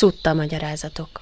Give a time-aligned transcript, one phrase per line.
[0.00, 1.20] Szutta magyarázatok.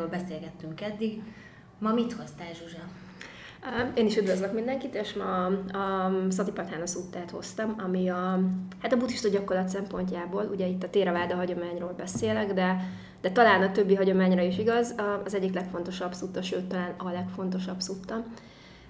[0.00, 1.22] Szuttáról beszélgettünk eddig.
[1.78, 2.82] Ma mit hoztál, Zsuzsa?
[3.94, 8.40] Én is üdvözlök mindenkit, és ma a Szatipatána szuttát hoztam, ami a,
[8.82, 12.76] hát a buddhista gyakorlat szempontjából, ugye itt a Téraváda hagyományról beszélek, de,
[13.20, 17.80] de talán a többi hagyományra is igaz, az egyik legfontosabb szutta, sőt talán a legfontosabb
[17.80, 18.24] szutta.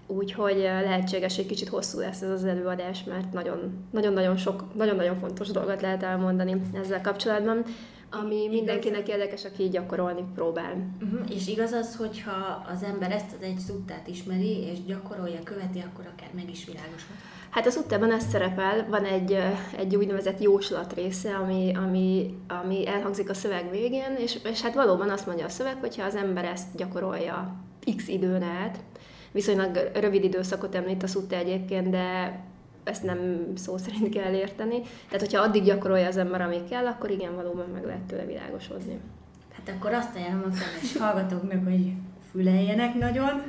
[0.06, 5.80] Úgyhogy lehetséges, hogy kicsit hosszú lesz ez az előadás, mert nagyon-nagyon sok, nagyon-nagyon fontos dolgot
[5.80, 7.64] lehet elmondani ezzel kapcsolatban
[8.10, 10.74] ami mindenkinek érdekes, aki gyakorolni próbál.
[11.02, 11.34] Uh-huh.
[11.34, 16.04] És igaz az, hogyha az ember ezt az egy szuttát ismeri, és gyakorolja, követi, akkor
[16.14, 17.16] akár meg is világosod?
[17.50, 19.38] Hát a szuttában ez szerepel, van egy,
[19.76, 25.10] egy úgynevezett jóslat része, ami, ami, ami elhangzik a szöveg végén, és, és hát valóban
[25.10, 27.54] azt mondja a szöveg, hogyha az ember ezt gyakorolja
[27.96, 28.78] x időn át,
[29.32, 32.38] viszonylag rövid időszakot említ a szutta egyébként, de
[32.90, 34.80] ezt nem szó szerint kell érteni.
[34.80, 39.00] Tehát, hogyha addig gyakorolja az ember, amíg kell, akkor igen, valóban meg lehet tőle világosodni.
[39.52, 41.92] Hát akkor azt ajánlom a kedves hallgatóknak, hogy
[42.30, 43.42] füleljenek nagyon,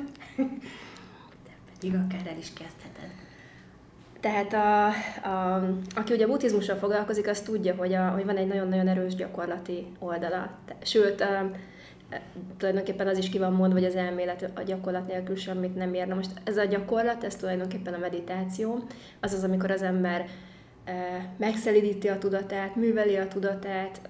[1.44, 3.10] de pedig akár el is kezdheted.
[4.20, 4.86] Tehát a,
[5.28, 5.64] a,
[5.94, 9.86] aki ugye a buddhizmussal foglalkozik, az tudja, hogy, a, hogy van egy nagyon-nagyon erős gyakorlati
[9.98, 10.50] oldala.
[10.82, 11.24] Sőt,
[12.56, 16.14] tulajdonképpen az is ki van mondva, hogy az elmélet a gyakorlat nélkül semmit nem érne.
[16.14, 18.78] Most ez a gyakorlat, ez tulajdonképpen a meditáció,
[19.20, 20.26] az az, amikor az ember
[21.36, 24.00] megszelidíti a tudatát, műveli a tudatát.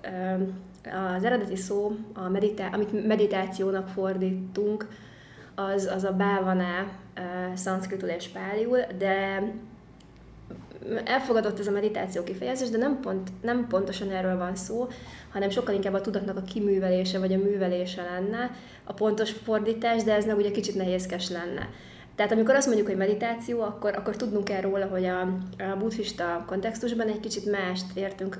[1.17, 4.89] Az eredeti szó, a meditá- amit meditációnak fordítunk,
[5.55, 6.87] az, az a bávaná
[7.55, 9.43] szanszkritul és páliul, de
[11.05, 14.89] elfogadott ez a meditáció kifejezés, de nem, pont, nem pontosan erről van szó,
[15.33, 18.51] hanem sokkal inkább a tudatnak a kiművelése vagy a művelése lenne
[18.85, 21.69] a pontos fordítás, de ez meg ugye kicsit nehézkes lenne.
[22.15, 25.21] Tehát amikor azt mondjuk, hogy meditáció, akkor, akkor tudnunk kell róla, hogy a,
[25.73, 28.39] a buddhista kontextusban egy kicsit mást értünk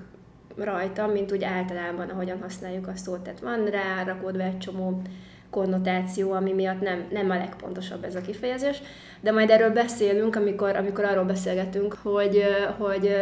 [0.57, 3.21] rajta, mint úgy általában, ahogyan használjuk a szót.
[3.21, 5.03] Tehát van rá rakódva egy csomó
[5.53, 8.83] konnotáció, ami miatt nem, nem a legpontosabb ez a kifejezés,
[9.21, 12.43] de majd erről beszélünk, amikor, amikor arról beszélgetünk, hogy,
[12.79, 13.17] hogy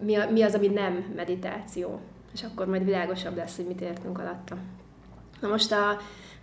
[0.00, 2.00] mi, a, mi az, ami nem meditáció,
[2.34, 4.56] és akkor majd világosabb lesz, hogy mit értünk alatta.
[5.40, 5.90] Na most a,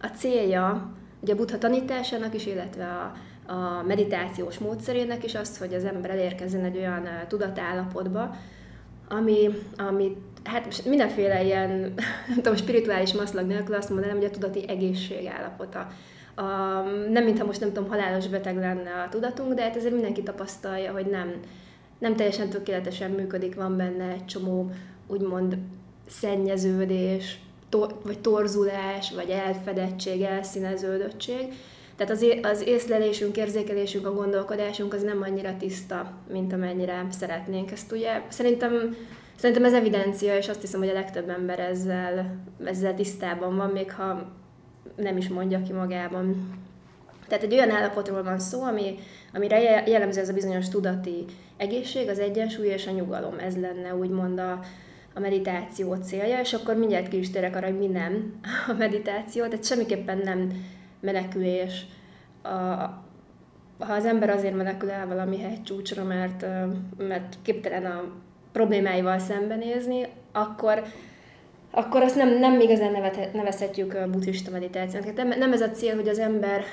[0.01, 3.13] a célja, ugye a buddha tanításának is, illetve a,
[3.53, 8.35] a meditációs módszerének is az, hogy az ember elérkezzen egy olyan tudatállapotba,
[9.09, 11.69] ami, ami hát mindenféle ilyen,
[12.28, 15.88] nem tudom, spirituális maszlag nélkül azt mondanám, hogy a tudati egészség állapota.
[16.35, 16.44] A,
[17.11, 20.91] nem mintha most nem tudom, halálos beteg lenne a tudatunk, de hát ezért mindenki tapasztalja,
[20.91, 21.33] hogy nem,
[22.00, 24.72] nem teljesen tökéletesen működik, van benne egy csomó
[25.07, 25.57] úgymond
[26.07, 27.39] szennyeződés,
[27.69, 31.53] tor, vagy torzulás, vagy elfedettség, elszíneződöttség.
[31.95, 37.71] Tehát az, az észlelésünk, érzékelésünk, a gondolkodásunk az nem annyira tiszta, mint amennyire szeretnénk.
[37.71, 38.95] Ezt ugye szerintem
[39.36, 43.92] Szerintem ez evidencia, és azt hiszem, hogy a legtöbb ember ezzel, ezzel tisztában van, még
[43.92, 44.32] ha
[44.96, 46.54] nem is mondja ki magában.
[47.28, 48.96] Tehát egy olyan állapotról van szó, ami,
[49.34, 51.26] amire jellemző ez a bizonyos tudati
[51.58, 53.40] egészség, az egyensúly és a nyugalom.
[53.40, 54.60] Ez lenne úgymond a,
[55.14, 59.46] a meditáció célja, és akkor mindjárt ki is térek arra, hogy mi nem a meditáció,
[59.46, 60.52] tehát semmiképpen nem
[61.00, 61.86] menekülés.
[62.42, 62.50] A,
[63.80, 66.46] ha az ember azért menekül el valami hegycsúcsra, mert,
[66.98, 68.04] mert képtelen a
[68.56, 70.84] problémáival szembenézni, akkor
[71.78, 75.16] akkor azt nem, nem igazán nevet, nevezhetjük buddhista meditációnak.
[75.16, 76.63] Nem, nem ez a cél, hogy az ember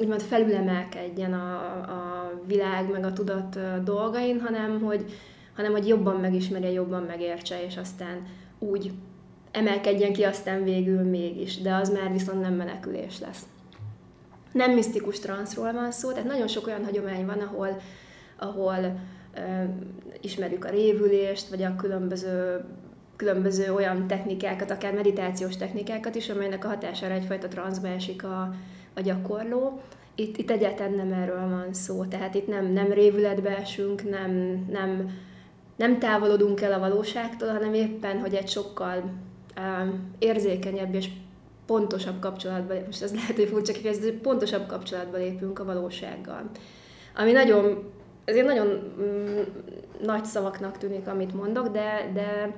[0.00, 5.04] úgymond felülemelkedjen a, a világ meg a tudat dolgain, hanem hogy,
[5.56, 8.26] hanem hogy jobban megismerje, jobban megértse, és aztán
[8.58, 8.92] úgy
[9.50, 13.42] emelkedjen ki aztán végül mégis, de az már viszont nem menekülés lesz.
[14.52, 17.80] Nem misztikus transzról van szó, tehát nagyon sok olyan hagyomány van, ahol,
[18.38, 18.98] ahol
[20.20, 22.64] ismerjük a révülést, vagy a különböző
[23.16, 28.54] különböző olyan technikákat, akár meditációs technikákat is, amelynek a hatására egyfajta transzba esik a,
[28.94, 29.80] a gyakorló.
[30.14, 35.10] Itt, itt egyáltalán nem erről van szó, tehát itt nem, nem révületbe esünk, nem, nem,
[35.76, 39.02] nem távolodunk el a valóságtól, hanem éppen, hogy egy sokkal
[39.56, 41.08] uh, érzékenyebb és
[41.66, 46.50] pontosabb kapcsolatba, most ez lehet, hogy furcsa kifejezés, pontosabb kapcsolatba lépünk a valósággal.
[47.16, 47.92] Ami nagyon
[48.24, 49.40] ezért nagyon mm,
[50.02, 52.54] nagy szavaknak tűnik, amit mondok, de, de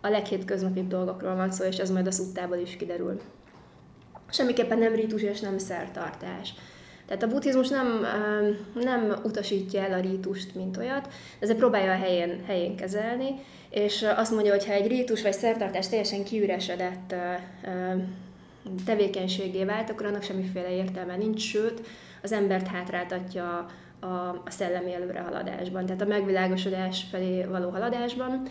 [0.00, 3.20] a leghétköznapibb dolgokról van szó, és ez majd a szuttából is kiderül.
[4.30, 6.54] Semmiképpen nem rítus és nem szertartás.
[7.06, 8.06] Tehát a buddhizmus nem,
[8.74, 11.08] nem utasítja el a rítust, mint olyat,
[11.38, 13.34] ezért próbálja a helyén, helyén kezelni,
[13.70, 17.14] és azt mondja, hogy ha egy rítus vagy szertartás teljesen kiüresedett
[18.84, 21.80] tevékenységé vált, akkor annak semmiféle értelme nincs, sőt,
[22.22, 23.66] az embert hátráltatja
[24.00, 24.06] a,
[24.44, 28.42] a szellemi előrehaladásban, tehát a megvilágosodás felé való haladásban.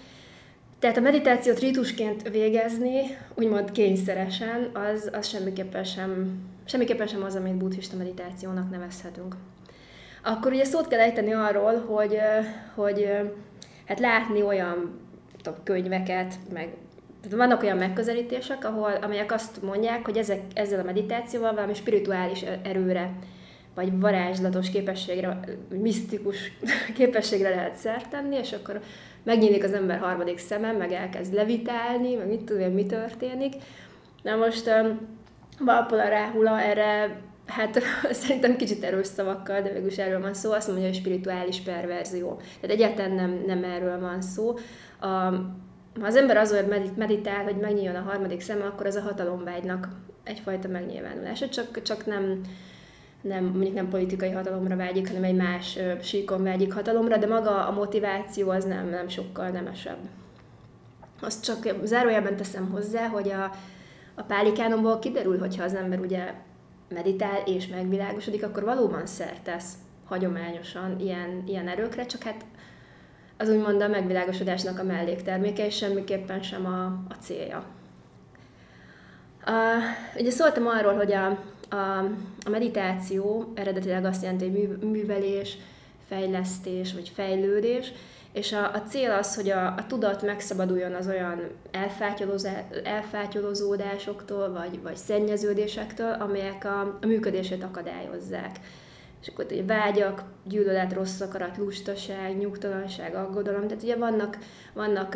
[0.79, 7.57] Tehát a meditációt rítusként végezni, úgymond kényszeresen, az, az semmiképpen, sem, semmiképpen sem az, amit
[7.57, 9.35] buddhista meditációnak nevezhetünk.
[10.23, 12.17] Akkor ugye szót kell ejteni arról, hogy,
[12.75, 13.09] hogy
[13.85, 14.99] hát látni olyan
[15.41, 16.73] tudom, könyveket, meg
[17.21, 22.41] tehát vannak olyan megközelítések, ahol, amelyek azt mondják, hogy ezek, ezzel a meditációval valami spirituális
[22.63, 23.11] erőre
[23.77, 25.39] vagy varázslatos képességre,
[25.69, 26.51] misztikus
[26.97, 28.81] képességre lehet szert tenni, és akkor
[29.24, 33.53] megnyílik az ember harmadik szeme, meg elkezd levitálni, meg mit tudom, mi történik.
[34.24, 34.71] Na most
[35.59, 37.81] Valpola Ráhula erre hát
[38.12, 42.41] szerintem kicsit erős szavakkal, de végülis erről van szó, azt mondja, hogy spirituális perverzió.
[42.62, 44.53] Tehát egyáltalán nem, nem erről van szó.
[45.00, 45.07] A,
[46.00, 49.88] ha az ember azért meditál, hogy megnyíljon a harmadik szeme, akkor az a hatalomvágynak
[50.23, 52.41] egyfajta megnyilvánulása, csak, csak nem,
[53.22, 57.72] nem, mondjuk nem politikai hatalomra vágyik, hanem egy más síkon vágyik hatalomra, de maga a
[57.72, 59.98] motiváció az nem, nem sokkal nemesebb.
[61.22, 63.52] Azt csak zárójelben teszem hozzá, hogy a,
[64.16, 66.34] a pálikánomból kiderül, hogyha az ember ugye
[66.90, 69.74] meditál és megvilágosodik, akkor valóban szert tesz
[70.06, 72.46] hagyományosan ilyen, ilyen erőkre, csak hát
[73.38, 77.64] az úgymond a megvilágosodásnak a mellékterméke, és semmiképpen sem a, a célja.
[79.48, 81.98] Uh, ugye szóltam arról, hogy a, a,
[82.46, 85.58] a meditáció eredetileg azt jelenti, hogy mű, művelés,
[86.08, 87.92] fejlesztés vagy fejlődés,
[88.31, 91.42] és a, a cél az, hogy a, a tudat megszabaduljon az olyan
[92.84, 98.60] elfátyolozódásoktól, vagy, vagy szennyeződésektől, amelyek a, a működését akadályozzák.
[99.22, 104.38] És akkor ugye vágyak, gyűlölet, rossz akarat, lustaság, nyugtalanság, aggodalom, tehát ugye vannak,
[104.74, 105.16] vannak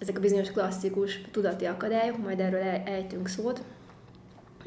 [0.00, 3.62] ezek a bizonyos klasszikus tudati akadályok, majd erről ejtünk szót,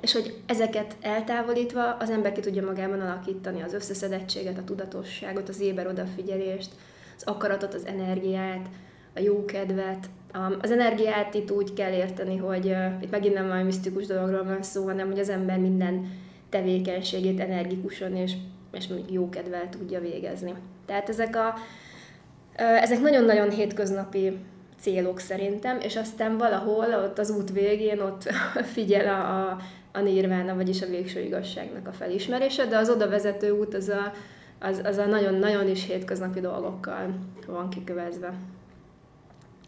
[0.03, 5.59] és hogy ezeket eltávolítva az ember ki tudja magában alakítani az összeszedettséget, a tudatosságot, az
[5.59, 6.69] éber odafigyelést,
[7.17, 8.67] az akaratot, az energiát,
[9.15, 10.09] a jókedvet.
[10.61, 14.85] Az energiát itt úgy kell érteni, hogy itt megint nem valami misztikus dologról van szó,
[14.85, 16.11] hanem hogy az ember minden
[16.50, 18.33] tevékenységét energikusan és,
[18.72, 20.53] és jókedvel tudja végezni.
[20.86, 21.53] Tehát ezek a
[22.55, 24.38] ezek nagyon-nagyon hétköznapi
[24.79, 28.24] célok szerintem, és aztán valahol ott az út végén ott
[28.74, 29.57] figyel a, a,
[29.93, 34.13] a nirvána, vagyis a végső igazságnak a felismerése, de az oda vezető út az a,
[34.59, 37.13] az, az a nagyon-nagyon is hétköznapi dolgokkal
[37.47, 38.33] van kikövezve.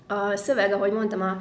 [0.07, 1.37] A szöveg, ahogy mondtam, a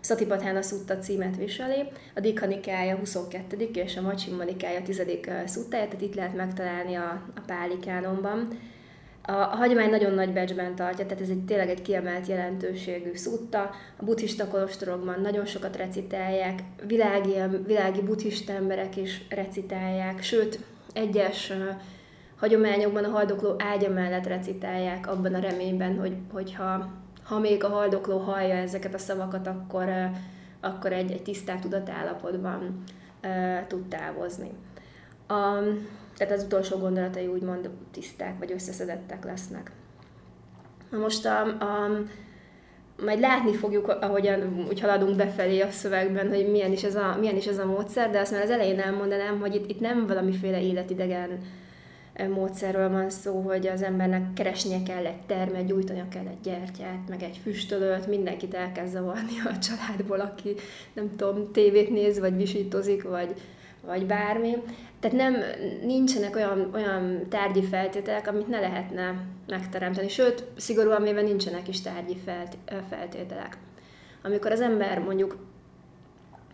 [0.00, 1.82] Satipatthana Sutta címet viseli,
[2.14, 3.56] a Dikhanikája 22.
[3.74, 5.02] és a Macsimanikája 10.
[5.44, 8.48] szuttája, tehát itt lehet megtalálni a, a Pálikánonban.
[9.26, 13.70] A, a hagyomány nagyon nagy becsben tartja, tehát ez egy tényleg egy kiemelt jelentőségű szutta.
[13.96, 17.34] A buddhista kolostorokban nagyon sokat recitálják, világi,
[17.66, 20.58] világi buddhista emberek is recitálják, sőt,
[20.92, 21.52] egyes
[22.38, 26.90] hagyományokban a haldokló ágya mellett recitálják abban a reményben, hogy, hogyha
[27.22, 29.88] ha még a haldokló hallja ezeket a szavakat, akkor,
[30.60, 32.82] akkor egy, egy tisztább tudatállapotban
[33.22, 34.50] uh, tud távozni.
[35.30, 35.86] Um,
[36.16, 39.70] tehát az utolsó gondolatai úgymond tiszták vagy összeszedettek lesznek.
[40.90, 42.02] Na most a, a,
[43.02, 47.36] majd látni fogjuk, ahogyan úgy haladunk befelé a szövegben, hogy milyen is ez a, milyen
[47.36, 50.62] is ez a módszer, de azt már az elején elmondanám, hogy itt, itt nem valamiféle
[50.62, 51.40] életidegen
[52.28, 57.22] módszerről van szó, hogy az embernek keresnie kell egy termet, gyújtania kell egy gyertyát, meg
[57.22, 60.54] egy füstölőt, mindenkit elkezd zavarni a családból, aki
[60.92, 63.34] nem tudom, tévét néz, vagy visítozik, vagy,
[63.86, 64.56] vagy bármi.
[65.04, 65.42] Tehát nem,
[65.82, 70.08] nincsenek olyan, olyan tárgyi feltételek, amit ne lehetne megteremteni.
[70.08, 72.16] Sőt, szigorúan véve nincsenek is tárgyi
[72.88, 73.58] feltételek.
[74.22, 75.36] Amikor az ember mondjuk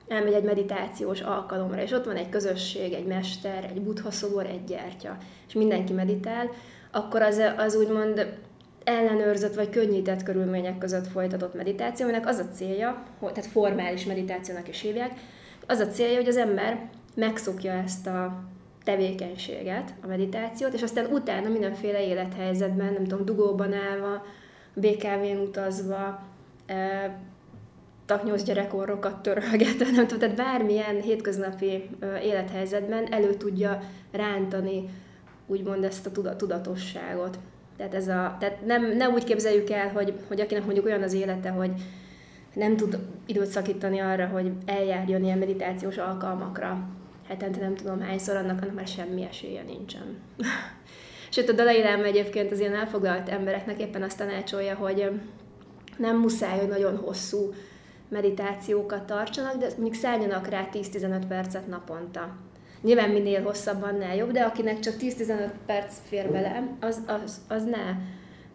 [0.09, 4.65] elmegy egy meditációs alkalomra, és ott van egy közösség, egy mester, egy buddha szobor, egy
[4.65, 5.17] gyertya,
[5.49, 6.51] és mindenki meditál,
[6.91, 8.39] akkor az, az úgymond
[8.85, 14.81] ellenőrzött vagy könnyített körülmények között folytatott meditáció, aminek az a célja, tehát formális meditációnak is
[14.81, 15.13] hívják,
[15.67, 18.43] az a célja, hogy az ember megszokja ezt a
[18.85, 24.25] tevékenységet, a meditációt, és aztán utána mindenféle élethelyzetben, nem tudom, dugóban állva,
[24.75, 26.23] BKV-n utazva,
[28.07, 31.91] taknyos gyerekorrokat törölgetve, nem tudom, tehát bármilyen hétköznapi
[32.23, 34.89] élethelyzetben elő tudja rántani
[35.47, 37.39] úgymond ezt a tudatosságot.
[37.77, 41.13] Tehát, ez a, tehát nem, ne úgy képzeljük el, hogy, hogy akinek mondjuk olyan az
[41.13, 41.71] élete, hogy
[42.55, 46.89] nem tud időt szakítani arra, hogy eljárjon ilyen meditációs alkalmakra,
[47.31, 50.17] hetente nem tudom hányszor, annak, annak már semmi esélye nincsen.
[51.31, 55.11] Sőt, a Dalai Lama egyébként az ilyen elfoglalt embereknek éppen azt tanácsolja, hogy
[55.97, 57.53] nem muszáj, hogy nagyon hosszú
[58.09, 62.37] meditációkat tartsanak, de mondjuk szálljanak rá 10-15 percet naponta.
[62.83, 67.65] Nyilván minél hosszabb, annál jobb, de akinek csak 10-15 perc fér bele, az, az, az
[67.65, 67.93] ne,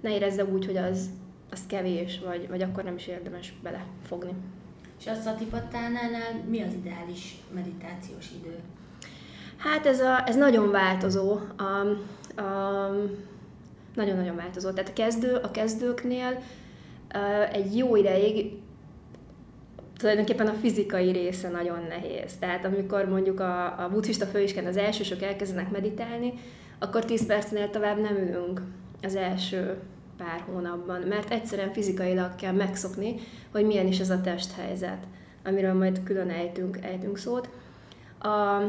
[0.01, 1.09] ne érezze úgy, hogy az,
[1.51, 4.33] az kevés, vagy, vagy akkor nem is érdemes belefogni.
[5.05, 8.55] És a szatipattánál mi az ideális meditációs idő?
[9.57, 11.39] Hát ez, a, ez nagyon változó.
[11.57, 11.63] A,
[12.41, 12.89] a,
[13.95, 14.71] nagyon-nagyon változó.
[14.71, 16.41] Tehát a, kezdő, a kezdőknél
[17.51, 18.51] egy jó ideig
[19.97, 22.35] tulajdonképpen a fizikai része nagyon nehéz.
[22.39, 26.33] Tehát amikor mondjuk a, a buddhista főisken az elsősök elkezdenek meditálni,
[26.79, 28.61] akkor 10 percnél tovább nem ülünk
[29.01, 29.77] az első
[30.17, 33.15] pár hónapban, mert egyszerűen fizikailag kell megszokni,
[33.51, 35.03] hogy milyen is ez a testhelyzet,
[35.45, 37.49] amiről majd külön ejtünk, ejtünk szót.
[38.19, 38.61] A,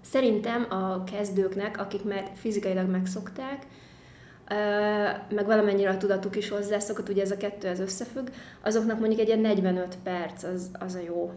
[0.00, 3.66] szerintem a kezdőknek, akik már fizikailag megszokták,
[5.28, 8.28] meg valamennyire a tudatuk is hozzászokott, ugye ez a kettő ez összefügg,
[8.62, 11.32] azoknak mondjuk egy ilyen 45 perc az, az a jó.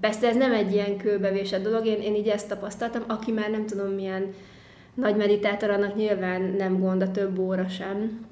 [0.00, 3.66] Persze ez nem egy ilyen kőbevésett dolog, én, én így ezt tapasztaltam, aki már nem
[3.66, 4.34] tudom milyen
[4.94, 8.26] nagy meditátor, annak nyilván nem gond a több óra sem.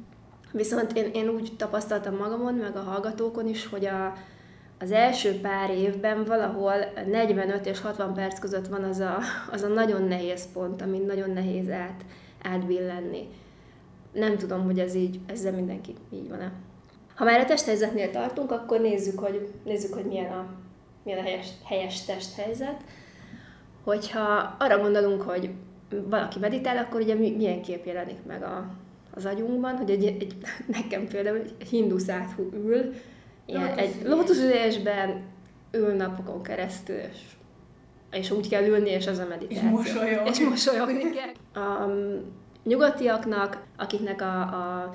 [0.52, 4.12] Viszont én, én úgy tapasztaltam magamon, meg a hallgatókon is, hogy a,
[4.78, 6.74] az első pár évben valahol
[7.06, 9.18] 45 és 60 perc között van az a,
[9.52, 12.04] az a nagyon nehéz pont, amin nagyon nehéz át,
[12.42, 13.28] átbillenni
[14.12, 16.52] nem tudom, hogy ez így, ezzel mindenki így van-e.
[17.14, 20.46] Ha már a testhelyzetnél tartunk, akkor nézzük, hogy, nézzük, hogy milyen a,
[21.02, 22.84] milyen a helyes, helyes testhelyzet.
[23.84, 25.50] Hogyha arra gondolunk, hogy
[25.90, 28.70] valaki meditál, akkor ugye milyen kép jelenik meg a,
[29.14, 30.36] az agyunkban, hogy egy, egy,
[30.78, 32.94] nekem például egy hinduszát ül,
[33.46, 35.22] ilyen, egy lótuszülésben
[35.72, 37.18] ül napokon keresztül, és,
[38.10, 39.80] és úgy kell ülni, és az a meditáció.
[39.80, 40.28] És mosolyogni.
[40.30, 41.62] És mosolyogni kell.
[41.64, 44.94] Um, nyugatiaknak, akiknek a, a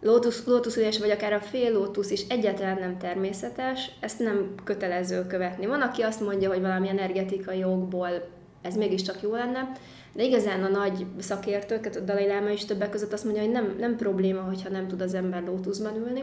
[0.00, 5.66] lótusz, lótuszülés, vagy akár a fél lótusz is egyáltalán nem természetes, ezt nem kötelező követni.
[5.66, 8.08] Van, aki azt mondja, hogy valami energetikai jogból
[8.62, 9.72] ez mégiscsak jó lenne,
[10.16, 13.76] de igazán a nagy szakértők, a Dalai Lama is többek között azt mondja, hogy nem,
[13.78, 16.22] nem probléma, hogyha nem tud az ember lótuszban ülni.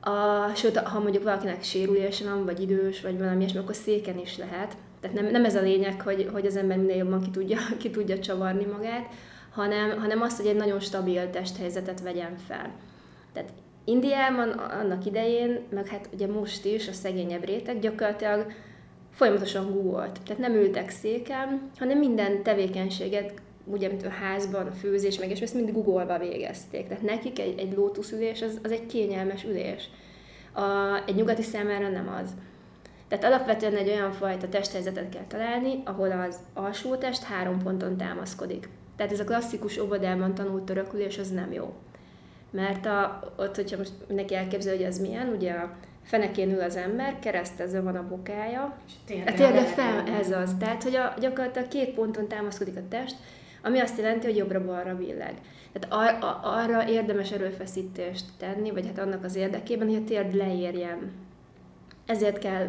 [0.00, 4.36] A, sőt, ha mondjuk valakinek sérülése van, vagy idős, vagy valami ilyesmi, akkor széken is
[4.38, 4.76] lehet.
[5.00, 7.90] Tehát nem, nem ez a lényeg, hogy, hogy az ember minél jobban ki tudja, ki
[7.90, 9.06] tudja csavarni magát,
[9.50, 12.70] hanem, hanem azt, hogy egy nagyon stabil testhelyzetet vegyen fel.
[13.32, 13.50] Tehát
[13.84, 18.46] Indiában annak idején, meg hát ugye most is a szegényebb réteg gyakorlatilag
[19.14, 20.20] folyamatosan googolt.
[20.24, 23.32] Tehát nem ültek széken, hanem minden tevékenységet,
[23.64, 26.88] ugye, mint a házban, a főzés, meg és ezt mind googolva végezték.
[26.88, 29.88] Tehát nekik egy, egy lótuszülés az, az egy kényelmes ülés.
[30.52, 30.62] A,
[31.06, 32.30] egy nyugati számára nem az.
[33.08, 38.68] Tehát alapvetően egy olyan fajta testhelyzetet kell találni, ahol az alsó test három ponton támaszkodik.
[38.96, 41.74] Tehát ez a klasszikus óvodában tanult törökülés, az nem jó.
[42.50, 46.76] Mert a, ott, hogyha most neki elképzel, hogy az milyen, ugye a fenekén ül az
[46.76, 48.76] ember, keresztezve van a bokája,
[49.26, 50.54] a térde fel, ez az.
[50.58, 53.16] Tehát, hogy a, gyakorlatilag két ponton támaszkodik a test,
[53.62, 55.34] ami azt jelenti, hogy jobbra-balra billeg.
[55.72, 60.34] Tehát ar, a, arra érdemes erőfeszítést tenni, vagy hát annak az érdekében, hogy a térd
[60.34, 61.12] leérjen.
[62.06, 62.68] Ezért kell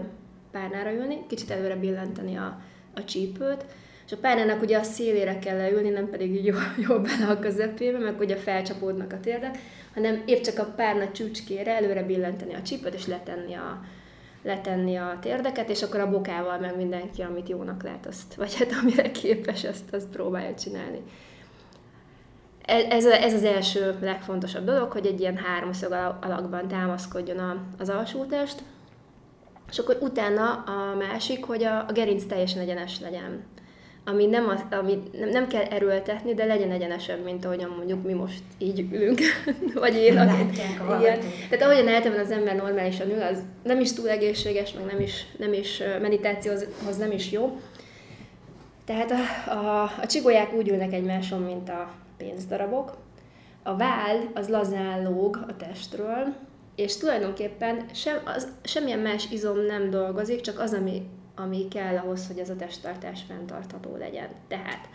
[0.52, 2.60] párnára ülni, kicsit előre billenteni a,
[2.94, 3.66] a csípőt,
[4.06, 6.46] és a párnának ugye a szélére kell leülni, nem pedig így
[6.88, 9.58] jobb bele a közepébe, meg ugye felcsapódnak a térdek,
[9.96, 13.82] hanem épp csak a párna csücskére előre billenteni a csípet, és letenni a,
[14.44, 18.72] letenni a térdeket, és akkor a bokával meg mindenki, amit jónak lát, azt, vagy hát
[18.82, 21.02] amire képes, azt, azt próbálja csinálni.
[22.66, 28.64] E, ez, ez az első legfontosabb dolog, hogy egy ilyen háromszög alakban támaszkodjon az alsótest,
[29.70, 33.44] és akkor utána a másik, hogy a, a gerinc teljesen egyenes legyen.
[34.08, 38.14] Ami, nem, az, ami nem, nem kell erőltetni, de legyen egyenesebb, mint ahogyan mondjuk mi
[38.14, 39.20] most így ülünk.
[39.74, 40.14] Vagy én.
[41.00, 41.20] igen.
[41.50, 45.26] Tehát ahogyan általában az ember normálisan ül, az nem is túl egészséges, meg nem is,
[45.38, 47.60] nem is meditációhoz nem is jó.
[48.86, 52.98] Tehát a, a, a csigolyák úgy ülnek egymáson, mint a pénzdarabok.
[53.64, 56.34] A váll az lazán lóg a testről,
[56.76, 61.02] és tulajdonképpen sem, az, semmilyen más izom nem dolgozik, csak az, ami,
[61.36, 64.28] ami kell ahhoz, hogy ez a testtartás fenntartható legyen.
[64.48, 64.90] Tehát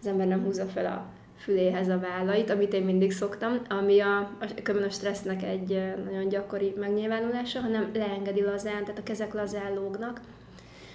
[0.00, 1.06] az ember nem húzza fel a
[1.38, 6.74] füléhez a vállait, amit én mindig szoktam, ami a, a, a stressznek egy nagyon gyakori
[6.78, 10.20] megnyilvánulása, hanem leengedi lazán, tehát a kezek lazán lógnak,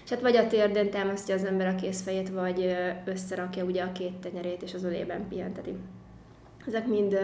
[0.04, 2.76] és hát vagy a térdén támasztja az ember a kézfejét, vagy
[3.06, 5.76] összerakja ugye a két tenyerét, és az ölében pihenteti.
[6.68, 7.20] Ezek mind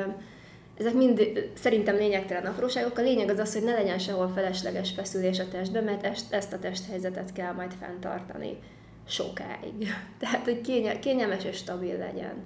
[0.78, 2.98] ezek mind szerintem lényegtelen apróságok.
[2.98, 6.60] A lényeg az az, hogy ne legyen sehol felesleges feszülés a testben, mert ezt a
[6.60, 8.60] testhelyzetet kell majd fenntartani
[9.08, 9.94] sokáig.
[10.20, 10.62] Tehát, hogy
[11.00, 12.44] kényelmes és stabil legyen.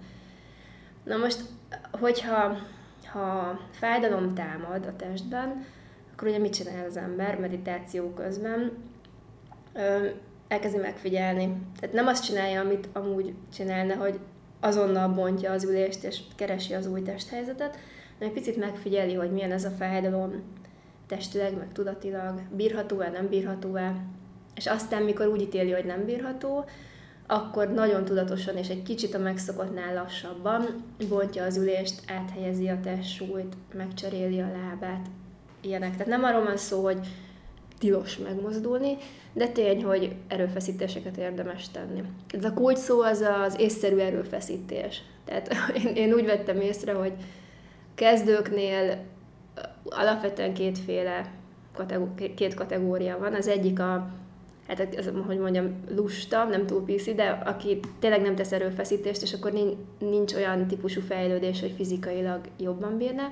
[1.04, 1.42] Na most,
[1.92, 2.58] hogyha
[3.12, 5.66] ha fájdalom támad a testben,
[6.14, 8.72] akkor ugye mit csinál az ember meditáció közben?
[10.48, 11.56] elkezdi megfigyelni.
[11.80, 14.20] Tehát nem azt csinálja, amit amúgy csinálna, hogy
[14.60, 17.78] azonnal bontja az ülést és keresi az új testhelyzetet,
[18.20, 20.44] egy picit megfigyeli, hogy milyen ez a fájdalom
[21.08, 24.06] testileg, meg tudatilag, bírható-e, nem bírható-e,
[24.56, 26.66] és aztán, mikor úgy ítéli, hogy nem bírható,
[27.28, 33.56] akkor nagyon tudatosan és egy kicsit a megszokottnál lassabban bontja az ülést, áthelyezi a testsúlyt,
[33.74, 35.08] megcseréli a lábát,
[35.62, 35.92] ilyenek.
[35.92, 37.00] Tehát nem arról van szó, hogy
[37.80, 38.98] tilos megmozdulni,
[39.34, 42.04] de tény, hogy erőfeszítéseket érdemes tenni.
[42.32, 45.02] Ez a kulcs szó az az észszerű erőfeszítés.
[45.26, 47.14] Tehát én, én úgy vettem észre, hogy
[48.00, 48.98] kezdőknél
[49.84, 51.32] alapvetően kétféle
[52.36, 53.34] két kategória van.
[53.34, 54.10] Az egyik a,
[54.68, 59.34] hát az, hogy mondjam, lusta, nem túl piszi, de aki tényleg nem tesz erőfeszítést, és
[59.34, 59.52] akkor
[60.00, 63.32] nincs olyan típusú fejlődés, hogy fizikailag jobban bírna.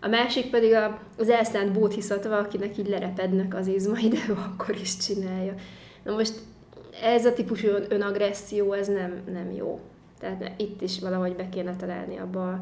[0.00, 0.72] A másik pedig
[1.18, 5.54] az elszánt bódhiszatva, akinek így lerepednek az izmai, de akkor is csinálja.
[6.02, 6.34] Na most
[7.02, 9.80] ez a típusú önagresszió, ez nem, nem jó.
[10.20, 12.60] Tehát itt is valahogy be kéne találni abba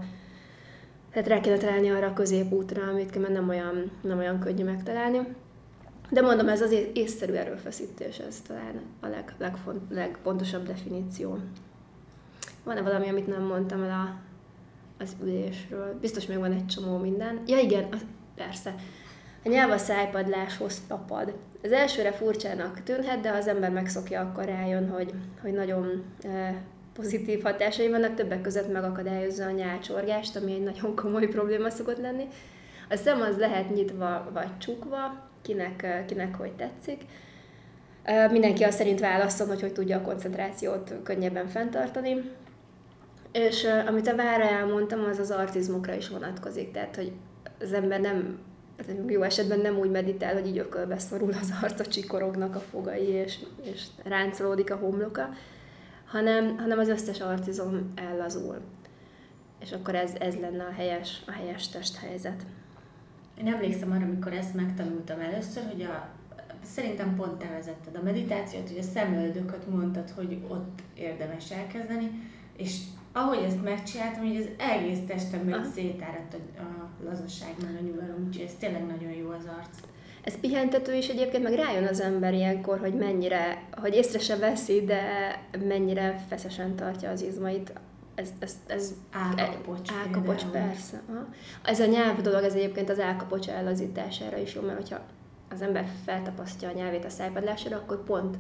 [1.17, 5.19] tehát rá kéne találni arra a középútra, amit nem olyan, nem olyan könnyű megtalálni.
[6.11, 11.39] De mondom, ez az észszerű erőfeszítés, ez talán a leg, legfont, legpontosabb definíció.
[12.65, 14.15] Van-e valami, amit nem mondtam el a,
[15.03, 15.99] az ülésről?
[16.01, 17.43] Biztos még van egy csomó minden.
[17.47, 18.75] Ja igen, az, persze.
[19.45, 21.35] A nyelv a szájpadláshoz tapad.
[21.63, 26.63] Az elsőre furcsának tűnhet, de ha az ember megszokja, akkor rájön, hogy, hogy nagyon e,
[26.97, 32.25] pozitív hatásai vannak, többek között megakadályozza a nyálcsorgást, ami egy nagyon komoly probléma szokott lenni.
[32.91, 37.01] A szem az lehet nyitva vagy csukva, kinek, kinek hogy tetszik.
[38.31, 42.31] Mindenki azt szerint válaszol, hogy hogy tudja a koncentrációt könnyebben fenntartani.
[43.33, 47.13] És amit a vára elmondtam, az az artizmokra is vonatkozik, tehát hogy
[47.61, 48.39] az ember nem,
[49.07, 53.39] jó esetben nem úgy meditál, hogy így ökölbe szorul az arca, csikorognak a fogai, és,
[53.63, 55.29] és ráncolódik a homloka,
[56.07, 58.61] hanem, hanem az összes artizom ellazul.
[59.61, 62.47] És akkor ez, ez lenne a helyes, a helyes testhelyzet.
[63.39, 66.09] Én emlékszem arra, amikor ezt megtanultam először, hogy a,
[66.63, 72.11] szerintem pont te vezetted a meditációt, hogy a szemöldököt mondtad, hogy ott érdemes elkezdeni,
[72.57, 72.81] és
[73.13, 78.45] ahogy ezt megcsináltam, hogy az egész testem szétáradt a, a lazasság, meg a nyugalom, úgyhogy
[78.45, 79.79] ez tényleg nagyon jó az arc.
[80.27, 84.85] Ez pihentető is egyébként, meg rájön az ember ilyenkor, hogy mennyire, hogy észre se veszi,
[84.85, 85.01] de
[85.69, 87.73] mennyire feszesen tartja az izmait.
[88.15, 89.91] Ez, ez, ez álkapocs.
[90.05, 91.03] Álkapocs, persze.
[91.09, 91.27] Aha.
[91.65, 95.01] Ez a nyelv dolog, ez egyébként az álkapocs ellazítására is jó, mert hogyha
[95.51, 98.37] az ember feltapasztja a nyelvét a szájpadlására, akkor pont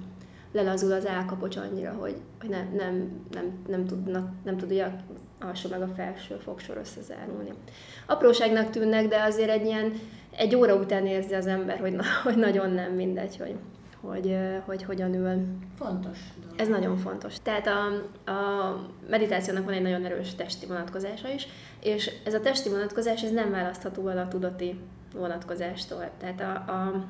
[0.53, 4.97] lelazul az álkapocs annyira, hogy, hogy nem, nem, nem, nem, tudnak, nem tudja
[5.41, 7.53] alsó meg a felső fogsor összezárulni.
[8.07, 9.93] Apróságnak tűnnek, de azért egy ilyen
[10.37, 13.55] egy óra után érzi az ember, hogy, na, hogy nagyon nem mindegy, hogy,
[14.01, 15.45] hogy, hogy hogyan ül.
[15.79, 16.19] Fontos.
[16.41, 16.61] Dolog.
[16.61, 17.35] Ez nagyon fontos.
[17.43, 17.87] Tehát a,
[18.31, 18.77] a
[19.09, 21.47] meditációnak van egy nagyon erős testi vonatkozása is,
[21.81, 24.79] és ez a testi vonatkozás ez nem választható el a tudati
[25.15, 26.11] vonatkozástól.
[26.19, 27.07] Tehát a, a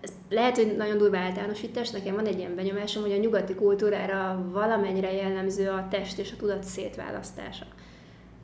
[0.00, 4.46] ez lehet, hogy nagyon durva általánosítás, nekem van egy ilyen benyomásom, hogy a nyugati kultúrára
[4.52, 7.66] valamennyire jellemző a test és a tudat szétválasztása.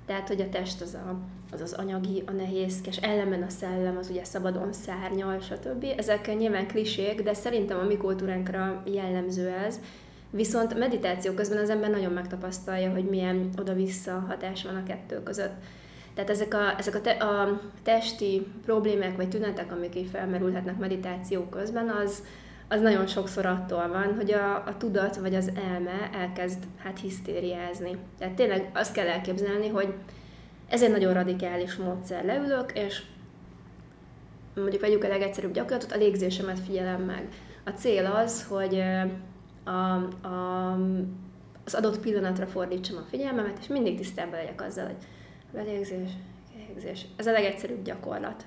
[0.06, 1.18] Tehát, hogy a test az a,
[1.52, 5.86] az, az anyagi, a nehézkes, ellenben a szellem, az ugye szabadon szárnyal, stb.
[5.96, 9.80] Ezek nyilván klisék, de szerintem a mi kultúránkra jellemző ez.
[10.30, 15.54] Viszont meditáció közben az ember nagyon megtapasztalja, hogy milyen oda-vissza hatás van a kettő között.
[16.14, 21.42] Tehát ezek a, ezek a, te, a testi problémák vagy tünetek, amik így felmerülhetnek meditáció
[21.42, 22.22] közben, az,
[22.68, 27.96] az nagyon sokszor attól van, hogy a, a tudat vagy az elme elkezd hát hisztériázni.
[28.18, 29.94] Tehát tényleg azt kell elképzelni, hogy
[30.68, 32.24] ez egy nagyon radikális módszer.
[32.24, 33.02] Leülök, és
[34.54, 37.28] mondjuk vegyük a legegyszerűbb gyakorlatot, a légzésemet figyelem meg.
[37.64, 38.82] A cél az, hogy
[39.64, 39.70] a,
[40.26, 40.78] a,
[41.64, 44.96] az adott pillanatra fordítsam a figyelmemet, és mindig tisztában legyek azzal, hogy
[45.52, 46.10] belégzés,
[46.56, 47.06] légzés.
[47.16, 48.44] Ez a legegyszerűbb gyakorlat.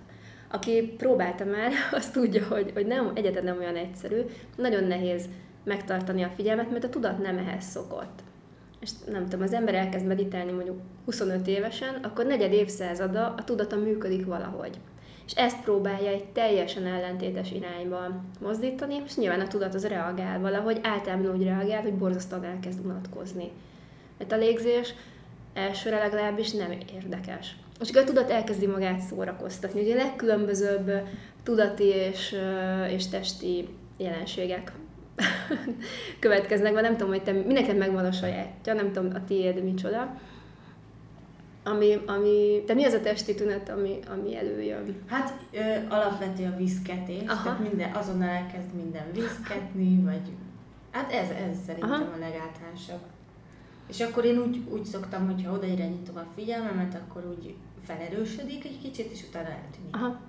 [0.52, 4.22] Aki próbálta már, azt tudja, hogy, hogy nem, egyetlen nem olyan egyszerű,
[4.56, 5.26] nagyon nehéz
[5.64, 8.20] megtartani a figyelmet, mert a tudat nem ehhez szokott.
[8.80, 13.76] És nem tudom, az ember elkezd meditálni mondjuk 25 évesen, akkor negyed évszázada a tudata
[13.76, 14.80] működik valahogy.
[15.26, 20.80] És ezt próbálja egy teljesen ellentétes irányba mozdítani, és nyilván a tudat az reagál valahogy,
[20.84, 23.52] általában úgy reagál, hogy borzasztóan elkezd unatkozni.
[24.18, 24.94] Mert a légzés
[25.54, 27.56] elsőre legalábbis nem érdekes.
[27.82, 29.82] És akkor a tudat elkezdi magát szórakoztatni.
[29.82, 30.92] Ugye a legkülönbözőbb
[31.44, 32.36] tudati és,
[32.89, 34.72] és testi jelenségek
[36.20, 40.18] következnek, vagy nem tudom, hogy te, mindenkinek megvan a sajátja, nem tudom, a tiéd micsoda.
[41.63, 44.96] Ami, ami, de mi az a testi tünet, ami, ami előjön?
[45.08, 47.44] Hát ö, alapvető a viszketés, Aha.
[47.44, 50.22] tehát minden, azonnal elkezd minden viszketni, vagy
[50.92, 52.04] hát ez, ez szerintem Aha.
[52.04, 53.02] a legáltalánosabb.
[53.89, 58.65] És akkor én úgy, úgy szoktam, hogy ha oda irányítom a figyelmemet, akkor úgy felerősödik
[58.65, 59.95] egy kicsit, és utána eltűnik.
[59.95, 60.19] Aha.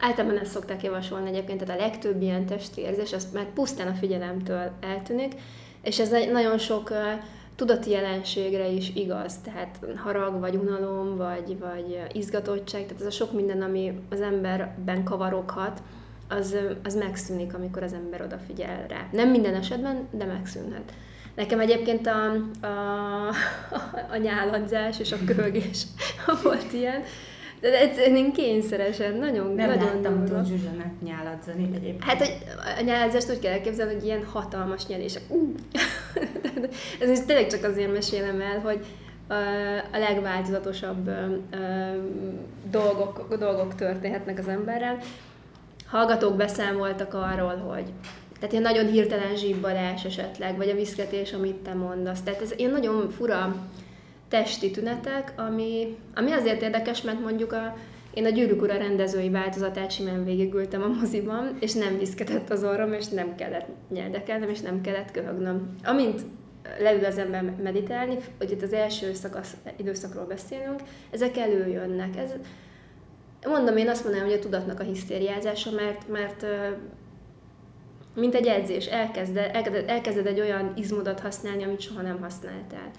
[0.00, 3.94] Általában ezt szokták javasolni egyébként, tehát a legtöbb ilyen testi érzés, az már pusztán a
[3.94, 5.34] figyelemtől eltűnik,
[5.82, 6.92] és ez nagyon sok
[7.56, 13.32] tudati jelenségre is igaz, tehát harag, vagy unalom, vagy, vagy izgatottság, tehát ez a sok
[13.32, 15.82] minden, ami az emberben kavaroghat,
[16.28, 19.08] az, az megszűnik, amikor az ember odafigyel rá.
[19.12, 20.92] Nem minden esetben, de megszűnhet.
[21.34, 22.32] Nekem egyébként a,
[22.66, 23.28] a,
[24.14, 25.82] a nyáladzás és a kölgés
[26.42, 27.02] volt ilyen,
[27.60, 32.02] de egyszerűen kényszeresen, nagyon, Nem nagyon láttam Tóth Zsuzsának nyáladzani egyébként.
[32.04, 32.36] Hát, hogy
[32.78, 35.22] a nyáladzást úgy kell elképzelni, hogy ilyen hatalmas nyelések.
[35.28, 35.54] Uh.
[37.00, 38.84] Ez is tényleg csak azért mesélem el, hogy
[39.92, 41.10] a legváltozatosabb
[42.70, 44.98] dolgok, dolgok történhetnek az emberrel.
[45.86, 47.92] Hallgatók beszámoltak arról, hogy
[48.34, 52.22] tehát ilyen nagyon hirtelen zsibbadás esetleg, vagy a viszketés, amit te mondasz.
[52.22, 53.56] Tehát ez ilyen nagyon fura
[54.28, 57.76] testi tünetek, ami, ami azért érdekes, mert mondjuk a,
[58.14, 62.92] én a Gyűrűk Ura rendezői változatát simán végigültem a moziban, és nem viszketett az orrom,
[62.92, 65.76] és nem kellett nyeldekelnem, és nem kellett köhögnöm.
[65.84, 66.20] Amint
[66.78, 72.16] leül az ember meditálni, hogy itt az első szakasz, időszakról beszélünk, ezek előjönnek.
[72.16, 72.30] Ez,
[73.46, 76.46] mondom, én azt mondanám, hogy a tudatnak a hisztériázása, mert, mert
[78.14, 82.90] mint egy edzés, elkezded, elkezded, elkezded egy olyan izmodat használni, amit soha nem használtál.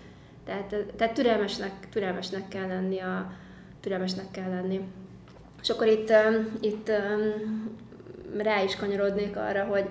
[0.45, 3.32] Tehát, tehát türelmesnek, türelmesnek kell lenni, a,
[3.80, 4.82] türelmesnek kell lenni.
[5.62, 6.13] És akkor itt,
[6.62, 6.91] itt
[8.38, 9.86] rá is kanyarodnék arra, hogy,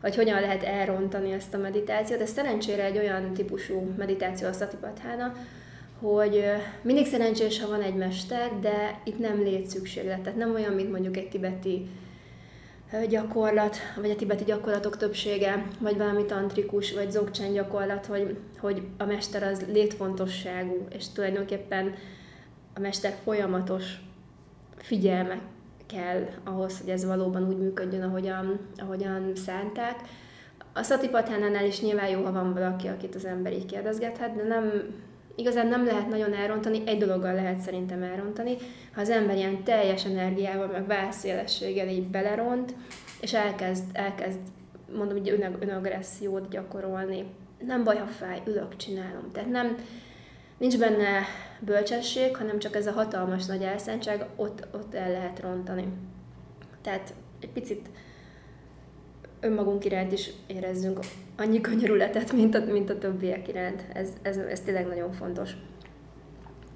[0.00, 2.20] hogy hogyan lehet elrontani ezt a meditációt.
[2.20, 5.32] Ez szerencsére egy olyan típusú meditáció a Satipatthana,
[6.00, 6.44] hogy
[6.82, 10.20] mindig szerencsés, ha van egy mester, de itt nem létszükséglet.
[10.20, 11.86] Tehát nem olyan, mint mondjuk egy tibeti
[13.08, 19.04] gyakorlat, vagy a tibeti gyakorlatok többsége, vagy valami tantrikus, vagy zogcsán gyakorlat, hogy, hogy a
[19.04, 21.94] mester az létfontosságú, és tulajdonképpen
[22.74, 23.84] a mester folyamatos
[24.76, 25.40] figyelme
[25.86, 29.94] kell ahhoz, hogy ez valóban úgy működjön, ahogyan, ahogyan szánták.
[30.72, 34.94] A szatipatánánál is nyilván jó, ha van valaki, akit az ember így kérdezgethet, de nem,
[35.40, 38.56] igazán nem lehet nagyon elrontani, egy dologgal lehet szerintem elrontani,
[38.94, 42.74] ha az ember ilyen teljes energiával, meg vászélességgel így beleront,
[43.20, 44.38] és elkezd, elkezd
[44.96, 47.24] mondom, hogy ön, önagressziót gyakorolni.
[47.66, 49.30] Nem baj, ha fáj, ülök, csinálom.
[49.32, 49.76] Tehát nem,
[50.58, 51.22] nincs benne
[51.60, 55.84] bölcsesség, hanem csak ez a hatalmas nagy elszántság, ott, ott el lehet rontani.
[56.82, 57.88] Tehát egy picit
[59.40, 60.98] önmagunk iránt is érezzünk
[61.36, 63.84] annyi könyörületet, mint a, mint a többiek iránt.
[63.92, 65.50] Ez, ez, ez tényleg nagyon fontos.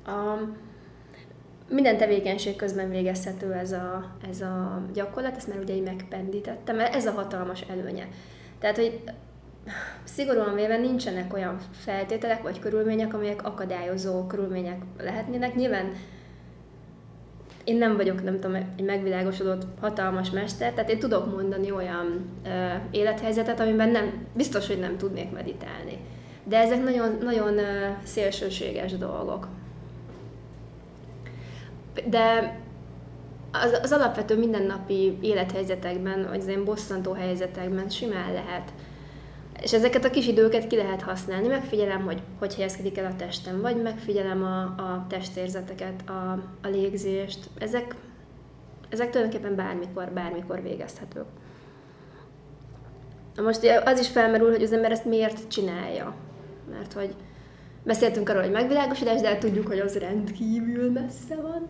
[0.07, 0.39] A,
[1.69, 7.07] minden tevékenység közben végezhető ez a, ez a gyakorlat, ezt már ugye így megpendítettem, ez
[7.07, 8.09] a hatalmas előnye.
[8.59, 9.01] Tehát, hogy
[10.05, 15.55] szigorúan véve nincsenek olyan feltételek vagy körülmények, amelyek akadályozó körülmények lehetnének.
[15.55, 15.93] Nyilván
[17.65, 22.49] én nem vagyok, nem tudom, egy megvilágosodott hatalmas mester, tehát én tudok mondani olyan ö,
[22.91, 25.99] élethelyzetet, amiben nem, biztos, hogy nem tudnék meditálni.
[26.45, 29.49] De ezek nagyon, nagyon ö, szélsőséges dolgok.
[32.09, 32.57] de
[33.53, 38.73] az, az alapvető mindennapi élethelyzetekben, vagy az ilyen bosszantó helyzetekben simán lehet.
[39.65, 41.47] És ezeket a kis időket ki lehet használni.
[41.47, 47.39] Megfigyelem, hogy hogy helyezkedik el a testem, vagy megfigyelem a, a testérzeteket, a, a légzést.
[47.59, 47.95] Ezek,
[48.89, 51.27] ezek tulajdonképpen bármikor, bármikor végezhetők.
[53.37, 56.15] Most az is felmerül, hogy az ember ezt miért csinálja.
[56.71, 57.15] Mert hogy
[57.85, 61.69] beszéltünk arról, hogy megvilágosodás, de hát tudjuk, hogy az rendkívül messze van.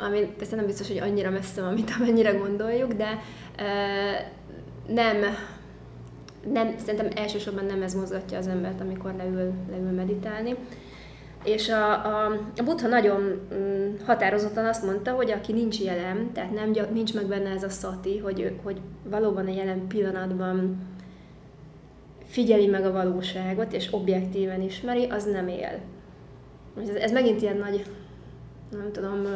[0.00, 3.18] Ami persze nem biztos, hogy annyira messze van, mint amennyire gondoljuk, de
[3.56, 3.64] e,
[4.86, 5.16] nem,
[6.50, 10.56] nem, szerintem elsősorban nem ez mozgatja az embert, amikor leül, leül meditálni.
[11.44, 12.26] És a, a,
[12.56, 17.26] a Buddha nagyon mm, határozottan azt mondta, hogy aki nincs jelen, tehát nem, nincs meg
[17.26, 20.86] benne ez a szati, hogy, hogy valóban a jelen pillanatban
[22.24, 25.80] figyeli meg a valóságot, és objektíven ismeri, az nem él.
[26.80, 27.84] Ez, ez megint ilyen nagy,
[28.70, 29.26] nem tudom,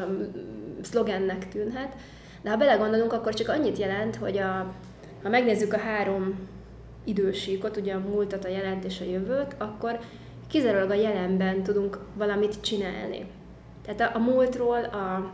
[0.82, 1.94] szlogennek tűnhet,
[2.42, 4.74] de ha belegondolunk, akkor csak annyit jelent, hogy a,
[5.22, 6.34] ha megnézzük a három
[7.06, 9.98] idősíkot, ugye a múltat, a jelent és a jövőt, akkor
[10.48, 13.26] kizárólag a jelenben tudunk valamit csinálni.
[13.84, 15.32] Tehát a, a múltról, a,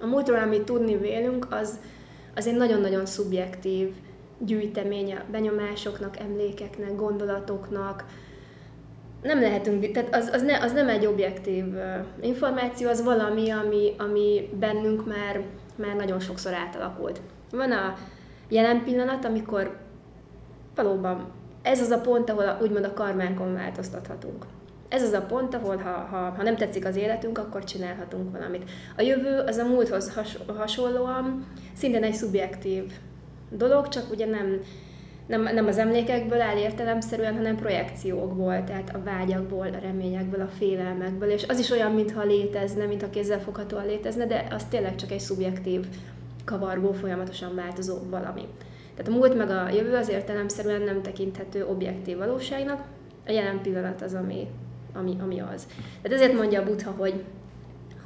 [0.00, 1.78] a múltról, amit tudni vélünk, az,
[2.34, 3.94] az egy nagyon-nagyon szubjektív
[4.38, 8.04] gyűjtemény a benyomásoknak, emlékeknek, gondolatoknak.
[9.22, 11.64] Nem lehetünk, tehát az, az, ne, az nem egy objektív
[12.20, 15.42] információ, az valami, ami, ami bennünk már,
[15.76, 17.20] már nagyon sokszor átalakult.
[17.50, 17.94] Van a
[18.48, 19.76] jelen pillanat, amikor
[20.76, 21.26] valóban
[21.62, 24.46] ez az a pont, ahol úgymond a karmánkon változtathatunk.
[24.88, 28.70] Ez az a pont, ahol ha, ha, ha nem tetszik az életünk, akkor csinálhatunk valamit.
[28.96, 32.92] A jövő az a múlthoz has, hasonlóan szintén egy szubjektív
[33.50, 34.60] dolog, csak ugye nem,
[35.26, 41.30] nem, nem az emlékekből áll értelemszerűen, hanem projekciókból, tehát a vágyakból, a reményekből, a félelmekből,
[41.30, 45.86] és az is olyan, mintha létezne, mintha kézzelfoghatóan létezne, de az tényleg csak egy szubjektív,
[46.44, 48.48] kavargó, folyamatosan változó valami.
[48.96, 52.84] Tehát a múlt meg a jövő az értelemszerűen nem tekinthető objektív valóságnak,
[53.26, 54.46] a jelen pillanat az, ami,
[54.92, 55.66] ami, ami az.
[56.02, 57.24] Tehát ezért mondja a Buddha, hogy,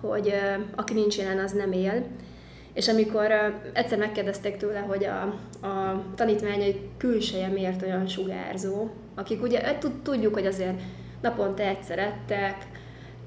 [0.01, 0.35] hogy
[0.77, 2.05] aki nincs jelen, az nem él.
[2.73, 3.33] És amikor
[3.73, 5.23] egyszer megkérdezték tőle, hogy a,
[5.67, 10.81] a tanítványai külseje miért olyan sugárzó, akik ugye e, tudjuk, hogy azért
[11.21, 12.67] naponta egyszer ettek,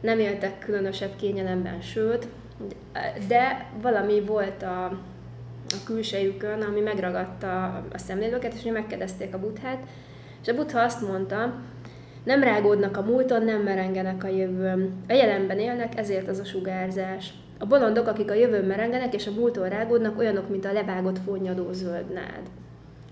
[0.01, 2.27] nem éltek különösebb kényelemben, sőt,
[3.27, 4.99] de valami volt a,
[5.67, 9.87] a külsejükön, ami megragadta a szemlélőket, és megkérdezték a buthát,
[10.41, 11.61] és a butha azt mondta,
[12.23, 15.03] nem rágódnak a múlton, nem merengenek a jövőn.
[15.07, 17.33] A jelenben élnek, ezért az a sugárzás.
[17.59, 21.71] A bolondok, akik a jövőn merengenek és a múlton rágódnak, olyanok, mint a levágott fonyadó
[21.71, 22.49] zöld nád.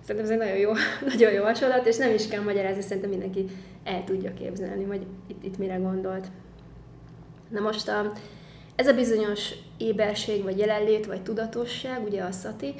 [0.02, 0.72] Szerintem ez egy nagyon jó,
[1.18, 3.46] nagyon jó hasonlat, és nem is kell magyarázni, szerintem mindenki
[3.84, 6.28] el tudja képzelni, hogy itt, itt mire gondolt.
[7.50, 8.12] Na most a,
[8.82, 12.74] ez a bizonyos éberség, vagy jelenlét, vagy tudatosság, ugye a szati,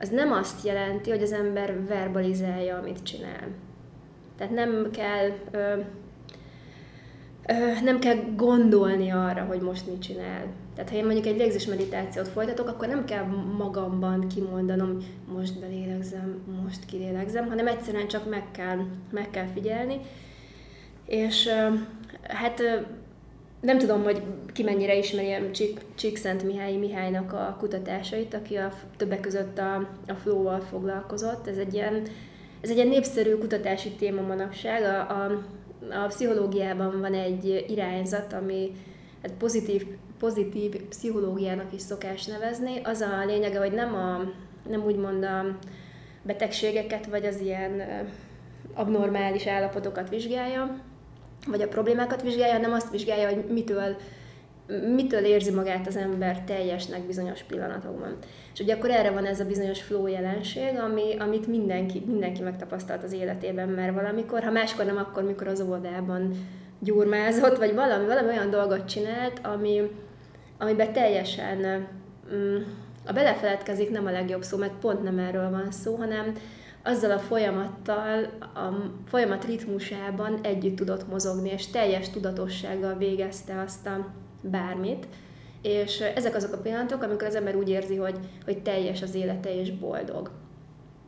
[0.00, 3.48] az nem azt jelenti, hogy az ember verbalizálja, amit csinál.
[4.38, 5.58] Tehát nem kell, ö,
[7.46, 10.46] ö, nem kell gondolni arra, hogy most mit csinál.
[10.74, 13.24] Tehát ha én mondjuk egy légzés meditációt folytatok, akkor nem kell
[13.58, 14.98] magamban kimondanom,
[15.34, 18.78] most belélegzem, most kilélegzem, hanem egyszerűen csak meg kell,
[19.10, 20.00] meg kell figyelni.
[21.04, 21.74] És ö,
[22.22, 22.62] hát
[23.60, 29.20] nem tudom, hogy ki mennyire ismeri Csík, Csíkszent Mihály Mihálynak a kutatásait, aki a, többek
[29.20, 29.74] között a,
[30.06, 31.46] a flow-val foglalkozott.
[31.46, 32.02] Ez egy ilyen,
[32.60, 34.82] ez egy ilyen népszerű kutatási téma manapság.
[34.82, 35.44] A, a,
[36.04, 38.72] a pszichológiában van egy irányzat, ami
[39.22, 39.86] hát pozitív,
[40.18, 42.80] pozitív pszichológiának is szokás nevezni.
[42.84, 44.32] Az a lényege, hogy nem, a,
[44.68, 45.58] nem úgymond a
[46.22, 47.82] betegségeket, vagy az ilyen
[48.74, 50.80] abnormális állapotokat vizsgálja,
[51.46, 53.96] vagy a problémákat vizsgálja, nem azt vizsgálja, hogy mitől,
[54.94, 58.16] mitől érzi magát az ember teljesnek bizonyos pillanatokban.
[58.54, 63.02] És ugye akkor erre van ez a bizonyos flow jelenség, ami, amit mindenki, mindenki megtapasztalt
[63.02, 66.30] az életében mert valamikor, ha máskor nem, akkor mikor az óvodában
[66.78, 69.90] gyurmázott, vagy valami, valami olyan dolgot csinált, ami,
[70.58, 71.86] amiben teljesen
[72.34, 72.56] mm,
[73.06, 76.32] a belefeledkezik nem a legjobb szó, mert pont nem erről van szó, hanem
[76.86, 84.06] azzal a folyamattal, a folyamat ritmusában együtt tudott mozogni, és teljes tudatossággal végezte azt a
[84.40, 85.06] bármit.
[85.62, 89.60] És ezek azok a pillanatok, amikor az ember úgy érzi, hogy, hogy teljes az élete
[89.60, 90.30] és boldog.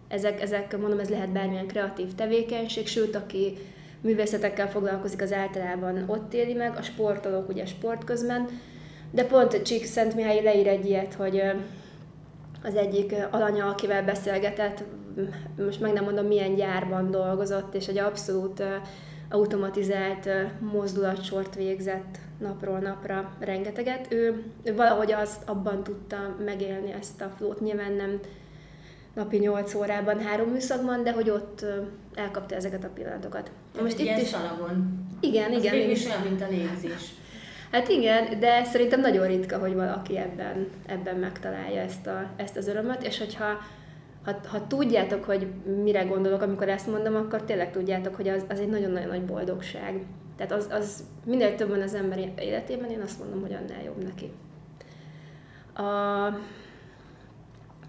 [0.08, 3.58] Ezek, ezek, mondom, ez lehet bármilyen kreatív tevékenység, sőt, aki
[4.00, 8.48] művészetekkel foglalkozik, az általában ott éli meg, a sportolók ugye sport közben,
[9.10, 11.42] de pont Csík Szent Mihály leír egy ilyet, hogy
[12.62, 14.84] az egyik alanya, akivel beszélgetett,
[15.56, 18.62] most meg nem mondom milyen gyárban dolgozott, és egy abszolút
[19.30, 20.28] automatizált
[20.60, 24.12] mozdulatsort végzett napról napra rengeteget.
[24.12, 27.60] Ő, ő valahogy azt abban tudta megélni ezt a flót.
[27.60, 28.20] Nyilván nem
[29.14, 31.64] napi 8 órában, három műszakban, de hogy ott
[32.14, 33.50] elkapta ezeket a pillanatokat.
[33.80, 35.06] Most itt is szalagon.
[35.20, 35.72] Igen, Az igen.
[35.72, 35.90] végül igen.
[35.90, 37.14] is olyan, mint a légzés.
[37.70, 42.68] Hát igen, de szerintem nagyon ritka, hogy valaki ebben, ebben megtalálja ezt, a, ezt az
[42.68, 43.58] örömöt, és hogyha
[44.24, 45.46] ha, ha tudjátok, hogy
[45.82, 50.02] mire gondolok, amikor ezt mondom, akkor tényleg tudjátok, hogy az, az egy nagyon-nagyon nagy boldogság.
[50.36, 54.04] Tehát az, az minél több van az ember életében, én azt mondom, hogy annál jobb
[54.04, 54.30] neki.
[55.72, 56.26] A,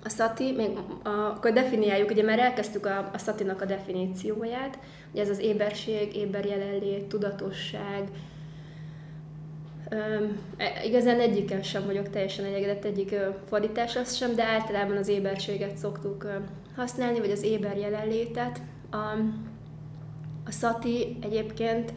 [0.03, 0.69] a szati, még
[1.03, 4.79] a, akkor definiáljuk, ugye már elkezdtük a, a szatinak a definícióját,
[5.11, 8.09] ugye ez az éberség, éber jelenlét, tudatosság,
[10.85, 16.27] igazán egyikkel sem vagyok teljesen elégedett egyik ö, fordításra sem, de általában az éberséget szoktuk
[16.75, 18.61] használni, vagy az éber jelenlétet.
[18.91, 18.95] A,
[20.45, 21.93] a szati egyébként,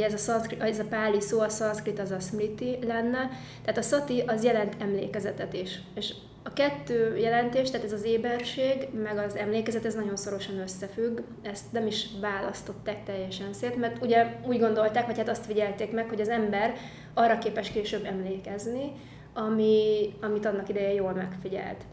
[0.00, 3.30] ez a, szanszkrit, ez a páli szó, a szanszkrit az a smriti lenne,
[3.62, 5.80] tehát a szati az jelent emlékezetet is.
[5.94, 11.20] És a kettő jelentés, tehát ez az éberség, meg az emlékezet, ez nagyon szorosan összefügg.
[11.42, 16.08] Ezt nem is választották teljesen szét, mert ugye úgy gondolták, vagy hát azt figyelték meg,
[16.08, 16.74] hogy az ember
[17.14, 18.92] arra képes később emlékezni,
[19.34, 21.84] ami, amit annak ideje jól megfigyelt.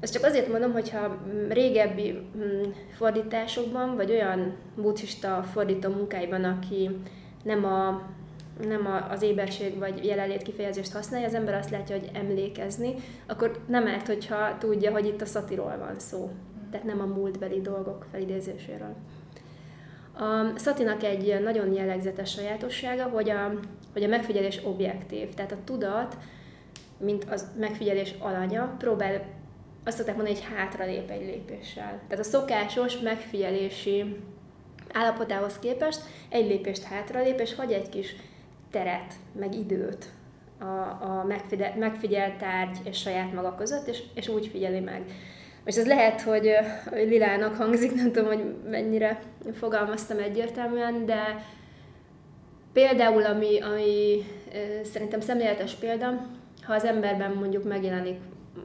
[0.00, 1.18] Ezt csak azért mondom, hogyha
[1.48, 2.62] régebbi mm,
[2.96, 6.90] fordításokban, vagy olyan buddhista fordító munkáiban, aki
[7.42, 8.02] nem a
[8.64, 12.94] nem az éberség vagy jelenlét kifejezést használja, az ember azt látja, hogy emlékezni,
[13.26, 16.30] akkor nem árt, hogyha tudja, hogy itt a szatiról van szó.
[16.70, 18.94] Tehát nem a múltbeli dolgok felidézéséről.
[20.18, 23.52] A szatinak egy nagyon jellegzetes sajátossága, hogy a,
[23.92, 26.16] hogy a megfigyelés objektív, tehát a tudat,
[26.98, 29.24] mint az megfigyelés alanya, próbál
[29.84, 32.00] azt szokták mondani, hogy hátralép egy lépéssel.
[32.08, 34.16] Tehát a szokásos megfigyelési
[34.92, 38.16] állapotához képest egy lépést hátralép, és hagy egy kis
[38.76, 40.06] teret, meg időt
[40.58, 40.64] a,
[41.04, 45.02] a megfigyel, megfigyelt tárgy és saját maga között, és, és úgy figyeli meg.
[45.64, 46.50] Most ez lehet, hogy,
[46.90, 49.20] hogy lilának hangzik, nem tudom, hogy mennyire
[49.52, 51.44] fogalmaztam egyértelműen, de
[52.72, 54.24] például, ami, ami
[54.82, 56.26] szerintem szemléletes példa,
[56.62, 58.18] ha az emberben mondjuk megjelenik,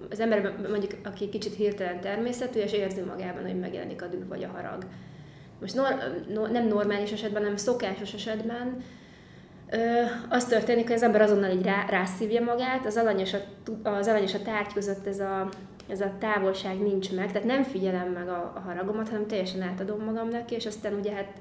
[0.10, 4.44] az emberben mondjuk, aki kicsit hirtelen természetű, és érzi magában, hogy megjelenik a düh vagy
[4.44, 4.86] a harag.
[5.60, 8.84] Most nor, no, nem normális esetben, hanem szokásos esetben,
[10.30, 13.40] az történik, hogy az ember azonnal így rá, rászívja magát, az alany és a,
[13.90, 15.50] az alany és a tárgy között ez a,
[15.90, 20.04] ez a távolság nincs meg, tehát nem figyelem meg a, a haragomat, hanem teljesen átadom
[20.04, 21.34] magam neki, és aztán ugye hát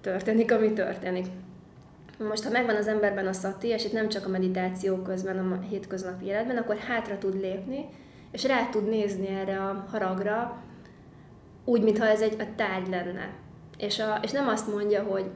[0.00, 1.26] történik, ami történik.
[2.28, 5.60] Most, ha megvan az emberben a szati, és itt nem csak a meditáció közben, a
[5.68, 7.86] hétköznapi életben, akkor hátra tud lépni,
[8.32, 10.62] és rá tud nézni erre a haragra,
[11.64, 13.28] úgy, mintha ez egy a tárgy lenne.
[13.76, 15.30] És, a, és nem azt mondja, hogy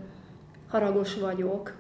[0.69, 1.77] haragos vagyok,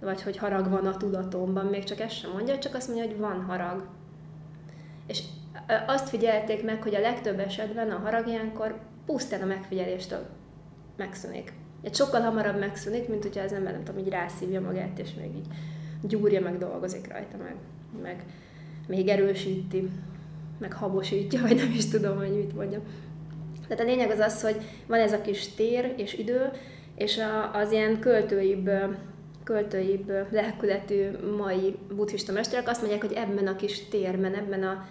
[0.00, 3.18] vagy hogy harag van a tudatomban, még csak ezt sem mondja, csak azt mondja, hogy
[3.18, 3.86] van harag.
[5.06, 5.22] És
[5.86, 10.26] azt figyelték meg, hogy a legtöbb esetben a harag ilyenkor pusztán a megfigyeléstől
[10.96, 11.52] megszűnik.
[11.82, 15.34] Egy sokkal hamarabb megszűnik, mint hogyha az ember nem tudom, így rászívja magát, és még
[15.36, 15.46] így
[16.02, 17.54] gyúrja, meg dolgozik rajta, meg,
[18.02, 18.24] meg
[18.86, 19.90] még erősíti,
[20.58, 22.82] meg habosítja, vagy nem is tudom, hogy mit mondjam.
[23.68, 26.50] Tehát a lényeg az az, hogy van ez a kis tér és idő,
[26.96, 28.70] és a, az ilyen költőibb,
[29.44, 34.86] költőibb lelkületű mai buddhista mesterek azt mondják, hogy ebben a kis térben, ebben a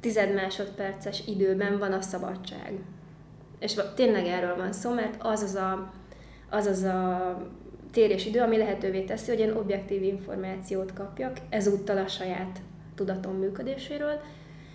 [0.00, 2.72] tized másodperces időben van a szabadság.
[3.58, 5.92] És tényleg erről van szó, mert az az a,
[6.50, 7.38] az, az a
[7.92, 12.58] tér és idő, ami lehetővé teszi, hogy én objektív információt kapjak, ezúttal a saját
[12.94, 14.20] tudatom működéséről,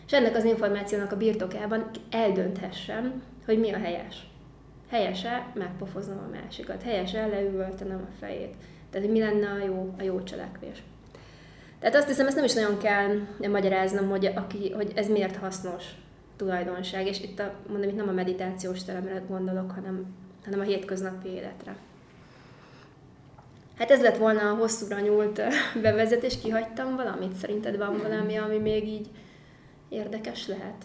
[0.06, 4.30] és ennek az információnak a birtokában eldönthessem, hogy mi a helyes
[4.90, 8.56] helyese megpofoznom a másikat, helyese leüvöltenem a fejét.
[8.90, 10.84] Tehát, hogy mi lenne a jó, a jó cselekvés.
[11.80, 13.16] Tehát azt hiszem, ezt nem is nagyon kell
[13.50, 15.84] magyaráznom, hogy, aki, hogy ez miért hasznos
[16.36, 20.06] tulajdonság, és itt a, mondom, itt nem a meditációs teremre gondolok, hanem,
[20.44, 21.76] hanem a hétköznapi életre.
[23.78, 25.42] Hát ez lett volna a hosszúra nyúlt
[25.82, 27.34] bevezetés, kihagytam valamit?
[27.34, 29.08] Szerinted van valami, ami még így
[29.90, 30.84] érdekes lehet?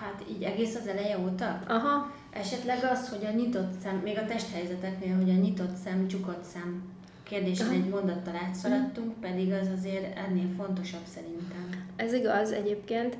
[0.00, 1.60] Hát így egész az eleje óta?
[1.68, 2.12] Aha.
[2.32, 6.98] Esetleg az, hogy a nyitott szem, még a testhelyzeteknél, hogy a nyitott szem, csukott szem
[7.30, 11.86] kérdésen egy mondattal átszaladtunk, pedig az azért ennél fontosabb szerintem.
[11.96, 13.16] Ez igaz egyébként,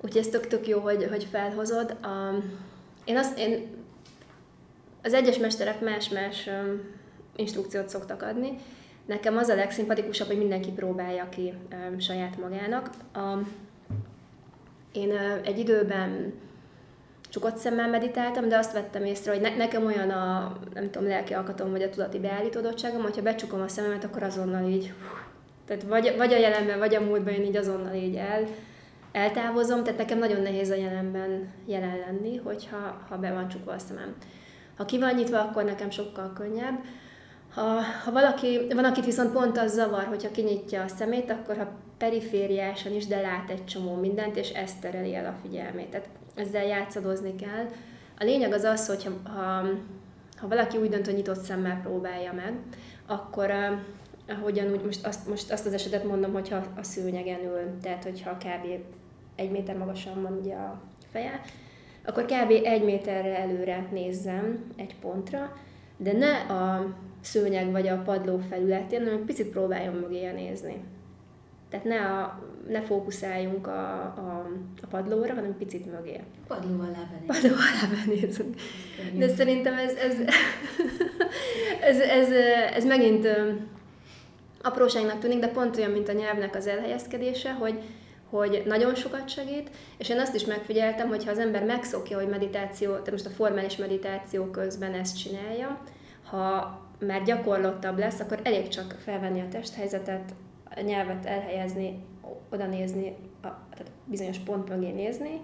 [0.00, 1.90] úgyhogy ez tök-tök jó, hogy, hogy felhozod.
[1.90, 2.42] A,
[3.04, 3.66] én azt, én,
[5.02, 6.80] az egyes mesterek más-más um,
[7.36, 8.58] instrukciót szoktak adni.
[9.06, 12.90] Nekem az a legszimpatikusabb, hogy mindenki próbálja ki um, saját magának.
[13.12, 13.38] A,
[14.92, 16.32] én uh, egy időben
[17.36, 21.34] csukott szemmel meditáltam, de azt vettem észre, hogy ne, nekem olyan a, nem tudom, lelki
[21.34, 24.92] alkatom, vagy a tudati beállítódottságom, hogyha becsukom a szememet, akkor azonnal így,
[25.66, 28.46] tehát vagy, vagy a jelenben, vagy a múltban én így azonnal így el,
[29.12, 33.78] eltávozom, tehát nekem nagyon nehéz a jelenben jelen lenni, hogyha ha be van csukva a
[33.78, 34.14] szemem.
[34.76, 36.78] Ha ki van nyitva, akkor nekem sokkal könnyebb.
[37.54, 41.68] Ha, ha valaki, van, akit viszont pont az zavar, hogyha kinyitja a szemét, akkor ha
[41.98, 45.90] perifériásan is, de lát egy csomó mindent, és ezt tereli el a figyelmét.
[45.90, 47.64] Tehát ezzel játszadozni kell.
[48.18, 49.62] A lényeg az az, hogy ha, ha,
[50.36, 52.54] ha valaki úgy dönt, hogy nyitott szemmel próbálja meg,
[53.06, 53.50] akkor
[54.28, 58.36] ahogyan úgy most azt, most azt az esetet mondom, hogyha a szőnyegen ül, tehát hogyha
[58.36, 58.66] kb.
[59.36, 60.80] egy méter magasan van ugye a
[61.10, 61.40] feje,
[62.06, 62.50] akkor kb.
[62.64, 65.56] egy méterre előre nézzem egy pontra,
[65.96, 70.84] de ne a szőnyeg vagy a padló felületén, hanem egy picit próbáljon mögé nézni.
[71.70, 74.46] Tehát ne, a, ne fókuszáljunk a, a,
[74.82, 76.20] a padlóra, hanem picit mögé.
[76.46, 77.26] Padló alá benézünk.
[77.26, 78.54] Padló alá benézünk.
[79.14, 80.14] De szerintem ez, ez,
[81.80, 82.30] ez, ez,
[82.74, 83.28] ez megint
[84.62, 87.78] apróságnak tűnik, de pont olyan, mint a nyelvnek az elhelyezkedése, hogy,
[88.30, 92.28] hogy nagyon sokat segít, és én azt is megfigyeltem, hogy ha az ember megszokja, hogy
[92.28, 95.80] meditáció, tehát most a formális meditáció közben ezt csinálja,
[96.30, 100.34] ha már gyakorlottabb lesz, akkor elég csak felvenni a testhelyzetet,
[100.76, 102.04] a nyelvet elhelyezni,
[102.50, 105.40] oda nézni, a, tehát bizonyos pont mögé nézni,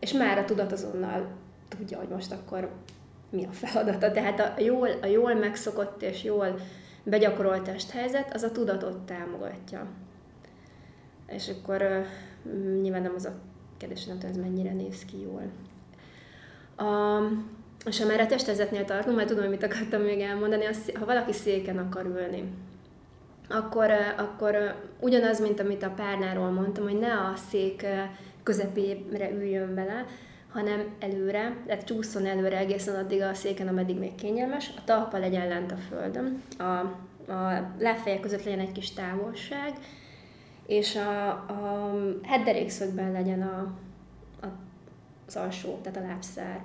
[0.00, 1.26] és már a tudat azonnal
[1.68, 2.70] tudja, hogy most akkor
[3.30, 4.10] mi a feladata.
[4.10, 6.58] Tehát a jól, a jól megszokott és jól
[7.02, 9.86] begyakorolt testhelyzet, az a tudatot támogatja.
[11.26, 13.34] És akkor uh, nyilván nem az a
[13.76, 15.42] kérdés, nem tudom, ez mennyire néz ki jól.
[16.76, 17.20] A,
[17.86, 21.04] és ha már a testhelyzetnél tartunk, mert tudom, hogy mit akartam még elmondani, az, ha
[21.04, 22.52] valaki széken akar ülni,
[23.48, 27.86] akkor, akkor ugyanaz, mint amit a párnáról mondtam, hogy ne a szék
[28.42, 30.04] közepére üljön bele,
[30.52, 35.48] hanem előre, tehát csúszson előre egészen addig a széken, ameddig még kényelmes, a talpa legyen
[35.48, 36.62] lent a földön, a,
[37.32, 39.72] a lábfejek között legyen egy kis távolság,
[40.66, 41.92] és a, a
[42.22, 43.74] hát derékszögben legyen a,
[44.46, 44.46] a,
[45.26, 46.64] az alsó, tehát a lábszár.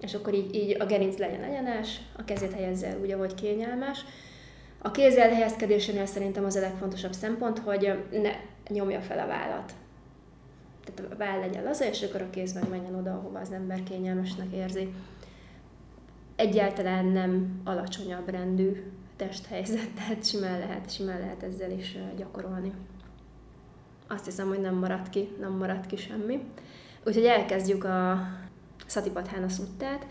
[0.00, 4.04] És akkor így, így a gerinc legyen egyenes, a kezét helyezze el úgy, ahogy kényelmes,
[4.78, 8.30] a kéz elhelyezkedésénél szerintem az a legfontosabb szempont, hogy ne
[8.68, 9.72] nyomja fel a vállat.
[10.84, 13.82] Tehát a váll legyen laza, és akkor a kéz meg menjen oda, ahova az ember
[13.82, 14.94] kényelmesnek érzi.
[16.36, 22.72] Egyáltalán nem alacsonyabb rendű testhelyzet, tehát simán lehet, simán lehet ezzel is gyakorolni.
[24.08, 26.42] Azt hiszem, hogy nem maradt ki, nem maradt ki semmi.
[27.06, 28.28] Úgyhogy elkezdjük a
[28.86, 30.06] Satipatthana szuttát.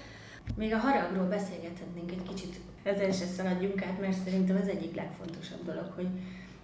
[0.56, 5.66] Még a haragról beszélgethetnénk egy kicsit ezzel se szaladjunk át, mert szerintem az egyik legfontosabb
[5.66, 6.08] dolog, hogy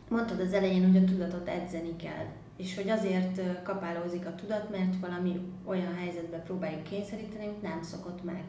[0.09, 2.25] mondtad az elején, hogy a tudatot edzeni kell,
[2.57, 8.23] és hogy azért kapálózik a tudat, mert valami olyan helyzetbe próbáljuk kényszeríteni, amit nem szokott
[8.23, 8.43] meg.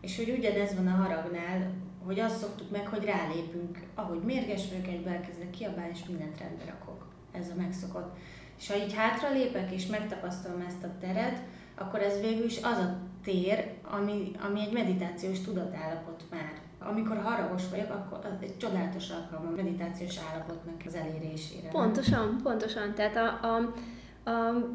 [0.00, 1.70] És hogy ugyanez van a haragnál,
[2.04, 6.64] hogy azt szoktuk meg, hogy rálépünk, ahogy mérges vagyok, egybe elkezdek kiabálni, és mindent rendbe
[6.64, 7.06] rakok.
[7.32, 8.16] Ez a megszokott.
[8.58, 11.42] És ha így hátralépek, és megtapasztalom ezt a teret,
[11.74, 16.52] akkor ez végül is az a tér, ami, ami egy meditációs tudatállapot már
[16.90, 21.68] amikor haragos vagyok, akkor az egy csodálatos alkalom a meditációs állapotnak az elérésére.
[21.68, 22.94] Pontosan, pontosan.
[22.94, 23.72] Tehát a, a,
[24.30, 24.66] a,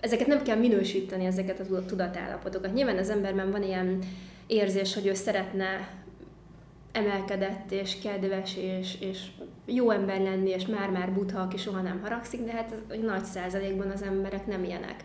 [0.00, 2.72] ezeket nem kell minősíteni, ezeket a tudatállapotokat.
[2.72, 3.98] Nyilván az emberben van ilyen
[4.46, 5.88] érzés, hogy ő szeretne
[6.92, 9.26] emelkedett és kedves és, és
[9.64, 14.02] jó ember lenni, és már-már butha, aki soha nem haragszik, de hát nagy százalékban az
[14.02, 15.02] emberek nem ilyenek.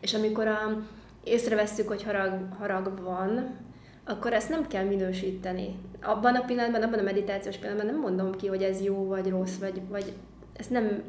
[0.00, 0.86] És amikor a,
[1.24, 3.56] észrevesszük, hogy harag, harag van,
[4.06, 5.78] akkor ezt nem kell minősíteni.
[6.02, 9.56] Abban a pillanatban, abban a meditációs pillanatban nem mondom ki, hogy ez jó vagy rossz,
[9.58, 10.12] vagy, vagy
[10.52, 11.02] ezt nem,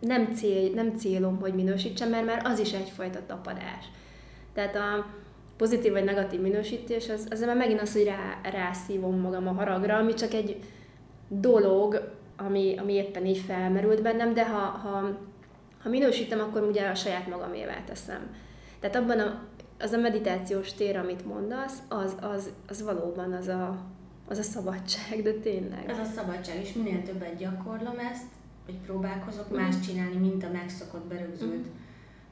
[0.00, 3.84] nem, cél, nem célom, hogy minősítsem, mert már az is egyfajta tapadás.
[4.52, 5.06] Tehát a
[5.56, 9.96] pozitív vagy negatív minősítés, az, az már megint az, hogy rá, rászívom magam a haragra,
[9.96, 10.56] ami csak egy
[11.28, 15.18] dolog, ami, ami éppen így felmerült bennem, de ha, ha,
[15.82, 18.36] ha minősítem, akkor ugye a saját magamévá teszem.
[18.80, 19.40] Tehát abban a
[19.78, 23.78] az a meditációs tér, amit mondasz, az, az, az valóban az a,
[24.28, 25.88] az a szabadság, de tényleg.
[25.88, 28.26] Az a szabadság, és minél többet gyakorlom ezt,
[28.64, 29.56] hogy próbálkozok mm.
[29.56, 31.72] más csinálni, mint a megszokott, berögzült mm.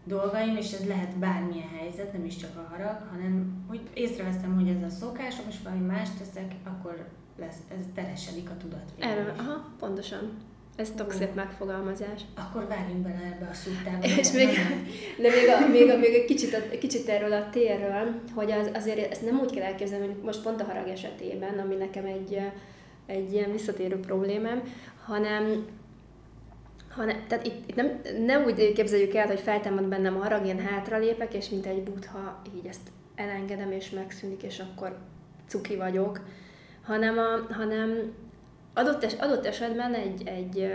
[0.04, 4.68] dolgaim, és ez lehet bármilyen helyzet, nem is csak a harag, hanem hogy észreveszem, hogy
[4.68, 8.92] ez a szokásom, és valami más teszek, akkor lesz, ez teresedik a tudat.
[8.98, 10.30] Erről, aha, pontosan.
[10.76, 12.20] Ez tök szép megfogalmazás.
[12.34, 14.06] Akkor várjunk bele ebbe a szúttába.
[14.20, 14.48] És még,
[15.22, 18.70] de még, a, még, a, még egy kicsit, a, kicsit erről a térről, hogy az,
[18.74, 22.40] azért ezt nem úgy kell elképzelni, hogy most pont a harag esetében, ami nekem egy,
[23.06, 24.62] egy ilyen visszatérő problémám,
[25.04, 25.66] hanem
[26.96, 30.58] hanem, tehát itt, itt nem, nem úgy képzeljük el, hogy feltámad bennem a harag, én
[30.58, 34.98] hátralépek, és mint egy butha így ezt elengedem, és megszűnik, és akkor
[35.46, 36.20] cuki vagyok,
[36.82, 38.12] hanem, a, hanem
[38.76, 40.70] adott, es, adott esetben egy, egy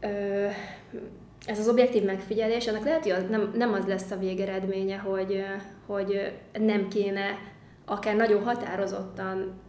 [0.00, 0.46] ö,
[1.46, 5.44] ez az objektív megfigyelés, annak lehet, hogy nem, nem az lesz a végeredménye, hogy,
[5.86, 7.38] hogy nem kéne
[7.84, 9.60] akár nagyon határozottan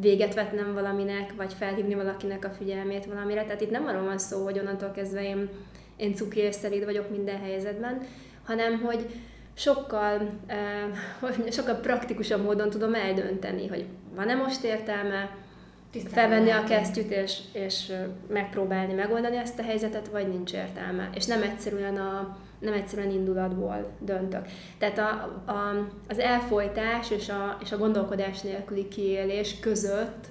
[0.00, 3.44] véget vetnem valaminek, vagy felhívni valakinek a figyelmét valamire.
[3.44, 5.48] Tehát itt nem arról van szó, hogy onnantól kezdve én,
[5.96, 8.00] én cuki és szelíd vagyok minden helyzetben,
[8.44, 9.06] hanem hogy
[9.54, 10.30] sokkal,
[11.50, 15.36] sokkal praktikusabb módon tudom eldönteni, hogy van-e most értelme,
[15.92, 17.92] felvenni a kesztyűt és, és
[18.28, 21.10] megpróbálni megoldani ezt a helyzetet, vagy nincs értelme.
[21.14, 24.46] És nem egyszerűen, a, nem egyszerűen indulatból döntök.
[24.78, 25.10] Tehát a,
[25.52, 30.26] a, az elfolytás és a, és a gondolkodás nélküli kiélés között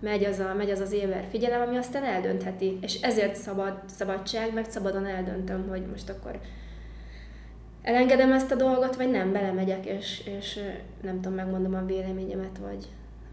[0.00, 2.78] megy az, a, megy az az éver figyelem, ami aztán eldöntheti.
[2.82, 6.40] És ezért szabad, szabadság, meg szabadon eldöntöm, hogy most akkor
[7.82, 10.60] elengedem ezt a dolgot, vagy nem, belemegyek, és, és
[11.02, 12.86] nem tudom, megmondom a véleményemet, vagy,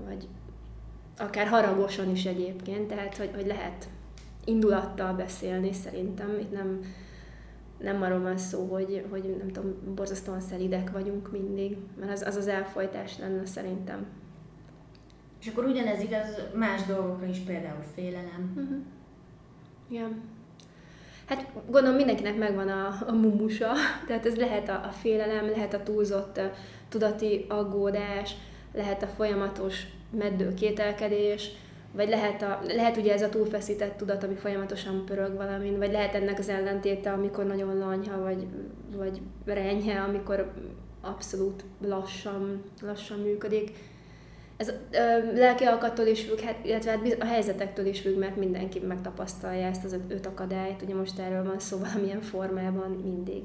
[0.07, 0.28] vagy
[1.18, 3.88] akár haragosan is egyébként, tehát hogy, hogy lehet
[4.45, 6.38] indulattal beszélni szerintem.
[6.39, 6.80] Itt nem,
[7.78, 12.36] nem arról van szó, hogy, hogy nem tudom, borzasztóan szelidek vagyunk mindig, mert az az,
[12.36, 14.05] az elfolytás lenne szerintem.
[15.41, 18.53] És akkor ugyanez igaz más dolgokra is, például félelem.
[18.55, 18.78] Uh-huh.
[19.89, 20.22] Igen.
[21.26, 23.72] Hát gondolom mindenkinek megvan a, a mumusa,
[24.07, 26.51] tehát ez lehet a, a félelem, lehet a túlzott a
[26.89, 28.36] tudati aggódás,
[28.74, 31.51] lehet a folyamatos meddő kételkedés,
[31.95, 36.15] vagy lehet, a, lehet ugye ez a túlfeszített tudat, ami folyamatosan pörög valamin, vagy lehet
[36.15, 38.47] ennek az ellentéte, amikor nagyon lanyha, vagy,
[38.95, 40.53] vagy renyhe, amikor
[41.01, 43.71] abszolút lassan, lassan működik.
[44.57, 48.79] Ez ö, lelki alkattól is függ, hát, illetve hát a helyzetektől is függ, mert mindenki
[48.79, 53.43] megtapasztalja ezt az öt akadályt, ugye most erről van szó valamilyen formában mindig.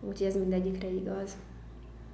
[0.00, 1.36] Úgyhogy ez mindegyikre igaz.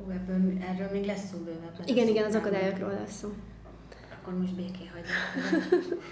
[0.00, 1.86] Ó, ebből, erről még lesz szó bővebben.
[1.86, 3.28] Igen, igen, az akadályokról lesz szó.
[4.20, 6.02] Akkor most béké hagyjuk.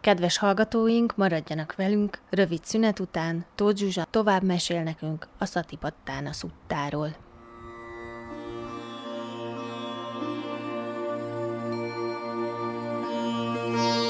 [0.00, 7.16] Kedves hallgatóink, maradjanak velünk, rövid szünet után Tóth Zsuzsa tovább mesél nekünk a Szatipattána szuttáról.
[13.70, 14.09] Itipiso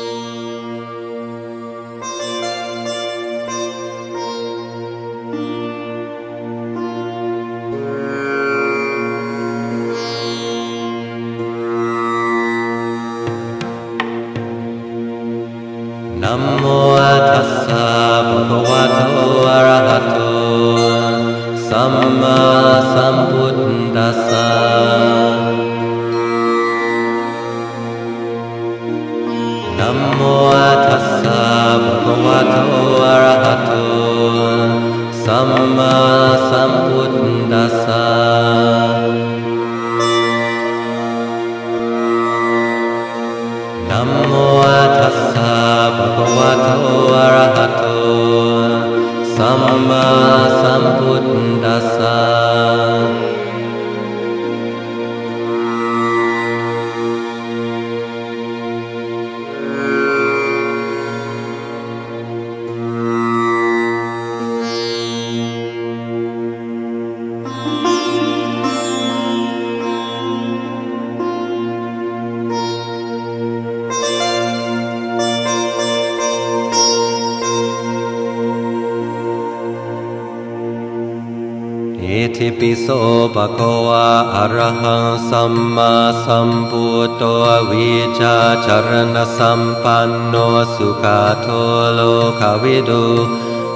[85.40, 87.22] สมมาสัมพุตโธ
[87.70, 88.36] วิชา
[88.66, 90.34] จารณสัมปันโน
[90.74, 91.46] สุขาโท
[91.92, 92.00] โล
[92.40, 93.06] กวิดู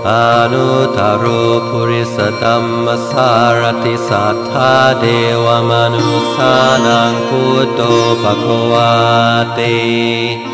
[0.09, 0.11] อ
[0.53, 5.05] นุตารุภุริสตัมมสารติสัทธาเด
[5.45, 6.55] วมนุสา
[6.87, 7.81] นังพุตโต
[8.23, 8.93] ภควา
[9.59, 10.54] ติ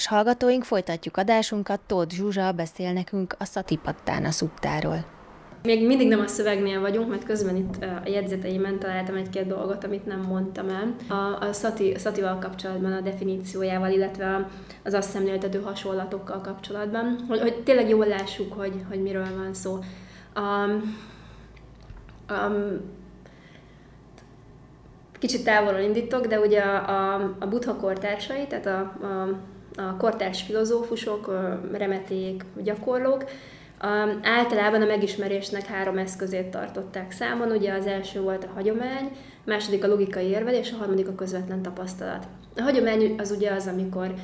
[0.00, 1.80] Kedves hallgatóink, folytatjuk adásunkat.
[1.86, 5.04] Tóth Zsuzsa beszél nekünk a Satipattána szuttáról.
[5.62, 10.06] Még mindig nem a szövegnél vagyunk, mert közben itt a jegyzeteimen találtam egy-két dolgot, amit
[10.06, 10.94] nem mondtam el.
[11.16, 14.48] A, a szati, szatival kapcsolatban, a definíciójával, illetve
[14.84, 19.78] az azt szemléltető hasonlatokkal kapcsolatban, hogy, hogy tényleg jól lássuk, hogy, hogy miről van szó.
[20.36, 20.96] Um,
[22.30, 22.80] um,
[25.18, 29.38] kicsit távolról indítok, de ugye a, a, a buddha kortársai, tehát a, a
[29.76, 31.30] a kortárs filozófusok,
[31.72, 33.24] remeték, gyakorlók,
[34.22, 37.50] általában a megismerésnek három eszközét tartották számon.
[37.50, 41.62] Ugye az első volt a hagyomány, a második a logikai érvelés, a harmadik a közvetlen
[41.62, 42.26] tapasztalat.
[42.56, 44.14] A hagyomány az ugye az, amikor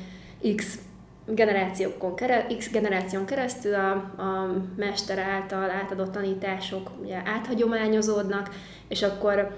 [0.55, 0.79] X
[1.25, 8.49] generációkon keresztül, X generáción keresztül a, a mester által átadott tanítások ugye áthagyományozódnak,
[8.87, 9.55] és akkor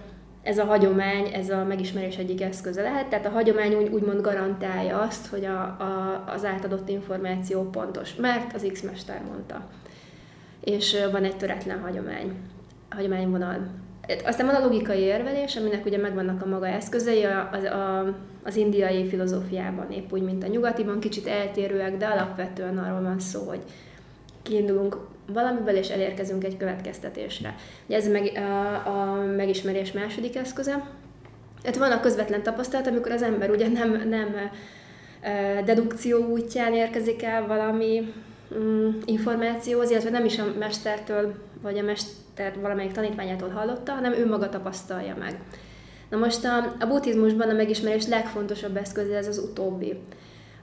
[0.49, 5.01] ez a hagyomány, ez a megismerés egyik eszköze lehet, tehát a hagyomány úgy, úgymond garantálja
[5.01, 9.67] azt, hogy a, a, az átadott információ pontos, mert az X mester mondta.
[10.63, 12.33] És van egy töretlen hagyomány,
[12.89, 13.67] hagyományvonal.
[14.25, 19.07] Aztán van a logikai érvelés, aminek ugye megvannak a maga eszközei, a, a, az indiai
[19.07, 23.61] filozófiában épp úgy, mint a nyugatiban, kicsit eltérőek, de alapvetően arról van szó, hogy
[24.41, 24.97] kiindulunk
[25.34, 27.55] valamiből, és elérkezünk egy következtetésre.
[27.86, 30.88] Ugye ez meg, a, a megismerés második eszköze.
[31.63, 34.36] Hát van a közvetlen tapasztalat, amikor az ember ugye nem, nem
[35.65, 38.13] dedukció útján érkezik el valami
[38.57, 44.27] mm, információhoz, illetve nem is a mestertől, vagy a mester valamelyik tanítványától hallotta, hanem ő
[44.27, 45.39] maga tapasztalja meg.
[46.09, 49.99] Na most a, a buddhizmusban a megismerés legfontosabb eszköze ez az utóbbi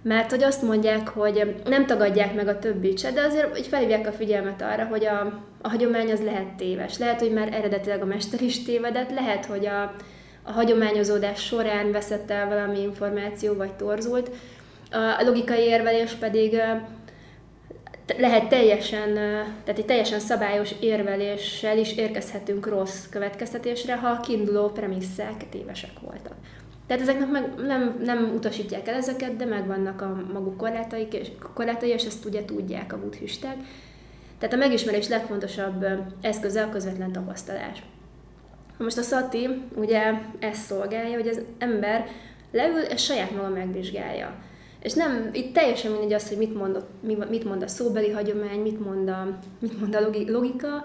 [0.07, 4.07] mert hogy azt mondják, hogy nem tagadják meg a többit se, de azért hogy felhívják
[4.07, 6.99] a figyelmet arra, hogy a, a hagyomány az lehet téves.
[6.99, 9.83] Lehet, hogy már eredetileg a mester is tévedett, lehet, hogy a,
[10.43, 14.31] a hagyományozódás során veszett el valami információ, vagy torzult.
[14.91, 16.61] A logikai érvelés pedig
[18.19, 19.15] lehet teljesen,
[19.65, 26.35] tehát egy teljesen szabályos érveléssel is érkezhetünk rossz következtetésre, ha a kiinduló premisszák tévesek voltak.
[26.87, 31.89] Tehát ezeknek meg nem, nem utasítják el ezeket, de megvannak a maguk korlátaik, és, korlátai,
[31.89, 33.57] és ezt ugye tudják a buddhisták.
[34.39, 35.87] Tehát a megismerés legfontosabb
[36.21, 37.83] eszköze a közvetlen tapasztalás.
[38.79, 42.07] Most a szati ugye ezt szolgálja, hogy az ember
[42.51, 44.35] leül és saját maga megvizsgálja.
[44.83, 46.85] És nem, itt teljesen mindegy az, hogy mit mond,
[47.29, 50.83] mit mond a szóbeli hagyomány, mit mond a, mit mond a logika,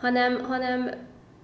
[0.00, 0.90] hanem, hanem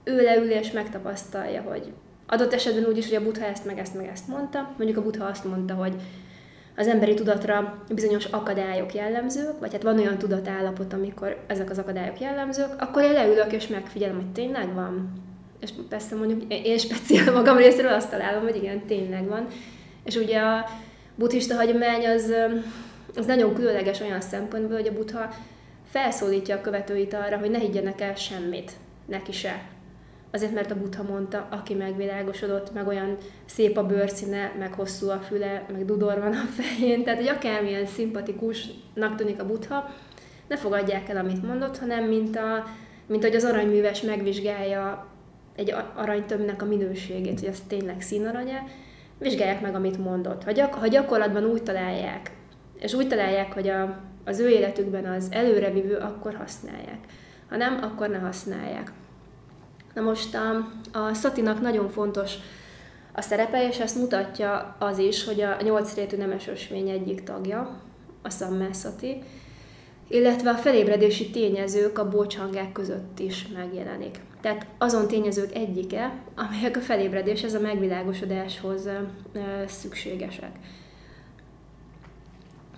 [0.05, 1.93] ő leül és megtapasztalja, hogy
[2.31, 4.75] Adott esetben úgy is, hogy a Buddha ezt meg ezt meg ezt mondta.
[4.77, 5.93] Mondjuk a Buddha azt mondta, hogy
[6.77, 12.21] az emberi tudatra bizonyos akadályok jellemzők, vagy hát van olyan tudatállapot, amikor ezek az akadályok
[12.21, 15.13] jellemzők, akkor én leülök és megfigyelem, hogy tényleg van.
[15.61, 19.47] És persze mondjuk én speciál magam részéről azt találom, hogy igen, tényleg van.
[20.05, 20.65] És ugye a
[21.15, 22.33] buddhista hagyomány az,
[23.17, 25.35] az nagyon különleges olyan szempontból, hogy a buddha
[25.91, 28.73] felszólítja a követőit arra, hogy ne higgyenek el semmit,
[29.07, 29.63] neki se
[30.33, 33.17] azért mert a Buddha mondta, aki megvilágosodott, meg olyan
[33.47, 37.87] szép a bőrszíne, meg hosszú a füle, meg dudor van a fején, tehát hogy akármilyen
[37.87, 39.91] szimpatikusnak tűnik a Buddha,
[40.49, 42.65] ne fogadják el, amit mondott, hanem mint, a,
[43.07, 45.07] mint hogy az aranyműves megvizsgálja
[45.57, 48.65] egy aranytömnek a minőségét, hogy az tényleg színaranya,
[49.19, 50.45] vizsgálják meg, amit mondott.
[50.45, 52.31] Ha, gyak, ha gyakorlatban úgy találják,
[52.79, 56.99] és úgy találják, hogy a, az ő életükben az előrevívő, akkor használják.
[57.49, 58.93] Ha nem, akkor ne használják.
[59.99, 60.69] Na most a,
[60.99, 62.35] a Szatinak nagyon fontos
[63.13, 67.81] a szerepe, és ezt mutatja az is, hogy a nyolc rétű nemes egyik tagja,
[68.23, 69.23] a Szammászati,
[70.09, 74.21] illetve a felébredési tényezők a bocsangák között is megjelenik.
[74.41, 78.89] Tehát azon tényezők egyike, amelyek a felébredéshez, a megvilágosodáshoz
[79.67, 80.53] szükségesek.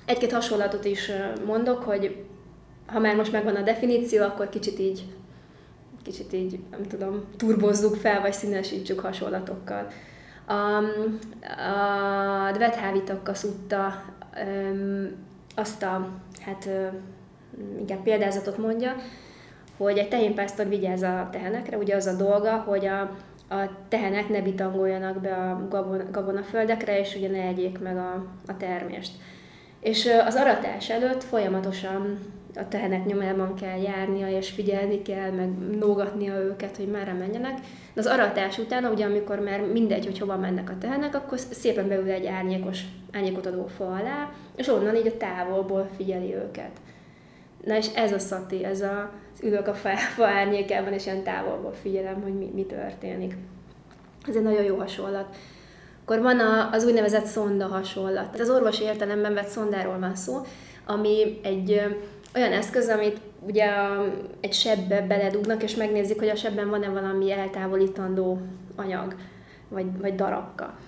[0.05, 1.11] egy-két hasonlatot is
[1.47, 2.25] mondok, hogy
[2.87, 5.05] ha már most megvan a definíció, akkor kicsit így,
[6.03, 9.87] kicsit így, nem tudom, turbozzuk fel, vagy színesítsük hasonlatokkal.
[10.47, 10.77] A,
[12.47, 14.03] a Dvethávitakka szutta
[15.55, 16.09] azt a,
[16.41, 16.69] hát
[17.81, 18.95] igen, példázatot mondja,
[19.77, 23.01] hogy egy tehénpásztor vigyáz a tehenekre, ugye az a dolga, hogy a,
[23.55, 28.57] a tehenek ne bitangoljanak be a gabon, gabonaföldekre, és ugye ne egyék meg a, a
[28.57, 29.13] termést.
[29.81, 32.19] És az aratás előtt folyamatosan
[32.57, 37.59] a tehenek nyomában kell járnia, és figyelni kell, meg nógatnia őket, hogy merre menjenek.
[37.95, 41.89] De az aratás után, ugye amikor már mindegy, hogy hova mennek a tehenek, akkor szépen
[41.89, 42.81] beül egy árnyékos,
[43.13, 46.71] árnyékot adó fa alá, és onnan így a távolból figyeli őket.
[47.65, 51.23] Na és ez a szati, ez a, az ülök a fa, fa árnyékában, és ilyen
[51.23, 53.37] távolból figyelem, hogy mi, mi történik.
[54.29, 55.37] Ez egy nagyon jó hasonlat.
[56.11, 56.41] Akkor van
[56.73, 58.41] az úgynevezett szonda hasonlat.
[58.41, 60.41] Az orvosi értelemben vett szondáról van szó,
[60.87, 61.83] ami egy
[62.35, 63.67] olyan eszköz, amit ugye
[64.41, 68.41] egy sebbe beledugnak, és megnézik, hogy a sebben van-e valami eltávolítandó
[68.77, 69.15] anyag,
[69.69, 70.79] vagy, vagy darabka.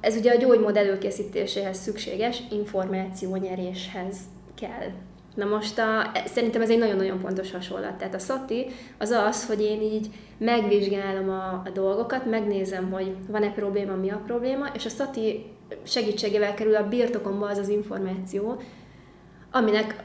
[0.00, 4.16] Ez ugye a gyógymód előkészítéséhez szükséges információnyeréshez
[4.54, 4.90] kell.
[5.34, 7.94] Na most a, szerintem ez egy nagyon-nagyon pontos hasonlat.
[7.94, 8.66] Tehát a szati
[8.98, 10.06] az az, hogy én így
[10.38, 15.44] megvizsgálom a, a dolgokat, megnézem, hogy van-e probléma, mi a probléma, és a szati
[15.82, 18.62] segítségével kerül a birtokomba az az információ,
[19.50, 20.04] aminek,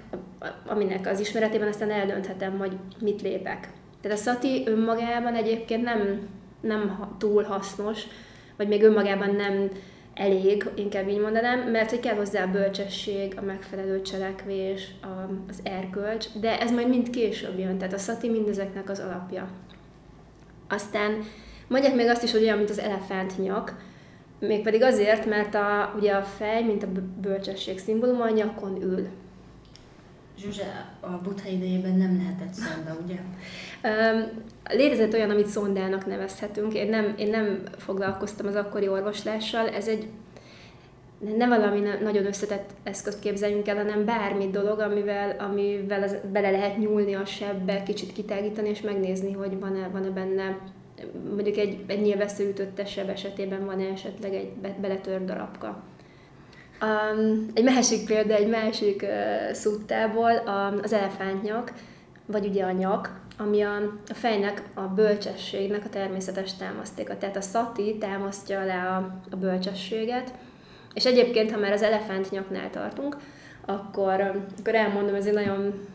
[0.68, 3.70] aminek az ismeretében aztán eldönthetem, hogy mit lépek.
[4.02, 6.28] Tehát a szati önmagában egyébként nem,
[6.62, 8.04] nem túl hasznos,
[8.58, 9.70] vagy még önmagában nem
[10.18, 15.60] elég, inkább így mondanám, mert hogy kell hozzá a bölcsesség, a megfelelő cselekvés, a, az
[15.64, 19.48] erkölcs, de ez majd mind később jön, tehát a szati mindezeknek az alapja.
[20.70, 21.24] Aztán
[21.68, 23.76] mondják még azt is, hogy olyan, mint az elefántnyak,
[24.40, 26.88] mégpedig azért, mert a, ugye a fej, mint a
[27.22, 29.08] bölcsesség szimbóluma, a nyakon ül.
[30.38, 30.64] Zsuzsa,
[31.00, 33.20] a Buddha idejében nem lehetett szonda, ugye?
[34.70, 36.74] Létezett olyan, amit szondának nevezhetünk.
[36.74, 39.70] Én nem, én nem foglalkoztam az akkori orvoslással.
[39.70, 40.08] Ez egy
[41.38, 46.78] nem valami nagyon összetett eszközt képzeljünk el, hanem bármi dolog, amivel, amivel az, bele lehet
[46.78, 50.58] nyúlni a sebbe, kicsit kitágítani, és megnézni, hogy van-e, van-e benne,
[51.36, 54.52] mondjuk egy, egy nyilvessző ütötte seb esetében van-e esetleg egy
[54.82, 55.84] beletört darabka.
[56.82, 61.74] Um, egy másik példa, egy másik uh, szuttából um, az elefántnyak,
[62.26, 63.76] vagy ugye a nyak, ami a,
[64.08, 67.18] a fejnek, a bölcsességnek a természetes támasztéka.
[67.18, 70.34] Tehát a szati támasztja le a, a bölcsességet,
[70.94, 73.18] és egyébként, ha már az elefántnyaknál tartunk,
[73.66, 75.88] akkor, akkor elmondom, ez egy nagyon,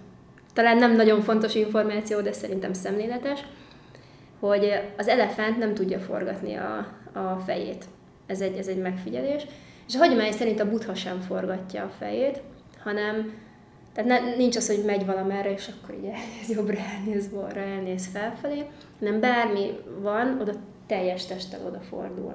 [0.53, 3.45] talán nem nagyon fontos információ, de szerintem szemléletes,
[4.41, 7.85] hogy az elefánt nem tudja forgatni a, a fejét.
[8.27, 9.47] Ez egy, ez egy megfigyelés.
[9.89, 12.41] És a hagyomány szerint a buddha sem forgatja a fejét,
[12.83, 13.33] hanem
[13.93, 18.07] tehát ne, nincs az, hogy megy valamerre, és akkor így elnéz jobbra, elnéz balra, elnéz
[18.07, 18.65] felfelé,
[18.99, 19.71] hanem bármi
[20.01, 20.53] van, oda
[20.87, 22.33] teljes testtel odafordul.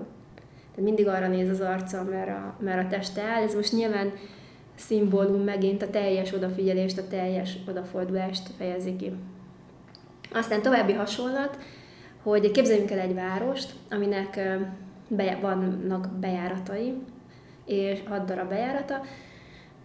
[0.71, 3.43] Tehát mindig arra néz az arca, mert a, mert a teste áll.
[3.43, 4.11] Ez most nyilván
[4.75, 9.11] szimbólum megint a teljes odafigyelést, a teljes odafordulást fejezi ki.
[10.31, 11.57] Aztán további hasonlat,
[12.23, 14.59] hogy képzeljünk el egy várost, aminek
[15.07, 16.93] be, vannak bejáratai,
[17.65, 19.01] és hat darab bejárata,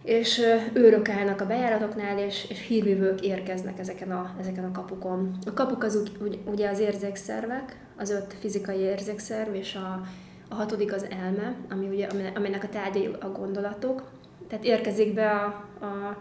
[0.03, 0.41] és
[0.73, 5.37] őrök állnak a bejáratoknál, és, és hírvívők érkeznek ezeken a, ezeken a kapukon.
[5.45, 6.03] A kapuk az
[6.45, 10.01] ugye az érzékszervek, az öt fizikai érzékszerv, és a,
[10.49, 14.11] a hatodik az elme, ami ugye, aminek a tárgyai a gondolatok.
[14.47, 15.45] Tehát érkezik be a,
[15.85, 16.17] a,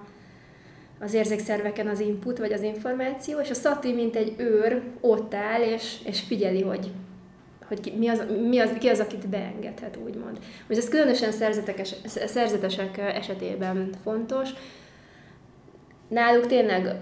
[1.01, 5.61] az érzékszerveken az input, vagy az információ, és a szati, mint egy őr, ott áll,
[5.61, 6.91] és, és figyeli, hogy
[7.73, 10.39] hogy ki, mi az, mi az, ki az, akit beengedhet, úgymond.
[10.69, 11.33] Most ez különösen
[12.17, 14.49] szerzetesek esetében fontos.
[16.09, 16.97] Náluk tényleg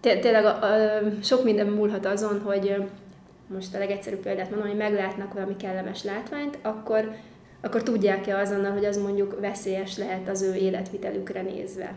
[0.00, 2.84] tényleg a, a, sok minden múlhat azon, hogy
[3.46, 7.14] most a legegyszerűbb példát mondom, hogy meglátnak valami kellemes látványt, akkor,
[7.60, 11.94] akkor tudják-e azonnal, hogy az mondjuk veszélyes lehet az ő életvitelükre nézve.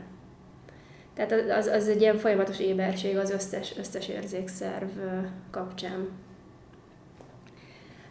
[1.13, 4.89] Tehát az, az egy ilyen folyamatos éberség az összes, összes érzékszerv
[5.51, 6.07] kapcsán.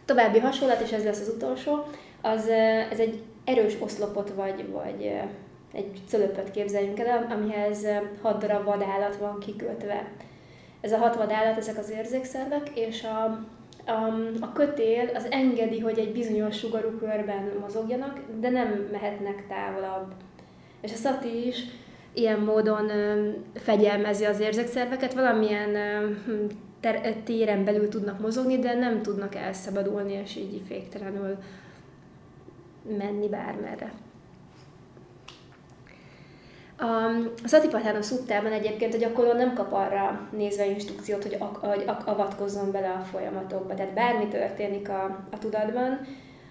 [0.09, 1.85] További hasonlat, és ez lesz az utolsó,
[2.21, 2.47] az
[2.91, 5.11] ez egy erős oszlopot vagy, vagy
[5.73, 7.87] egy cölöpöt képzeljünk el, amihez
[8.21, 10.11] hat darab vadállat van kikötve.
[10.81, 13.23] Ez a hat vadállat, ezek az érzékszervek, és a,
[13.91, 20.13] a, a kötél az engedi, hogy egy bizonyos sugarú körben mozogjanak, de nem mehetnek távolabb.
[20.81, 21.63] És a szati is
[22.13, 22.91] ilyen módon
[23.55, 25.75] fegyelmezi az érzékszerveket, valamilyen
[26.79, 31.37] ter- téren belül tudnak mozogni, de nem tudnak elszabadulni, és így féktelenül
[32.97, 33.93] menni bármerre.
[36.77, 37.11] A
[37.45, 42.71] Satipatthana szuttában egyébként a gyakorló nem kap arra nézve instrukciót, hogy, ak- hogy ak- avatkozzon
[42.71, 43.73] bele a folyamatokba.
[43.73, 45.99] Tehát bármi történik a, a tudatban,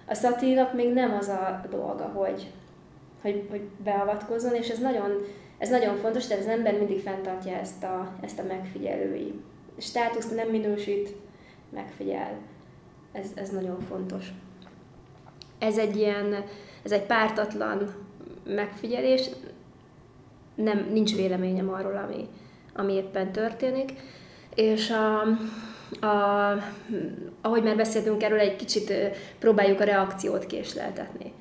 [0.07, 2.53] a szatinak még nem az a dolga, hogy,
[3.22, 5.11] hogy, hogy beavatkozzon, és ez nagyon,
[5.59, 9.41] ez nagyon fontos, tehát az ember mindig fenntartja ezt a, ezt a megfigyelői
[9.79, 11.14] státuszt, nem minősít,
[11.70, 12.39] megfigyel.
[13.12, 14.33] Ez, ez nagyon fontos.
[15.59, 16.45] Ez egy ilyen,
[16.83, 17.95] ez egy pártatlan
[18.45, 19.29] megfigyelés,
[20.55, 22.29] nem, nincs véleményem arról, ami,
[22.74, 23.93] ami éppen történik,
[24.55, 25.20] és a,
[26.07, 26.62] a,
[27.41, 28.93] ahogy már beszéltünk erről, egy kicsit
[29.39, 31.33] próbáljuk a reakciót késleltetni.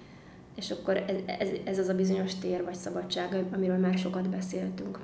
[0.56, 5.00] És akkor ez, ez, ez az a bizonyos tér vagy szabadság, amiről már sokat beszéltünk.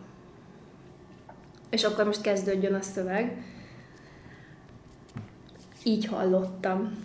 [1.74, 3.44] És akkor most kezdődjön a szöveg.
[5.84, 6.98] Így hallottam.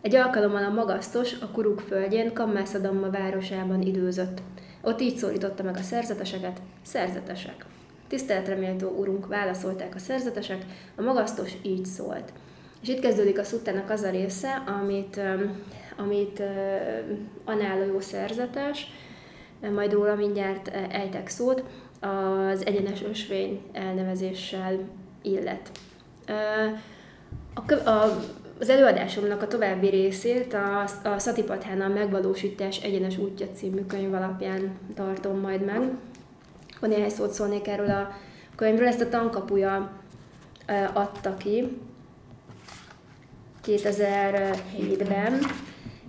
[0.00, 4.42] Egy alkalommal a magasztos a Kuruk földjén, Kammászadamma városában időzött.
[4.82, 7.64] Ott így szólította meg a szerzeteseket, szerzetesek.
[8.08, 10.64] Tiszteletreméltó urunk, válaszolták a szerzetesek,
[10.96, 12.32] a magasztos így szólt.
[12.82, 15.20] És itt kezdődik a szuttának az a része, amit,
[15.96, 16.42] amit
[17.44, 18.86] Análó szerzetes,
[19.60, 21.64] majd róla mindjárt ejtek szót,
[22.00, 24.78] az egyenes ösvény elnevezéssel
[25.22, 25.70] illet.
[27.54, 28.22] A, a,
[28.60, 35.40] az előadásomnak a további részét a, a Szatipathánal megvalósítás egyenes útja című könyv alapján tartom
[35.40, 35.82] majd meg.
[36.80, 38.16] Ha néhány szót szólnék erről a
[38.54, 39.90] könyvről, ezt a tankapuja
[40.92, 41.78] adta ki
[43.66, 45.38] 2007-ben,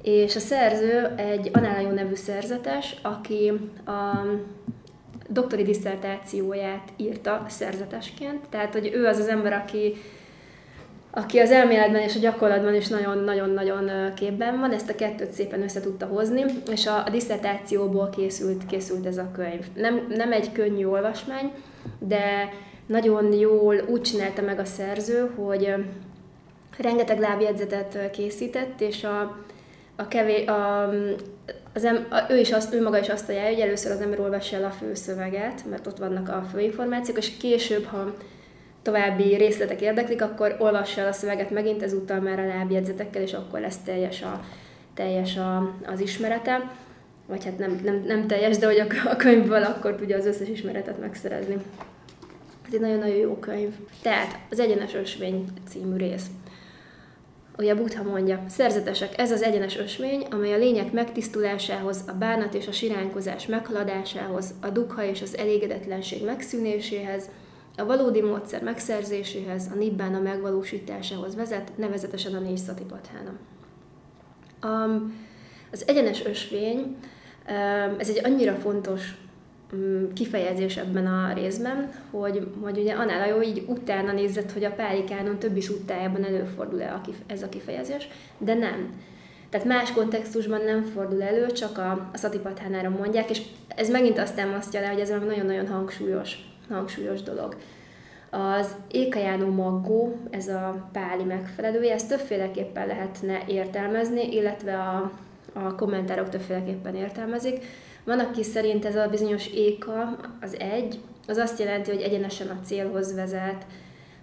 [0.02, 3.52] és a szerző egy Análajó nevű szerzetes, aki
[3.86, 4.26] a
[5.28, 9.94] doktori diszertációját írta szerzetesként, tehát hogy ő az az ember, aki
[11.12, 15.80] aki az elméletben és a gyakorlatban is nagyon-nagyon-nagyon képben van, ezt a kettőt szépen össze
[15.80, 19.66] tudta hozni, és a, a diszertációból készült, készült ez a könyv.
[19.74, 21.52] Nem, nem egy könnyű olvasmány,
[22.00, 22.54] de
[22.86, 25.74] nagyon jól úgy csinálta meg a szerző, hogy
[26.78, 29.38] rengeteg lábjegyzetet készített, és a,
[29.96, 30.90] a kevé, a,
[31.74, 34.56] az em, ő, is azt, ő maga is azt ajánlja, hogy először az ember olvassa
[34.56, 38.14] el a főszöveget, mert ott vannak a főinformációk, és később, ha
[38.82, 43.60] további részletek érdeklik, akkor olvassa el a szöveget megint ezúttal már a lábjegyzetekkel, és akkor
[43.60, 44.44] lesz teljes, a,
[44.94, 46.72] teljes a, az ismerete.
[47.26, 50.48] Vagy hát nem, nem, nem teljes, de hogy a, a könyvből akkor tudja az összes
[50.48, 51.58] ismeretet megszerezni.
[52.68, 53.74] Ez egy nagyon-nagyon jó könyv.
[54.02, 56.26] Tehát az Egyenes Ösvény című rész.
[57.58, 62.68] Ugye Buddha mondja, szerzetesek, ez az egyenes ösvény, amely a lények megtisztulásához, a bánat és
[62.68, 67.30] a siránkozás meghaladásához, a dukha és az elégedetlenség megszűnéséhez,
[67.78, 73.32] a valódi módszer megszerzéséhez, a nibbána megvalósításához vezet, nevezetesen a négy szatipathána.
[74.64, 75.26] Um,
[75.72, 76.98] az egyenes ösvény,
[77.98, 79.16] ez egy annyira fontos
[80.14, 85.62] kifejezés ebben a részben, hogy, hogy ugye Análajó így utána nézett, hogy a Pálikánon többi
[85.62, 88.08] suttájában előfordul-e ez a kifejezés,
[88.38, 88.94] de nem.
[89.50, 94.36] Tehát más kontextusban nem fordul elő, csak a, a szatipathánára mondják, és ez megint azt
[94.36, 96.38] támasztja le, hogy ez nagyon-nagyon hangsúlyos
[96.70, 97.56] hangsúlyos dolog.
[98.30, 105.12] Az ékajánó maggó, ez a páli megfelelője, ezt többféleképpen lehetne értelmezni, illetve a,
[105.54, 107.66] a kommentárok többféleképpen értelmezik.
[108.08, 112.60] Van, aki szerint ez a bizonyos éka, az egy, az azt jelenti, hogy egyenesen a
[112.66, 113.66] célhoz vezet.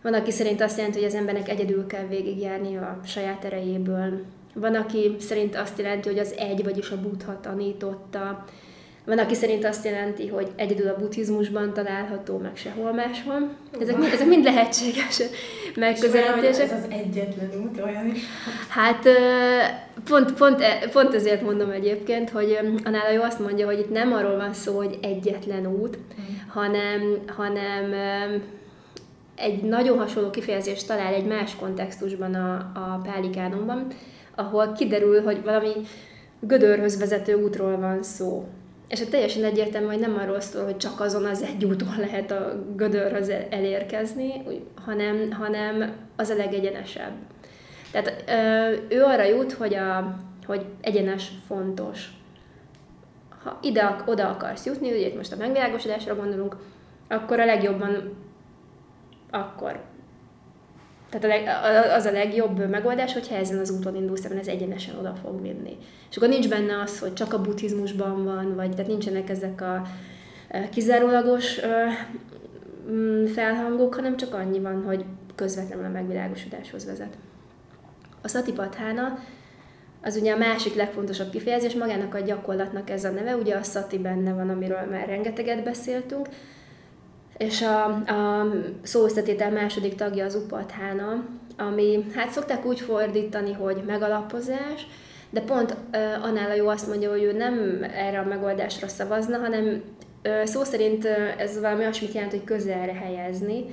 [0.03, 4.25] Van, aki szerint azt jelenti, hogy az embernek egyedül kell végigjárni a saját erejéből.
[4.55, 8.45] Van, aki szerint azt jelenti, hogy az egy, vagyis a buddha tanította.
[9.07, 13.49] Van, aki szerint azt jelenti, hogy egyedül a buddhizmusban található, meg sehol máshol.
[13.81, 15.23] Ezek, mind, ezek mind lehetséges
[15.75, 16.71] megközelítések.
[16.71, 18.21] ez az egyetlen út, olyan is.
[18.69, 19.09] Hát
[20.05, 24.13] pont, pont, e, pont ezért mondom egyébként, hogy a jó azt mondja, hogy itt nem
[24.13, 26.43] arról van szó, hogy egyetlen út, hmm.
[26.49, 27.95] hanem, hanem
[29.37, 33.87] egy nagyon hasonló kifejezést talál egy más kontextusban a, a Pálikánonban,
[34.35, 35.73] ahol kiderül, hogy valami
[36.41, 38.45] gödörhöz vezető útról van szó.
[38.95, 42.31] És hát teljesen egyértelmű, hogy nem arról szól, hogy csak azon az egy úton lehet
[42.31, 44.43] a gödörhöz elérkezni,
[44.85, 47.13] hanem, hanem az a legegyenesebb.
[47.93, 48.25] Tehát
[48.89, 52.09] ő arra jut, hogy, a, hogy egyenes fontos.
[53.45, 56.57] Ha ide, oda akarsz jutni, ugye itt most a megvilágosodásra gondolunk,
[57.09, 58.17] akkor a legjobban
[59.31, 59.81] akkor
[61.15, 61.49] tehát a leg,
[61.97, 65.77] az a legjobb megoldás, hogyha ezen az úton indulsz, mert ez egyenesen oda fog vinni.
[66.11, 69.83] És akkor nincs benne az, hogy csak a buddhizmusban van, vagy tehát nincsenek ezek a
[70.71, 71.61] kizárólagos
[72.91, 75.05] mm, felhangok, hanem csak annyi van, hogy
[75.35, 77.17] közvetlenül a megvilágosodáshoz vezet.
[78.23, 79.19] A Satipatthana
[80.03, 83.99] az ugye a másik legfontosabb kifejezés, magának a gyakorlatnak ez a neve, ugye a szati
[83.99, 86.29] benne van, amiről már rengeteget beszéltünk,
[87.37, 88.47] és a, a
[88.83, 91.25] szóösszetétel második tagja az upathána,
[91.57, 94.87] ami hát szokták úgy fordítani, hogy megalapozás,
[95.31, 99.39] de pont uh, annál a jó azt mondja, hogy ő nem erre a megoldásra szavazna,
[99.39, 99.83] hanem
[100.25, 103.65] uh, szó szerint uh, ez valami olyasmit jelent, hogy közelre helyezni,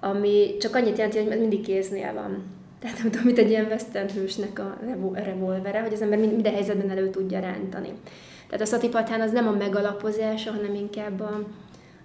[0.00, 2.56] ami csak annyit jelenti, hogy mindig kéznél van.
[2.80, 4.78] Tehát nem tudom, mint egy ilyen western hősnek a
[5.12, 7.92] revolvere, hogy az ember minden helyzetben elő tudja rántani.
[8.46, 11.46] Tehát a szatipathán az nem a megalapozása, hanem inkább a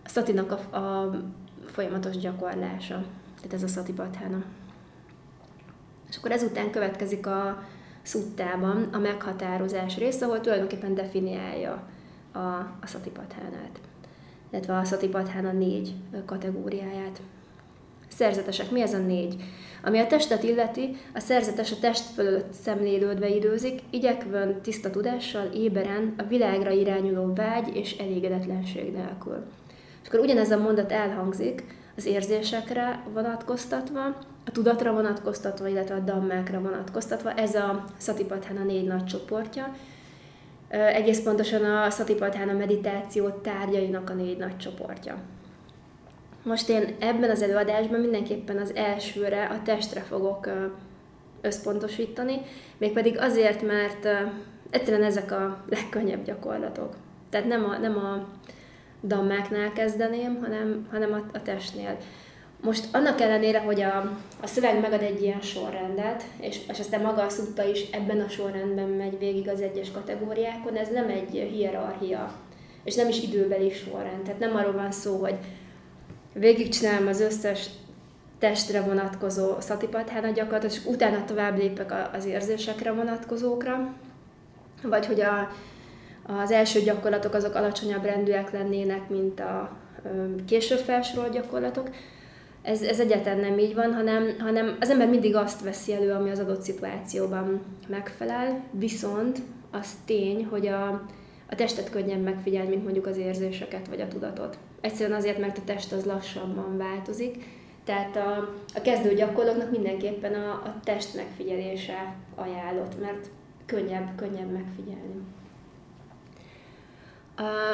[0.05, 1.11] szatinak a, a
[1.65, 3.03] folyamatos gyakorlása.
[3.35, 4.43] Tehát ez a szatipathána.
[6.09, 7.63] És akkor ezután következik a
[8.01, 11.87] szuttában a meghatározás rész, ahol tulajdonképpen definiálja
[12.31, 13.79] a, a szatipathánát,
[14.51, 15.93] illetve a szatipathán a négy
[16.25, 17.21] kategóriáját.
[18.07, 19.43] Szerzetesek, mi ez a négy?
[19.83, 26.13] Ami a testet illeti, a szerzetes a test fölött szemlélődve időzik, igyekvön tiszta tudással, éberen,
[26.17, 29.45] a világra irányuló vágy és elégedetlenség nélkül.
[30.03, 31.63] És akkor ugyanez a mondat elhangzik
[31.97, 34.05] az érzésekre vonatkoztatva,
[34.45, 37.33] a tudatra vonatkoztatva, illetve a dammákra vonatkoztatva.
[37.33, 39.75] Ez a Satipatthana négy nagy csoportja.
[40.69, 45.17] Egész pontosan a Satipatthana meditáció tárgyainak a négy nagy csoportja.
[46.43, 50.49] Most én ebben az előadásban mindenképpen az elsőre, a testre fogok
[51.41, 52.41] összpontosítani,
[52.77, 54.07] mégpedig azért, mert
[54.69, 56.95] egyszerűen ezek a legkönnyebb gyakorlatok.
[57.29, 58.27] Tehát nem a, nem a
[59.03, 61.97] dammáknál kezdeném, hanem, hanem a, a testnél.
[62.61, 63.97] Most annak ellenére, hogy a,
[64.41, 68.29] a szöveg megad egy ilyen sorrendet, és, és aztán maga a szutta is ebben a
[68.29, 72.33] sorrendben megy végig az egyes kategóriákon, ez nem egy hierarchia,
[72.83, 74.21] és nem is időbeli sorrend.
[74.23, 75.35] Tehát nem arról van szó, hogy
[76.33, 77.69] végigcsinálom az összes
[78.39, 83.93] testre vonatkozó szatipathána gyakorlatot, és utána tovább lépek az érzésekre vonatkozókra,
[84.83, 85.51] vagy hogy a,
[86.25, 89.77] az első gyakorlatok azok alacsonyabb rendűek lennének, mint a
[90.45, 91.89] később felsorolt gyakorlatok.
[92.61, 96.29] Ez, ez egyáltalán nem így van, hanem, hanem az ember mindig azt veszi elő, ami
[96.29, 99.39] az adott szituációban megfelel, viszont
[99.71, 100.87] az tény, hogy a,
[101.49, 104.57] a testet könnyen megfigyel, mint mondjuk az érzéseket vagy a tudatot.
[104.81, 107.45] Egyszerűen azért, mert a test az lassabban változik,
[107.83, 113.29] tehát a, a kezdő gyakorlóknak mindenképpen a, a test megfigyelése ajánlott, mert
[113.65, 115.21] könnyebb, könnyebb megfigyelni.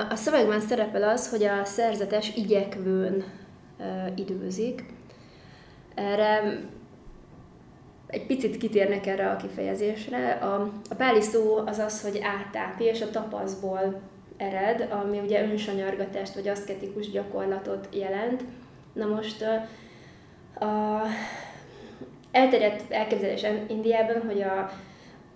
[0.10, 3.24] A, szövegben szerepel az, hogy a szerzetes igyekvőn
[4.16, 4.84] időzik.
[5.95, 6.60] Erre
[8.07, 10.32] egy picit kitérnek erre a kifejezésre.
[10.32, 14.01] A, a páli szó az az, hogy átápi, és a tapaszból
[14.38, 18.43] ered, ami ugye önsanyargatást vagy aszketikus gyakorlatot jelent.
[18.93, 21.03] Na most a, a
[22.32, 24.72] elterjedt elképzelés Indiában, hogy a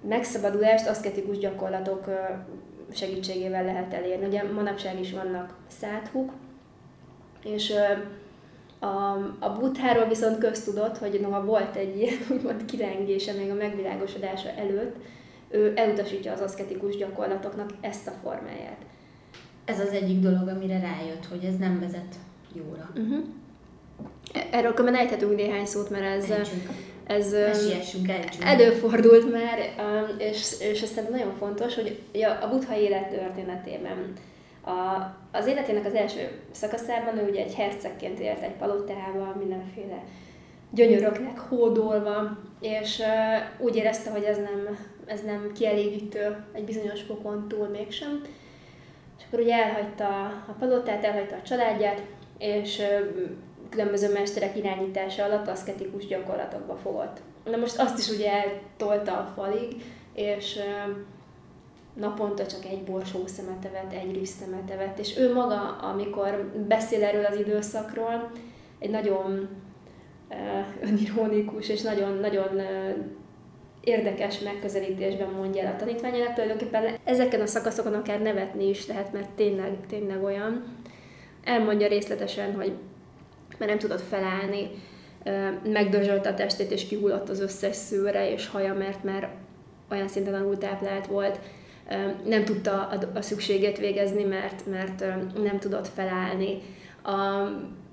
[0.08, 2.06] megszabadulást aszketikus gyakorlatok
[2.96, 4.26] segítségével lehet elérni.
[4.26, 6.32] Ugye manapság is vannak száthuk,
[7.44, 7.74] és
[8.80, 14.50] a, a butháról viszont köztudott, hogy noha volt egy ilyen úgymond kirengése még a megvilágosodása
[14.50, 14.96] előtt,
[15.50, 18.78] ő elutasítja az aszketikus gyakorlatoknak ezt a formáját.
[19.66, 22.16] Ez az egyik dolog, amire rájött, hogy ez nem vezet
[22.54, 22.90] jóra.
[22.96, 23.24] Uh-huh.
[24.52, 26.70] Erről különben ejthetünk néhány szót, mert ez, Ejtsünk.
[27.08, 29.60] Ez Mesiessünk, előfordult már,
[30.18, 32.00] és, és ez nagyon fontos, hogy
[32.42, 34.14] a buddha élet történetében
[34.66, 40.04] a, az életének az első szakaszában ő ugye egy hercegként élt egy palotával, mindenféle
[40.70, 47.48] gyönyöröknek hódolva, és uh, úgy érezte, hogy ez nem, ez nem kielégítő egy bizonyos fokon
[47.48, 48.22] túl mégsem.
[49.18, 50.08] És akkor ugye elhagyta
[50.48, 52.02] a palotát, elhagyta a családját,
[52.38, 53.30] és uh,
[53.74, 57.18] különböző mesterek irányítása alatt aszketikus gyakorlatokba fogott.
[57.44, 60.60] Na most azt is ugye eltolta a falig, és
[61.94, 67.26] naponta csak egy borsó szemet evett, egy rüsszemet evett, és ő maga, amikor beszél erről
[67.26, 68.32] az időszakról,
[68.80, 69.50] egy nagyon
[70.82, 72.62] önironikus és nagyon-nagyon
[73.82, 79.30] érdekes megközelítésben mondja el a tanítványának, tulajdonképpen ezeken a szakaszokon akár nevetni is lehet, mert
[79.30, 80.64] tényleg, tényleg olyan.
[81.44, 82.74] Elmondja részletesen, hogy
[83.66, 84.70] mert nem tudott felállni,
[85.64, 89.30] megdörzsölte a testét, és kihullott az összes szőre és haja, mert már
[89.92, 91.40] olyan szinten alultáplált volt,
[92.26, 95.06] nem tudta a, szükségét végezni, mert, mert
[95.44, 96.62] nem tudott felállni.
[97.04, 97.48] A,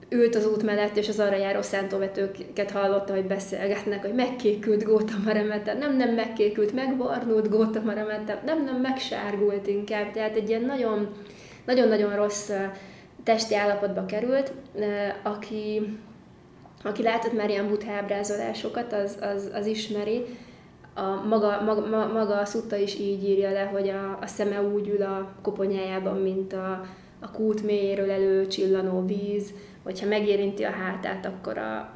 [0.09, 5.33] ült az út mellett, és az arra járó szántóvetőket hallotta, hogy beszélgetnek, hogy megkékült Gótama
[5.33, 10.11] remete, nem, nem megkékült, megbarnult Gótama remete, nem, nem megsárgult inkább.
[10.13, 11.09] Tehát egy ilyen nagyon,
[11.65, 12.51] nagyon-nagyon rossz
[13.23, 14.53] testi állapotba került,
[15.23, 15.99] aki,
[16.83, 20.25] aki látott már ilyen butábrázolásokat, az, az, az ismeri,
[20.95, 24.89] a maga, maga, maga a szutta is így írja le, hogy a, a szeme úgy
[24.89, 26.87] ül a koponyájában, mint a,
[27.21, 29.53] a kút mélyéről előcsillanó víz,
[29.83, 31.93] hogyha megérinti a hátát, akkor, a,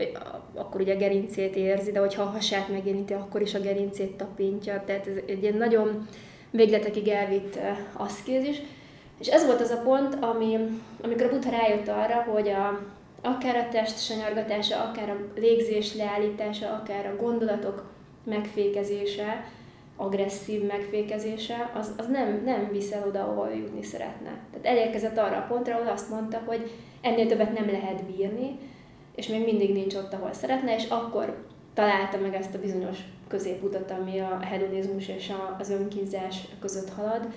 [0.54, 4.82] akkor ugye a gerincét érzi, de hogyha a hasát megérinti, akkor is a gerincét tapintja.
[4.86, 6.06] Tehát ez egy ilyen nagyon
[6.50, 7.58] végletekig elvitt
[7.92, 8.62] aszkézis.
[9.18, 10.58] És ez volt az a pont, ami,
[11.02, 12.80] amikor a Buddha rájött arra, hogy a,
[13.22, 17.84] akár a test sanyargatása, akár a légzés leállítása, akár a gondolatok
[18.24, 19.44] megfékezése,
[19.96, 24.38] agresszív megfékezése, az, az nem, nem visz el oda, ahol jutni szeretne.
[24.50, 28.58] Tehát elérkezett arra a pontra, ahol azt mondta, hogy ennél többet nem lehet bírni,
[29.14, 31.44] és még mindig nincs ott, ahol szeretne, és akkor
[31.74, 32.98] találta meg ezt a bizonyos
[33.28, 37.28] középutat, ami a hedonizmus és az önkínzás között halad.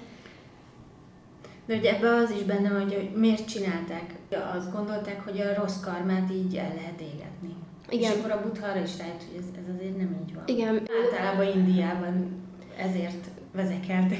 [1.68, 4.13] De hogy ebben az is benne van, hogy miért csinálták.
[4.57, 7.55] Azt gondolták, hogy a rossz karmát így el lehet égetni.
[7.89, 8.11] Igen.
[8.11, 10.43] És akkor a buddha arra is rájött, hogy ez, ez azért nem így van.
[10.45, 10.82] Igen.
[11.03, 12.45] Általában Indiában
[12.78, 14.20] ezért vezekeltek.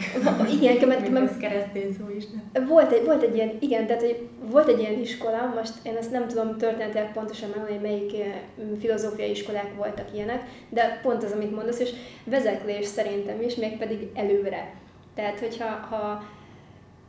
[0.61, 2.23] igen, mert, mert keresztény szó is.
[2.53, 2.67] Nem?
[2.67, 6.11] Volt egy, volt egy ilyen, igen, tehát hogy volt egy ilyen iskola, most én ezt
[6.11, 8.33] nem tudom történetileg pontosan megmondani, hogy melyik eh,
[8.79, 11.89] filozófiai iskolák voltak ilyenek, de pont az, amit mondasz, és
[12.23, 14.73] vezeklés szerintem is, mégpedig előre.
[15.15, 16.23] Tehát, hogyha ha,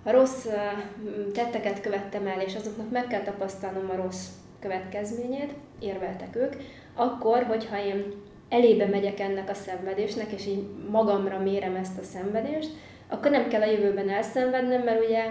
[0.09, 0.47] ha rossz
[1.33, 4.27] tetteket követtem el, és azoknak meg kell tapasztalnom a rossz
[4.61, 6.55] következményét, érveltek ők,
[6.95, 8.15] akkor, hogyha én
[8.49, 12.71] elébe megyek ennek a szenvedésnek, és így magamra mérem ezt a szenvedést,
[13.09, 15.25] akkor nem kell a jövőben elszenvednem, mert ugye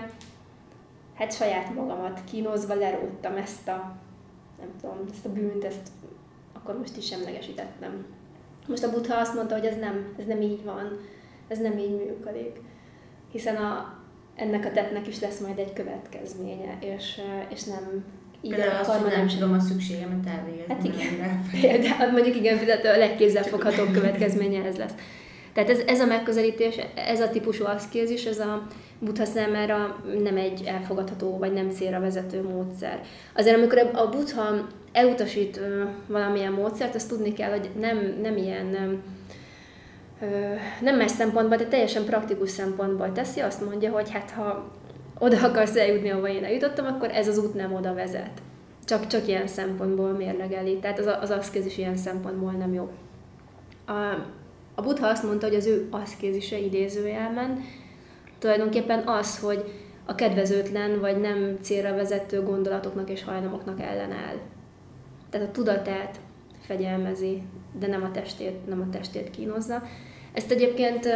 [1.13, 3.95] hát saját magamat kínozva leróttam ezt a,
[4.59, 5.87] nem tudom, ezt a bűnt, ezt
[6.53, 8.05] akkor most is semlegesítettem.
[8.67, 10.99] Most a Buddha azt mondta, hogy ez nem, ez nem így van,
[11.47, 12.59] ez nem így működik.
[13.31, 13.96] Hiszen a,
[14.37, 18.03] ennek a tettnek is lesz majd egy következménye, és, és nem
[18.41, 20.73] így Például azt, hogy nem tudom a szükségemet elvégezni.
[20.73, 21.49] Hát igen.
[21.61, 24.93] Például mondjuk igen, a legkézzelfoghatóbb következménye ez lesz.
[25.53, 28.67] Tehát ez, ez a megközelítés, ez a típusú aszkézis, ez a
[28.99, 33.01] buddha számára nem egy elfogadható, vagy nem célra vezető módszer.
[33.35, 35.59] Azért amikor a buddha elutasít
[36.07, 39.01] valamilyen módszert, azt tudni kell, hogy nem, nem ilyen
[40.81, 44.71] nem, más szempontból, de teljesen praktikus szempontból teszi, azt mondja, hogy hát ha
[45.19, 48.41] oda akarsz eljutni, ahova én eljutottam, akkor ez az út nem oda vezet.
[48.85, 50.79] Csak, csak ilyen szempontból mérlegeli.
[50.79, 52.89] Tehát az, az aszkézis ilyen szempontból nem jó.
[53.85, 53.91] A,
[54.75, 57.63] a Buddha azt mondta, hogy az ő aszkézise idézőjelben
[58.39, 59.63] tulajdonképpen az, hogy
[60.05, 64.35] a kedvezőtlen vagy nem célra vezető gondolatoknak és hajlamoknak ellenáll.
[65.29, 66.19] Tehát a tudatát
[66.61, 67.41] fegyelmezi,
[67.79, 69.83] de nem a testét, nem a testét kínozza.
[70.37, 71.07] Ezt egyébként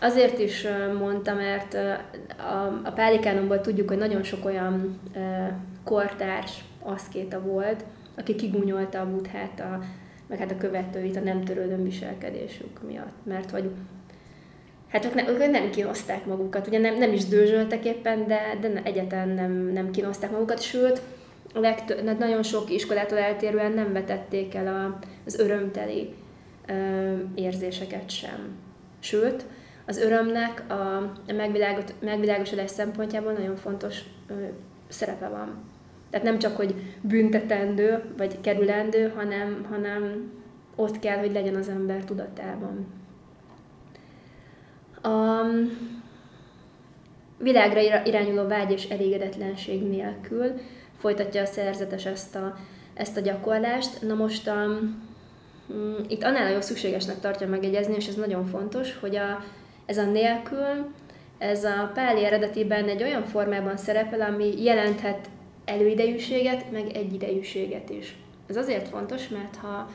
[0.00, 0.66] Azért is
[0.98, 1.74] mondta, mert
[2.38, 5.00] a, a Pálikánomból tudjuk, hogy nagyon sok olyan
[5.84, 7.84] kortárs aszkéta volt,
[8.16, 9.80] aki kigúnyolta a buthát, a,
[10.26, 13.12] meg hát a követőit a nem törődön viselkedésük miatt.
[13.22, 13.70] Mert hogy
[14.88, 18.80] hát ők, ne, ők nem kínozták magukat, ugye nem, nem is dőzsöltek éppen, de, de
[18.82, 21.02] egyetlen nem, nem kínozták magukat, sőt,
[21.54, 26.14] legtö- nagyon sok iskolától eltérően nem vetették el a, az örömteli
[27.34, 28.48] érzéseket sem.
[28.98, 29.44] Sőt,
[29.86, 31.14] az örömnek a
[32.00, 34.00] megvilágosodás szempontjából nagyon fontos
[34.88, 35.68] szerepe van.
[36.10, 40.32] Tehát nem csak, hogy büntetendő, vagy kerülendő, hanem, hanem
[40.76, 42.86] ott kell, hogy legyen az ember tudatában.
[45.02, 45.44] A
[47.38, 50.52] világra irányuló vágy és elégedetlenség nélkül
[50.96, 52.56] folytatja a szerzetes ezt a,
[52.94, 54.02] ezt a gyakorlást.
[54.02, 54.80] Na most a,
[56.08, 59.44] itt annál nagyon szükségesnek tartja megegyezni, és ez nagyon fontos, hogy a,
[59.86, 60.92] ez a nélkül,
[61.38, 65.28] ez a páli eredetiben egy olyan formában szerepel, ami jelenthet
[65.64, 68.16] előidejűséget, meg egyidejűséget is.
[68.46, 69.90] Ez azért fontos, mert ha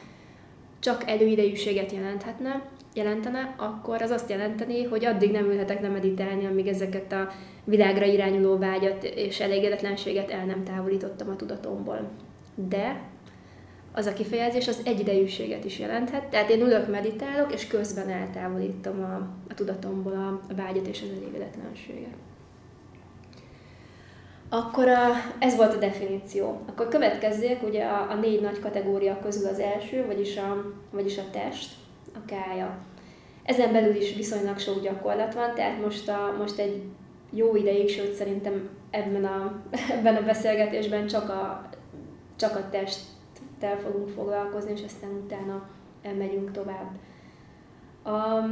[0.79, 2.61] csak előidejűséget jelenthetne,
[2.93, 7.29] jelentene, akkor az azt jelenteni, hogy addig nem ülhetek le meditálni, amíg ezeket a
[7.63, 12.09] világra irányuló vágyat és elégedetlenséget el nem távolítottam a tudatomból.
[12.55, 13.01] De
[13.93, 19.15] az a kifejezés az egyidejűséget is jelenthet, tehát én ülök, meditálok, és közben eltávolítom a,
[19.49, 22.13] a tudatomból a, a vágyat és az elégedetlenséget.
[24.49, 25.09] Akkor a,
[25.39, 26.61] ez volt a definíció.
[26.69, 31.29] Akkor következzék ugye a, a négy nagy kategória közül az első, vagyis a, vagyis a
[31.31, 31.71] test,
[32.13, 32.77] a kája.
[33.43, 36.81] Ezen belül is viszonylag sok gyakorlat van, tehát most, a, most egy
[37.31, 39.61] jó ideig, sőt szerintem ebben a,
[39.97, 41.69] ebben a beszélgetésben csak a,
[42.35, 42.99] csak a test
[43.63, 45.69] testtel fogunk foglalkozni, és aztán utána
[46.17, 46.91] megyünk tovább.
[48.03, 48.47] A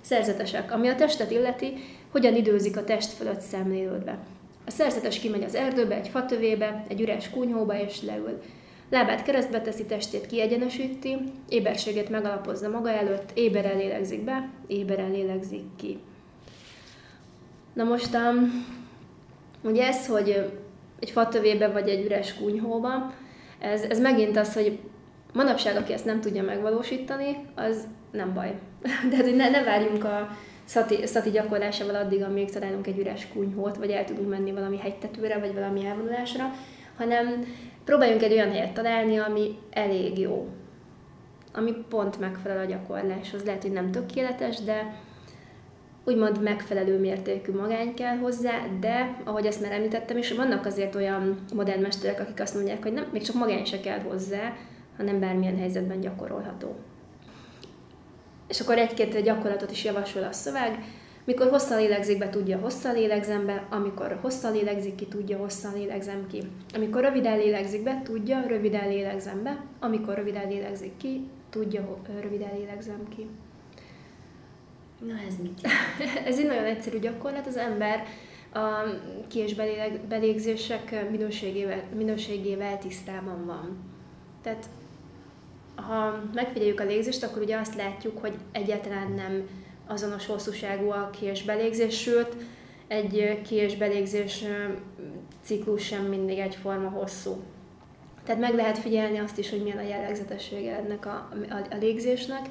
[0.00, 0.72] szerzetesek.
[0.72, 1.72] Ami a testet illeti,
[2.10, 4.18] hogyan időzik a test fölött szemlélődve.
[4.66, 8.42] A szerzetes kimegy az erdőbe, egy fatövébe, egy üres kunyhóba, és leül.
[8.90, 11.16] Lábát keresztbe teszi, testét kiegyenesíti,
[11.48, 15.98] éberséget megalapozza maga előtt, éberen lélegzik be, éberen lélegzik ki.
[17.72, 18.66] Na most, um,
[19.62, 20.52] ugye ez, hogy
[20.98, 23.12] egy fatövébe vagy egy üres kunyhóba,
[23.62, 24.78] ez, ez megint az, hogy
[25.32, 28.54] manapság, aki ezt nem tudja megvalósítani, az nem baj.
[29.10, 30.28] De hogy ne, ne várjunk a
[30.64, 35.38] szati, szati gyakorlásával addig, amíg találunk egy üres kunyhót, vagy el tudunk menni valami hegytetőre,
[35.38, 36.50] vagy valami elvonulásra,
[36.96, 37.44] hanem
[37.84, 40.48] próbáljunk egy olyan helyet találni, ami elég jó,
[41.54, 43.44] ami pont megfelel a gyakorláshoz.
[43.44, 44.94] Lehet, hogy nem tökéletes, de
[46.04, 51.38] úgymond megfelelő mértékű magány kell hozzá, de ahogy ezt már említettem is, vannak azért olyan
[51.54, 54.52] modern mesterek, akik azt mondják, hogy nem, még csak magány se kell hozzá,
[54.96, 56.76] hanem bármilyen helyzetben gyakorolható.
[58.48, 60.78] És akkor egy-két gyakorlatot is javasol a szöveg,
[61.24, 66.26] mikor hosszan lélegzik be, tudja hosszan lélegzem be, amikor hosszan lélegzik ki, tudja hosszan lélegzem
[66.26, 66.42] ki.
[66.74, 73.08] Amikor röviden lélegzik be, tudja, röviden lélegzem be, amikor röviden lélegzik ki, tudja, röviden lélegzem
[73.16, 73.26] ki.
[75.06, 75.60] Na ez mit
[76.26, 78.04] Ez egy nagyon egyszerű gyakorlat, az ember
[78.52, 78.60] a
[79.28, 79.54] ki- és
[80.08, 83.78] belégzések minőségével, minőségével tisztában van.
[84.42, 84.68] Tehát
[85.74, 89.48] ha megfigyeljük a légzést, akkor ugye azt látjuk, hogy egyáltalán nem
[89.86, 92.36] azonos hosszúságú a ki- és belégzés, sőt,
[92.88, 94.44] egy ki- és belégzés
[95.42, 97.42] ciklus sem mindig egyforma hosszú.
[98.24, 102.48] Tehát meg lehet figyelni azt is, hogy milyen a jellegzetessége ennek a, a, a légzésnek.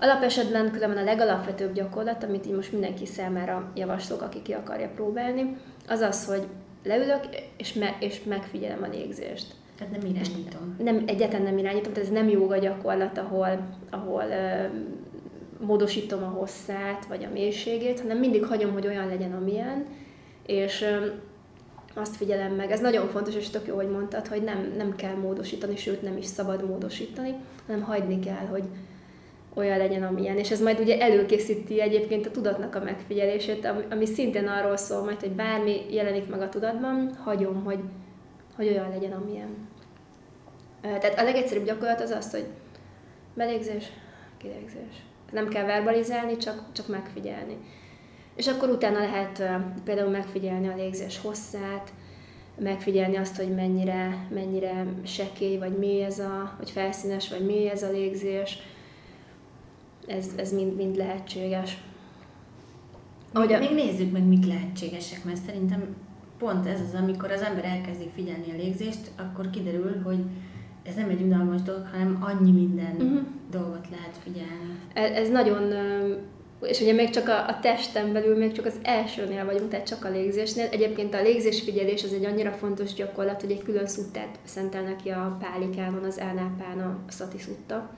[0.00, 5.56] Alapesetben különben a legalapvetőbb gyakorlat, amit így most mindenki számára javaslok, aki ki akarja próbálni,
[5.88, 6.46] az az, hogy
[6.84, 7.20] leülök
[7.56, 9.54] és, me, és megfigyelem a légzést.
[9.78, 10.76] Tehát nem irányítom.
[10.78, 14.66] Nem, egyáltalán nem irányítom, tehát ez nem joga gyakorlat, ahol, ahol ö,
[15.64, 19.86] módosítom a hosszát, vagy a mélységét, hanem mindig hagyom, hogy olyan legyen, amilyen,
[20.46, 21.06] és ö,
[21.94, 22.70] azt figyelem meg.
[22.70, 26.16] Ez nagyon fontos, és tök jó, hogy mondtad, hogy nem, nem kell módosítani, sőt nem
[26.16, 27.34] is szabad módosítani,
[27.66, 28.64] hanem hagyni kell, hogy
[29.54, 30.38] olyan legyen, amilyen.
[30.38, 35.20] És ez majd ugye előkészíti egyébként a tudatnak a megfigyelését, ami, szintén arról szól majd,
[35.20, 37.78] hogy bármi jelenik meg a tudatban, hagyom, hogy,
[38.56, 39.68] hogy olyan legyen, amilyen.
[40.80, 42.46] Tehát a legegyszerűbb gyakorlat az az, hogy
[43.34, 43.84] belégzés,
[44.38, 45.02] kilégzés.
[45.32, 47.56] Nem kell verbalizálni, csak, csak megfigyelni.
[48.36, 49.42] És akkor utána lehet
[49.84, 51.92] például megfigyelni a légzés hosszát,
[52.58, 57.82] megfigyelni azt, hogy mennyire, mennyire sekély, vagy mély ez a, vagy felszínes, vagy mély ez
[57.82, 58.58] a légzés.
[60.06, 61.78] Ez, ez mind, mind lehetséges.
[63.32, 65.96] Még, még nézzük meg, mik lehetségesek, mert szerintem
[66.38, 70.18] pont ez az, amikor az ember elkezdi figyelni a légzést, akkor kiderül, hogy
[70.82, 73.20] ez nem egy unalmas dolog, hanem annyi minden uh-huh.
[73.50, 74.78] dolgot lehet figyelni.
[74.92, 75.72] Ez, ez nagyon,
[76.62, 80.04] és ugye még csak a, a testen belül, még csak az elsőnél vagyunk, tehát csak
[80.04, 80.68] a légzésnél.
[80.70, 85.36] Egyébként a légzésfigyelés az egy annyira fontos gyakorlat, hogy egy külön szuttát szentelnek ki a
[85.40, 87.90] pálikánon, az elnápán a szati szutta,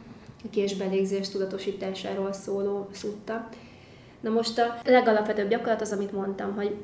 [0.45, 3.49] a késbelégzés tudatosításáról szóló szutta.
[4.21, 6.77] Na most a legalapvetőbb gyakorlat az, amit mondtam, hogy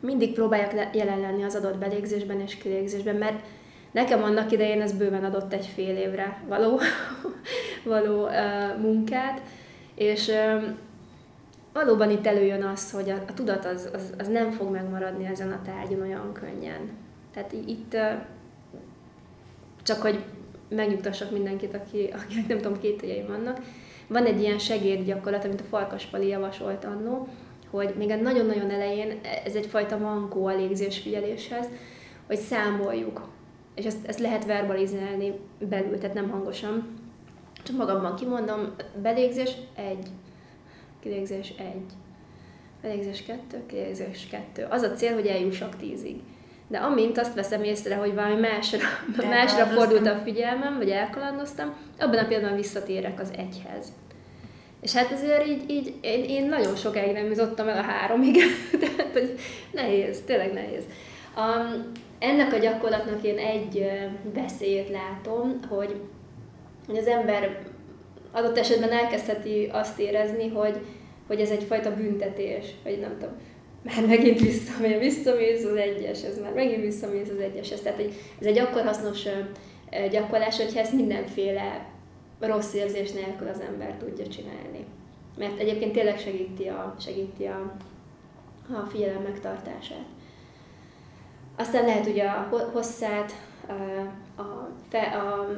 [0.00, 3.42] mindig próbáljak jelen lenni az adott belégzésben és kilégzésben, mert
[3.92, 6.80] Nekem annak idején ez bőven adott egy fél évre való,
[7.84, 9.42] való uh, munkát,
[9.94, 10.62] és uh,
[11.72, 15.52] valóban itt előjön az, hogy a, a tudat az, az, az nem fog megmaradni ezen
[15.52, 16.90] a tárgyon olyan könnyen.
[17.34, 18.12] Tehát itt uh,
[19.82, 20.24] csak hogy
[20.74, 23.60] megnyugtassak mindenkit, aki, akinek nem tudom, két vannak,
[24.06, 27.28] van egy ilyen segédgyakorlat, amit a Farkaspali javasolt annó,
[27.70, 31.66] hogy még a nagyon-nagyon elején ez egyfajta mankó a légzésfigyeléshez,
[32.26, 33.28] hogy számoljuk
[33.74, 37.00] és ezt, ezt lehet verbalizálni belül, tehát nem hangosan.
[37.62, 40.06] Csak magamban kimondom, belégzés egy,
[41.00, 41.92] kilégzés egy,
[42.82, 44.66] belégzés kettő, kilégzés kettő.
[44.70, 46.20] Az a cél, hogy eljussak tízig.
[46.72, 48.78] De amint azt veszem észre, hogy valami másra,
[49.28, 53.92] másra fordult a figyelmem, vagy elkalandoztam, abban a pillanatban visszatérek az egyhez.
[54.80, 58.36] És hát azért így, így én, én nagyon sokáig nem jutottam el a háromig,
[58.80, 59.38] tehát hogy
[59.72, 60.82] nehéz, tényleg nehéz.
[61.36, 63.90] Um, ennek a gyakorlatnak én egy
[64.34, 66.00] veszélyét látom, hogy,
[66.86, 67.62] hogy az ember
[68.32, 70.80] adott esetben elkezdheti azt érezni, hogy,
[71.26, 73.34] hogy ez egyfajta büntetés, vagy nem tudom,
[73.82, 77.68] már megint visszamész, visszamész az egyes, ez már megint visszamész az egyes.
[77.68, 79.22] Tehát hogy ez egy akkor hasznos
[80.10, 81.86] gyakorlás, hogyha ezt mindenféle
[82.40, 84.84] rossz érzés nélkül az ember tudja csinálni.
[85.38, 87.72] Mert egyébként tényleg segíti a, segíti a,
[88.72, 90.06] a figyelem megtartását.
[91.56, 93.32] Aztán lehet ugye a hosszát,
[94.36, 95.48] a, fe, a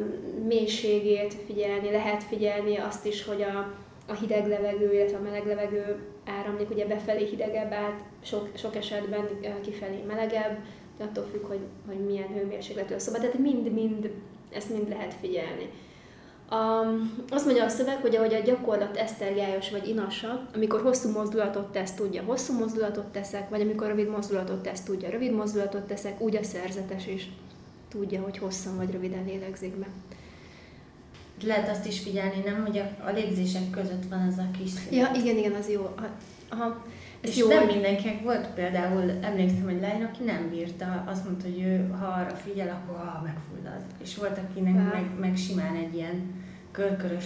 [0.47, 3.73] mélységét figyelni, lehet figyelni azt is, hogy a,
[4.09, 9.29] a hideg levegő, illetve a meleg levegő áramlik, ugye befelé hidegebb át, sok, sok esetben
[9.63, 10.59] kifelé melegebb,
[10.99, 13.19] attól függ, hogy, hogy milyen hőmérsékletű a szoba.
[13.19, 14.11] Tehát mind-mind
[14.51, 15.71] ezt mind lehet figyelni.
[16.49, 16.87] A,
[17.29, 21.95] azt mondja a szöveg, hogy ahogy a gyakorlat esztergályos vagy inasa, amikor hosszú mozdulatot tesz,
[21.95, 26.43] tudja, hosszú mozdulatot teszek, vagy amikor rövid mozdulatot tesz, tudja, rövid mozdulatot teszek, úgy a
[26.43, 27.31] szerzetes is
[27.89, 29.87] tudja, hogy hosszan vagy röviden lélegzik be.
[31.43, 34.93] Lehet azt is figyelni, nem, hogy a, a légzések között van ez a kis szünet.
[34.93, 35.95] Ja, igen, igen, az jó.
[36.49, 36.85] Aha,
[37.21, 41.45] ez és jó, nem mindenkinek volt például, emlékszem, hogy lány, aki nem bírta, azt mondta,
[41.45, 43.81] hogy ő, ha arra figyel, akkor ah, megfullad.
[44.03, 47.25] És volt, akinek meg, meg simán egy ilyen körkörös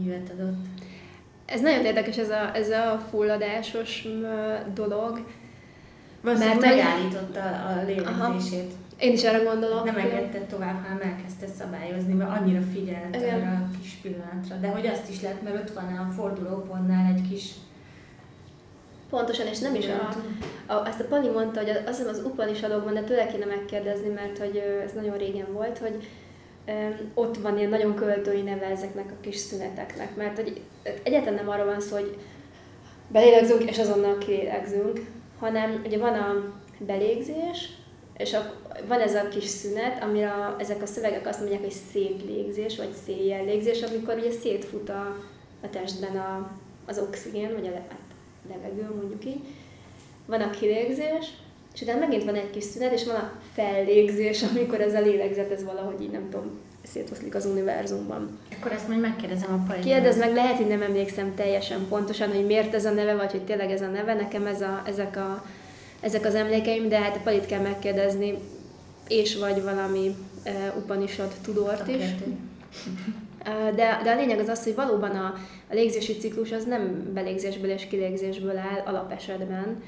[0.00, 0.56] ívet adott.
[1.44, 4.06] Ez nagyon érdekes, ez a, ez a fulladásos
[4.74, 5.26] dolog.
[6.20, 8.72] Mert megállította a lélegzését.
[9.02, 9.84] Én is erre gondolok.
[9.84, 13.40] Nem engedte tovább, hanem elkezdte szabályozni, mert annyira figyelt Igen.
[13.40, 14.56] arra a kis pillanatra.
[14.60, 17.50] De hogy azt is lehet, mert ott van a fordulópontnál egy kis
[19.10, 20.08] Pontosan, és nem is a,
[20.72, 24.38] a, ezt a Pani mondta, hogy az az, az Upanishadokban, de tőle kéne megkérdezni, mert
[24.38, 26.08] hogy ez nagyon régen volt, hogy
[26.66, 30.60] um, ott van ilyen nagyon költői neve ezeknek a kis szüneteknek, mert hogy
[31.02, 32.16] egyáltalán nem arról van szó, hogy
[33.08, 35.00] belélegzünk és azonnal kilélegzünk,
[35.38, 37.68] hanem ugye van a belégzés,
[38.16, 38.54] és a,
[38.86, 42.92] van ez a kis szünet, amire a, ezek a szövegek azt mondják, hogy szétlégzés, vagy
[43.04, 45.16] széjjellégzés, amikor ugye szétfut a,
[45.62, 46.50] a testben a,
[46.86, 47.94] az oxigén, vagy a,
[48.48, 49.40] levegő, mondjuk így.
[50.26, 51.32] Van a kilégzés,
[51.74, 55.50] és utána megint van egy kis szünet, és van a fellégzés, amikor ez a lélegzet,
[55.50, 58.38] ez valahogy így nem tudom, szétoszlik az univerzumban.
[58.58, 59.84] Akkor ezt majd megkérdezem a paját.
[59.84, 63.44] Kérdez meg, lehet, hogy nem emlékszem teljesen pontosan, hogy miért ez a neve, vagy hogy
[63.44, 64.14] tényleg ez a neve.
[64.14, 65.44] Nekem ez a, ezek, a,
[66.02, 68.38] ezek az emlékeim, de hát a palit kell megkérdezni,
[69.08, 70.14] és vagy valami
[70.46, 72.04] uh, Upanishad tudort is.
[73.74, 75.34] De, de a lényeg az az, hogy valóban a,
[75.70, 79.82] a légzési ciklus az nem belégzésből és kilégzésből áll alapesetben,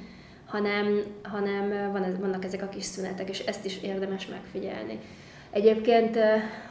[0.46, 4.98] hanem, hanem van, vannak ezek a kis szünetek, és ezt is érdemes megfigyelni.
[5.50, 6.18] Egyébként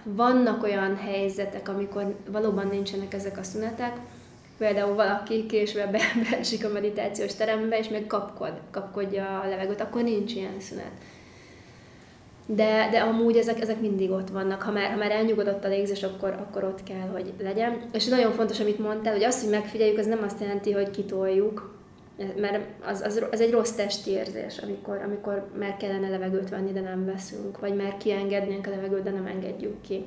[0.04, 3.98] vannak olyan helyzetek, amikor valóban nincsenek ezek a szünetek,
[4.58, 6.00] például valaki késve be,
[6.30, 10.92] beesik a meditációs terembe, és még kapkod, kapkodja a levegőt, akkor nincs ilyen szünet
[12.46, 14.62] de, de amúgy ezek, ezek mindig ott vannak.
[14.62, 17.82] Ha már, ha már elnyugodott a légzés, akkor, akkor ott kell, hogy legyen.
[17.94, 21.76] És nagyon fontos, amit mondtál, hogy azt, hogy megfigyeljük, az nem azt jelenti, hogy kitoljuk,
[22.38, 26.82] mert az, az, az egy rossz testi érzés, amikor, amikor már kellene levegőt venni, de
[26.82, 30.06] nem veszünk, vagy már kiengednénk a levegőt, de nem engedjük ki.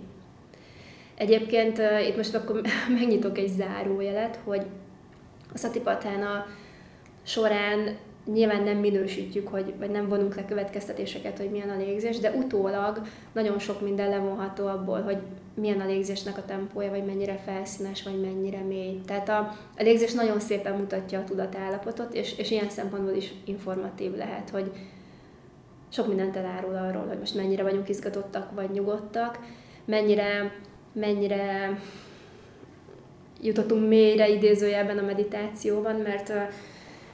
[1.16, 2.60] Egyébként itt most akkor
[2.98, 4.66] megnyitok egy zárójelet, hogy
[5.52, 6.46] a Szatipatána
[7.22, 7.96] során
[8.32, 13.00] nyilván nem minősítjük, hogy, vagy nem vonunk le következtetéseket, hogy milyen a légzés, de utólag
[13.32, 15.18] nagyon sok minden levonható abból, hogy
[15.54, 19.00] milyen a légzésnek a tempója, vagy mennyire felszínes, vagy mennyire mély.
[19.06, 19.38] Tehát a,
[19.78, 24.72] a légzés nagyon szépen mutatja a tudatállapotot, és, és ilyen szempontból is informatív lehet, hogy
[25.88, 29.38] sok mindent elárul arról, hogy most mennyire vagyunk izgatottak, vagy nyugodtak,
[29.84, 30.52] mennyire,
[31.00, 31.78] mennyire
[33.42, 36.32] jutottunk mélyre idézőjelben a meditációban, mert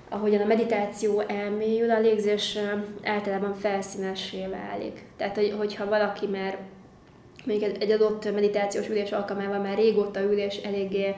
[0.09, 2.59] ahogyan a meditáció elmélyül, a légzés
[3.03, 5.05] általában felszínessé válik.
[5.17, 6.59] Tehát, hogyha valaki már
[7.45, 11.15] még egy adott meditációs ülés alkalmával már régóta ül, és eléggé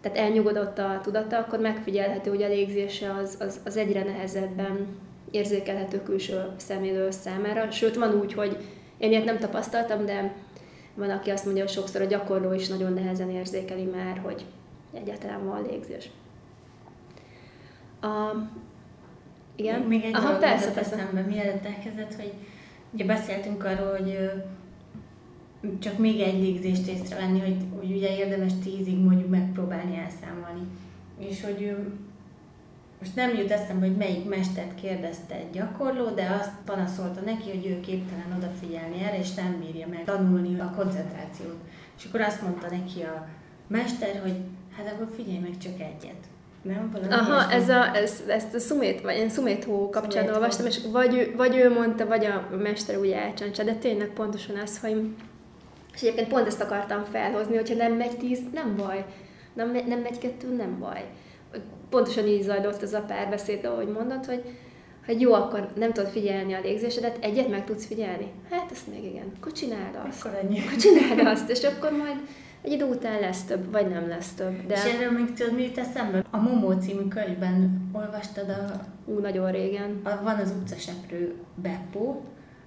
[0.00, 4.86] tehát elnyugodott a tudata, akkor megfigyelhető, hogy a légzése az, az, az egyre nehezebben
[5.30, 7.70] érzékelhető külső szemlélő számára.
[7.70, 8.56] Sőt, van úgy, hogy
[8.98, 10.34] én ilyet nem tapasztaltam, de
[10.94, 14.44] van, aki azt mondja, hogy sokszor a gyakorló is nagyon nehezen érzékeli már, hogy
[14.92, 16.10] egyáltalán van légzés.
[18.00, 18.36] A,
[19.56, 19.80] igen?
[19.80, 20.94] Még, még egy Aha, persze, persze.
[20.94, 22.32] eszembe, mielőtt elkezdett, hogy
[22.92, 24.30] ugye beszéltünk arról, hogy
[25.78, 30.66] csak még egy légzést észrevenni, hogy, hogy ugye érdemes tízig mondjuk megpróbálni elszámolni.
[31.18, 31.76] És hogy
[33.02, 37.66] most nem jut eszembe, hogy melyik mestert kérdezte egy gyakorló, de azt panaszolta neki, hogy
[37.66, 41.56] ő képtelen odafigyelni erre, és nem bírja meg tanulni a koncentrációt.
[41.98, 43.26] És akkor azt mondta neki a
[43.66, 44.36] mester, hogy
[44.76, 46.22] hát akkor figyelj meg csak egyet.
[46.62, 46.92] Nem?
[47.10, 51.34] Aha, ez a, ez, ezt a szumét, vagy én szuméthó kapcsán olvastam, és vagy ő,
[51.36, 55.14] vagy ő mondta, vagy a mester úgy elcsáncsa, de tényleg pontosan ez, hogy
[55.94, 59.04] és egyébként pont ezt akartam felhozni, hogyha nem megy tíz, nem baj.
[59.52, 61.04] Nem, nem megy kettő, nem baj.
[61.90, 64.42] Pontosan így zajlott ez a párbeszéd, ahogy mondod, hogy
[65.06, 68.26] hogy jó, akkor nem tudod figyelni a légzésedet, egyet meg tudsz figyelni?
[68.50, 69.32] Hát ezt még igen.
[69.36, 70.24] Akkor csináld azt.
[70.24, 70.60] Akkor ennyi.
[70.60, 72.16] Akkor csináld azt, és akkor majd
[72.62, 74.66] egy idő után lesz több, vagy nem lesz több.
[74.66, 74.74] De...
[74.74, 76.24] És erről még tudod, mi jut eszembe?
[76.30, 78.80] A Momó című könyvben olvastad a...
[79.04, 80.00] Ú, nagyon régen.
[80.02, 82.20] A, van az utcaseprő Beppo,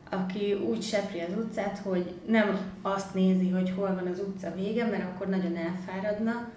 [0.09, 4.85] aki úgy sepri az utcát, hogy nem azt nézi, hogy hol van az utca vége,
[4.85, 6.49] mert akkor nagyon elfáradna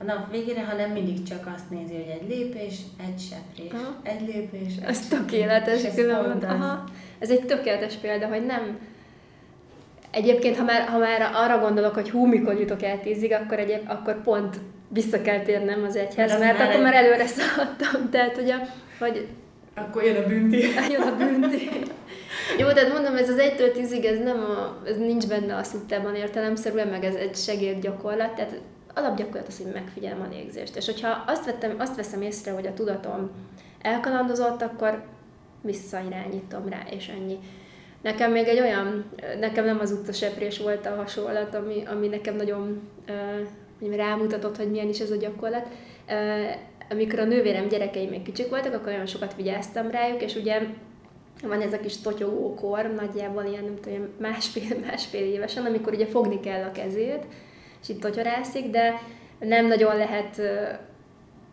[0.00, 2.74] a nap végére, hanem mindig csak azt nézi, hogy egy lépés,
[3.06, 3.96] egy seprés, Aha.
[4.02, 4.72] egy lépés.
[4.76, 6.50] Egy ez tökéletes különben.
[6.60, 6.84] Aha.
[7.18, 8.78] Ez egy tökéletes példa, hogy nem
[10.10, 13.80] Egyébként, ha már, ha már arra gondolok, hogy hú, mikor jutok el tízig, akkor, egyéb,
[13.86, 14.56] akkor pont
[14.88, 18.10] vissza kell térnem az egyhez, Mert az mert már akkor egy- már előre szaladtam.
[18.10, 18.54] Tehát, ugye,
[18.98, 19.26] hogy
[19.74, 20.58] Akkor jön a bünti.
[20.92, 21.68] jön a bünti.
[22.58, 26.14] Jó, tehát mondom, ez az 1-től 10-ig, ez, nem a, ez nincs benne a szuttában
[26.14, 28.60] értelemszerűen, meg ez egy segédgyakorlat, tehát
[28.96, 30.76] alapgyakorlat az, hogy megfigyelem a légzést.
[30.76, 33.30] És hogyha azt, vettem, azt veszem észre, hogy a tudatom
[33.80, 35.04] elkalandozott, akkor
[35.60, 37.38] visszairányítom rá, és ennyi.
[38.02, 39.04] Nekem még egy olyan,
[39.40, 42.88] nekem nem az utcaseprés volt a hasonlat, ami, ami nekem nagyon
[43.80, 45.68] uh, rámutatott, hogy milyen is ez a gyakorlat.
[46.08, 46.14] Uh,
[46.90, 50.60] amikor a nővérem gyerekei még kicsik voltak, akkor nagyon sokat vigyáztam rájuk, és ugye
[51.42, 56.40] van ez a kis totyogókor, nagyjából ilyen, nem tudom, másfél, másfél évesen, amikor ugye fogni
[56.40, 57.24] kell a kezét,
[57.88, 59.00] itt totyorászik, de
[59.38, 60.40] nem nagyon lehet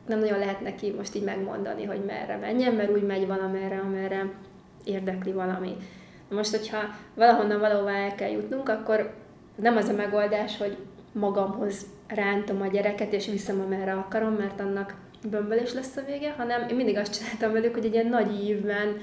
[0.07, 4.31] nem nagyon lehet neki most így megmondani, hogy merre menjen, mert úgy megy valamerre, amerre
[4.83, 5.75] érdekli valami.
[6.29, 6.79] Na most, hogyha
[7.15, 9.13] valahonnan valahová el kell jutnunk, akkor
[9.55, 10.77] nem az a megoldás, hogy
[11.11, 14.95] magamhoz rántom a gyereket, és viszem, amerre akarom, mert annak
[15.29, 18.97] bömbölés lesz a vége, hanem én mindig azt csináltam velük, hogy egy ilyen nagy ívben,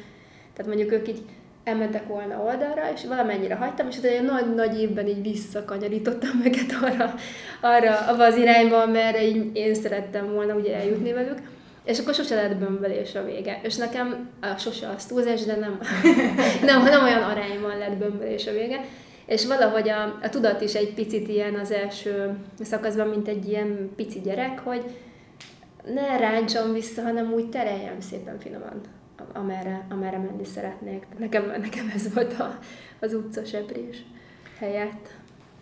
[0.53, 1.23] tehát mondjuk ők így
[1.65, 7.15] elmentek volna oldalra, és valamennyire hagytam, és utána egy nagy-nagy évben így visszakanyarítottam őket arra,
[7.61, 11.39] arra abba az irányba, merre így én szerettem volna ugye eljutni velük.
[11.85, 13.61] És akkor sose lett bömbölés a vége.
[13.63, 15.81] És nekem a, sose az túlzás, de nem,
[16.71, 18.85] nem, nem olyan arányban lett bömbölés a vége.
[19.27, 23.91] És valahogy a, a tudat is egy picit ilyen az első szakaszban, mint egy ilyen
[23.97, 24.83] pici gyerek, hogy
[25.95, 28.81] ne ráncsom vissza, hanem úgy tereljem szépen finoman
[29.33, 31.07] amerre, amerre menni szeretnék.
[31.19, 32.59] Nekem, nekem ez volt a,
[33.01, 34.05] az utcaseprés
[34.59, 35.19] helyett.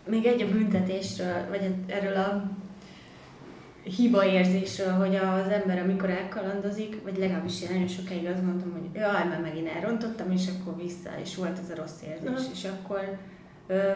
[0.07, 2.51] Még egy a büntetésről, vagy erről a
[3.83, 9.01] hiba érzésről, hogy az ember, amikor elkalandozik, vagy legalábbis én nagyon sokáig azt mondtam, hogy
[9.01, 12.29] jaj, már megint elrontottam, és akkor vissza, és volt ez a rossz érzés.
[12.29, 12.51] Aha.
[12.53, 13.17] És akkor
[13.67, 13.91] ö,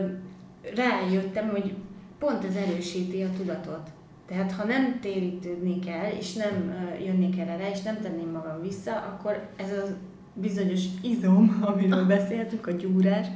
[0.76, 1.74] rájöttem, hogy
[2.20, 3.90] pont ez erősíti a tudatot.
[4.28, 8.62] Tehát ha nem térítődni kell, és nem ö, jönni kell erre, és nem tenném magam
[8.62, 9.98] vissza, akkor ez a
[10.34, 13.28] bizonyos izom, amiről beszéltük, a gyúrás,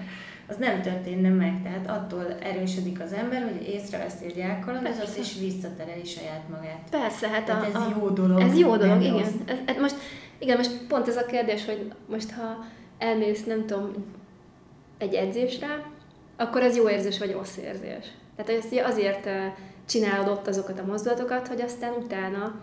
[0.49, 1.61] az nem történne meg.
[1.63, 5.19] Tehát attól erősödik az ember, hogy észreveszi, elkalandozott, Persze.
[5.19, 6.81] és visszatereli saját magát.
[6.89, 8.39] Persze, hát Tehát a, ez a, jó dolog.
[8.39, 9.13] Ez jó dolog, igen.
[9.13, 9.31] rossz.
[9.45, 9.95] Ez, ez most,
[10.39, 12.65] igen, most pont ez a kérdés, hogy most ha
[12.97, 13.91] elmész, nem tudom,
[14.97, 15.67] egy edzésre,
[16.37, 18.05] akkor ez jó érzés vagy rossz érzés.
[18.35, 19.29] Tehát azért
[19.87, 22.55] csinálod ott azokat a mozdulatokat, hogy aztán utána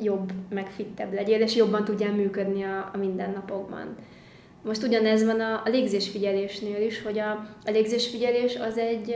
[0.00, 3.96] jobb, meg fittebb legyél, és jobban tudjál működni a, a mindennapokban.
[4.62, 7.30] Most ugyanez van a, a légzésfigyelésnél is, hogy a,
[7.64, 9.14] a légzésfigyelés az egy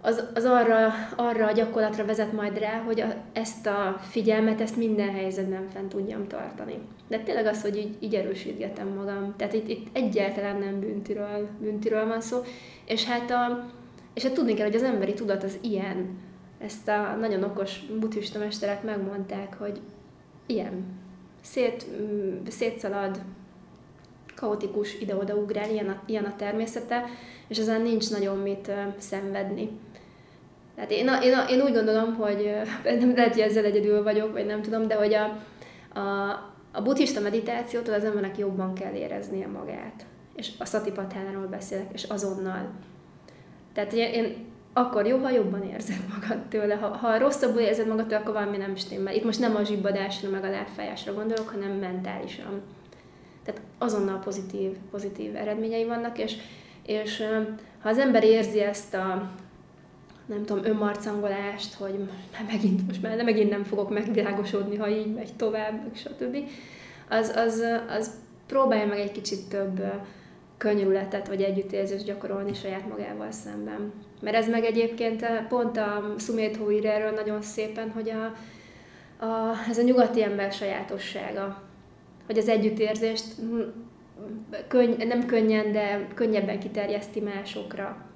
[0.00, 4.76] az, az arra, arra a gyakorlatra vezet majd rá, hogy a, ezt a figyelmet, ezt
[4.76, 6.78] minden helyzetben fent tudjam tartani.
[7.08, 9.34] De tényleg az, hogy így, így erősítgetem magam.
[9.36, 12.38] Tehát itt, itt egyáltalán nem büntiről, büntiről van szó.
[12.84, 13.66] És hát, a,
[14.14, 16.26] és hát tudni kell, hogy az emberi tudat az ilyen.
[16.58, 19.80] Ezt a nagyon okos buddhista mesterek megmondták, hogy
[20.46, 20.84] ilyen.
[21.42, 23.20] Szét, mm, szétszalad,
[24.34, 27.04] kaotikus ide-oda ugrál, ilyen a, ilyen a természete,
[27.48, 29.70] és ezen nincs nagyon mit szenvedni.
[30.74, 32.50] Tehát én, én, én úgy gondolom, hogy
[33.00, 35.24] nem lehet, hogy ezzel egyedül vagyok, vagy nem tudom, de hogy a,
[35.98, 36.30] a,
[36.72, 40.06] a buddhista meditációtól az embernek jobban kell éreznie magát.
[40.34, 42.70] És a szatipatánáról beszélek, és azonnal.
[43.72, 44.46] Tehát én
[44.78, 46.74] akkor jó, ha jobban érzed magad tőle.
[46.74, 49.14] Ha, ha rosszabbul érzed magad tőle, akkor valami nem stimmel.
[49.14, 52.62] Itt most nem a zsibbadásra, meg a lábfájásra gondolok, hanem mentálisan.
[53.44, 56.36] Tehát azonnal pozitív, pozitív eredményei vannak, és,
[56.86, 57.22] és
[57.82, 59.30] ha az ember érzi ezt a
[60.26, 61.98] nem tudom, önmarcangolást, hogy
[62.32, 66.36] már megint, most már megint nem fogok megvilágosodni, ha így megy tovább, stb.
[67.08, 68.10] Az, az, az
[68.46, 69.82] próbálja meg egy kicsit több
[70.58, 73.92] ö, könnyűletet vagy együttérzést gyakorolni saját magával szemben.
[74.20, 78.24] Mert ez meg egyébként ö, pont a Sumétho ír erről nagyon szépen, hogy a,
[79.24, 81.62] a, ez a nyugati ember sajátossága,
[82.26, 83.60] hogy az együttérzést mm,
[84.68, 88.06] könny, nem könnyen, de könnyebben kiterjeszti másokra,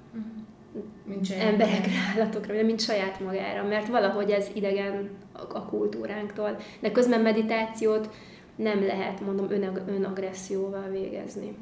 [1.05, 6.57] Mint saját emberekre, állatokra, mint saját magára, mert valahogy ez idegen a, a kultúránktól.
[6.79, 8.09] De közben meditációt
[8.55, 11.55] nem lehet, mondom, önag, önagresszióval végezni.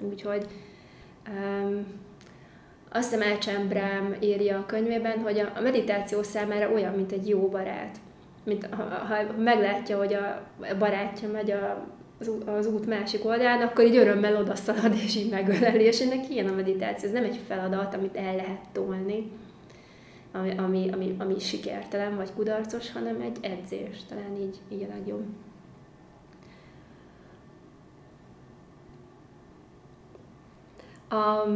[0.00, 0.46] Úgyhogy
[1.28, 1.86] um,
[2.94, 7.48] azt hiszem Elcsán Brám írja a könyvében, hogy a, meditáció számára olyan, mint egy jó
[7.48, 7.96] barát.
[8.44, 10.46] Mint ha, ha meglátja, hogy a
[10.78, 11.86] barátja megy a,
[12.20, 15.84] az, az út másik oldalán, akkor így örömmel odaszalad, és így megöleli.
[15.84, 17.08] És ennek ilyen a meditáció.
[17.08, 19.30] Ez nem egy feladat, amit el lehet tolni,
[20.32, 24.04] ami, ami, ami, ami sikertelen vagy kudarcos, hanem egy edzés.
[24.08, 25.24] Talán így, így a legjobb.
[31.08, 31.48] A,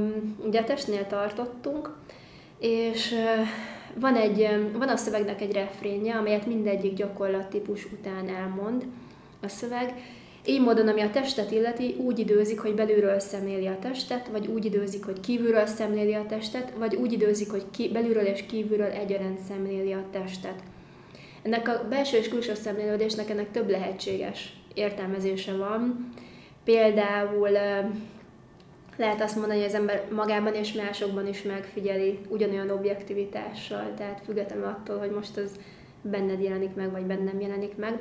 [0.46, 1.96] ugye a testnél tartottunk,
[2.58, 3.14] és
[3.94, 8.84] van, egy, van a szövegnek egy refrénje, amelyet mindegyik gyakorlattípus után elmond
[9.42, 9.94] a szöveg.
[10.46, 14.64] Így módon, ami a testet illeti, úgy időzik, hogy belülről szemléli a testet, vagy úgy
[14.64, 19.38] időzik, hogy kívülről szemléli a testet, vagy úgy időzik, hogy ki, belülről és kívülről egyaránt
[19.48, 20.62] szemléli a testet.
[21.42, 26.10] Ennek a belső és külső szemlélődésnek ennek több lehetséges értelmezése van.
[26.64, 27.48] Például
[28.98, 34.64] lehet azt mondani, hogy az ember magában és másokban is megfigyeli ugyanolyan objektivitással, tehát függetlenül
[34.64, 35.50] attól, hogy most az
[36.02, 37.98] benned jelenik meg, vagy bennem jelenik meg.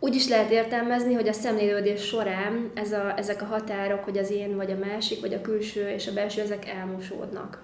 [0.00, 4.30] Úgy is lehet értelmezni, hogy a szemlélődés során ez a, ezek a határok, hogy az
[4.30, 7.62] én, vagy a másik, vagy a külső és a belső, ezek elmosódnak.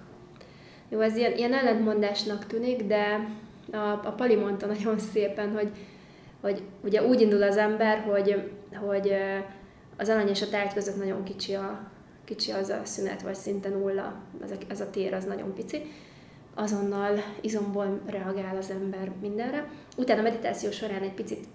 [0.89, 3.29] Jó, ez ilyen, ilyen ellentmondásnak tűnik, de
[3.71, 5.69] a, a Pali mondta nagyon szépen, hogy,
[6.43, 8.51] hogy ugye úgy indul az ember, hogy,
[8.87, 9.13] hogy
[9.97, 11.91] az alany és a tárgy között nagyon kicsi, a,
[12.25, 14.13] kicsi az a szünet, vagy szinte nulla,
[14.43, 15.81] ez a, ez a tér az nagyon pici.
[16.55, 19.69] Azonnal izomból reagál az ember mindenre.
[19.97, 21.45] Utána a meditáció során egy picit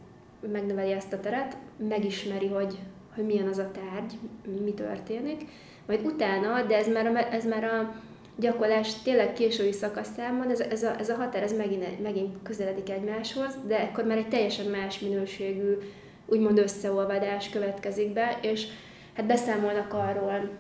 [0.53, 1.57] megnöveli ezt a teret,
[1.89, 2.79] megismeri, hogy,
[3.15, 4.19] hogy milyen az a tárgy,
[4.65, 5.45] mi történik,
[5.87, 7.95] majd utána, de ez már a, ez már a
[8.39, 13.55] gyakorlás tényleg késői szakaszában, ez, ez, a, ez a határ ez megint, megint közeledik egymáshoz,
[13.67, 15.79] de akkor már egy teljesen más minőségű,
[16.27, 18.67] úgymond összeolvadás következik be, és
[19.15, 20.51] hát beszámolnak arról,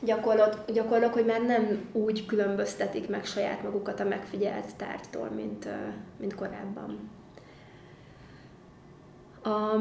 [0.00, 5.68] gyakorlok, gyakorlok, hogy már nem úgy különböztetik meg saját magukat a megfigyelt tárgytól, mint,
[6.16, 7.10] mint korábban.
[9.42, 9.76] A,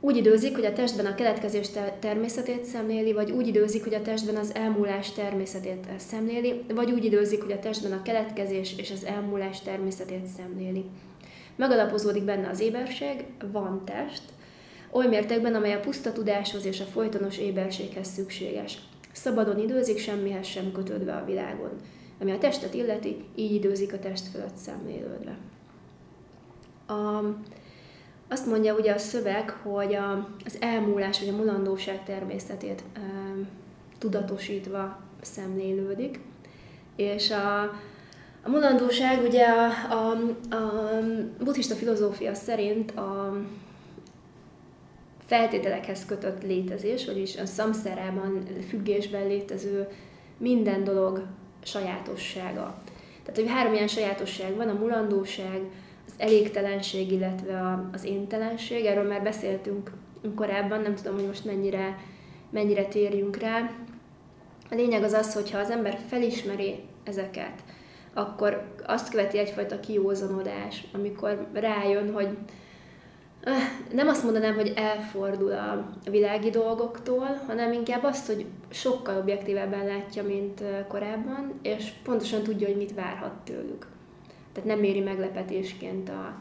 [0.00, 1.68] úgy időzik, hogy a testben a keletkezés
[2.00, 7.42] természetét szemléli, vagy úgy időzik, hogy a testben az elmúlás természetét szemléli, vagy úgy időzik,
[7.42, 10.84] hogy a testben a keletkezés és az elmúlás természetét szemléli.
[11.56, 14.22] Megalapozódik benne az éberség, van test,
[14.90, 18.78] oly mértékben, amely a puszta tudáshoz és a folytonos éberséghez szükséges.
[19.12, 21.70] Szabadon időzik, semmihez sem kötődve a világon.
[22.20, 25.36] Ami a testet illeti, így időzik a test fölött szemlélődve.
[26.86, 27.22] A,
[28.28, 33.00] azt mondja ugye a szöveg, hogy a, az elmúlás vagy a mulandóság természetét e,
[33.98, 36.20] tudatosítva szemlélődik,
[36.96, 37.60] és a,
[38.42, 40.10] a mulandóság ugye a, a,
[40.54, 40.72] a
[41.38, 43.36] buddhista filozófia szerint a
[45.26, 49.88] feltételekhez kötött létezés, vagyis a szamszerában függésben létező
[50.38, 51.26] minden dolog
[51.62, 52.74] sajátossága.
[53.22, 55.60] Tehát, hogy három ilyen sajátosság van, a mulandóság,
[56.18, 58.84] elégtelenség, illetve a, az éntelenség.
[58.84, 59.90] Erről már beszéltünk
[60.34, 61.98] korábban, nem tudom, hogy most mennyire,
[62.50, 63.70] mennyire térjünk rá.
[64.70, 66.74] A lényeg az az, hogy ha az ember felismeri
[67.04, 67.64] ezeket,
[68.14, 72.28] akkor azt követi egyfajta kiózanodás, amikor rájön, hogy
[73.92, 80.22] nem azt mondanám, hogy elfordul a világi dolgoktól, hanem inkább azt, hogy sokkal objektívebben látja,
[80.22, 83.86] mint korábban, és pontosan tudja, hogy mit várhat tőlük.
[84.56, 86.34] Tehát nem éri meglepetésként a,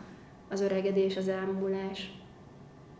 [0.49, 2.11] az öregedés, az elmúlás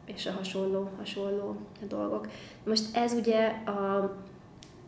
[0.05, 1.55] és a hasonló, hasonló
[1.87, 2.27] dolgok.
[2.65, 4.15] Most ez ugye a,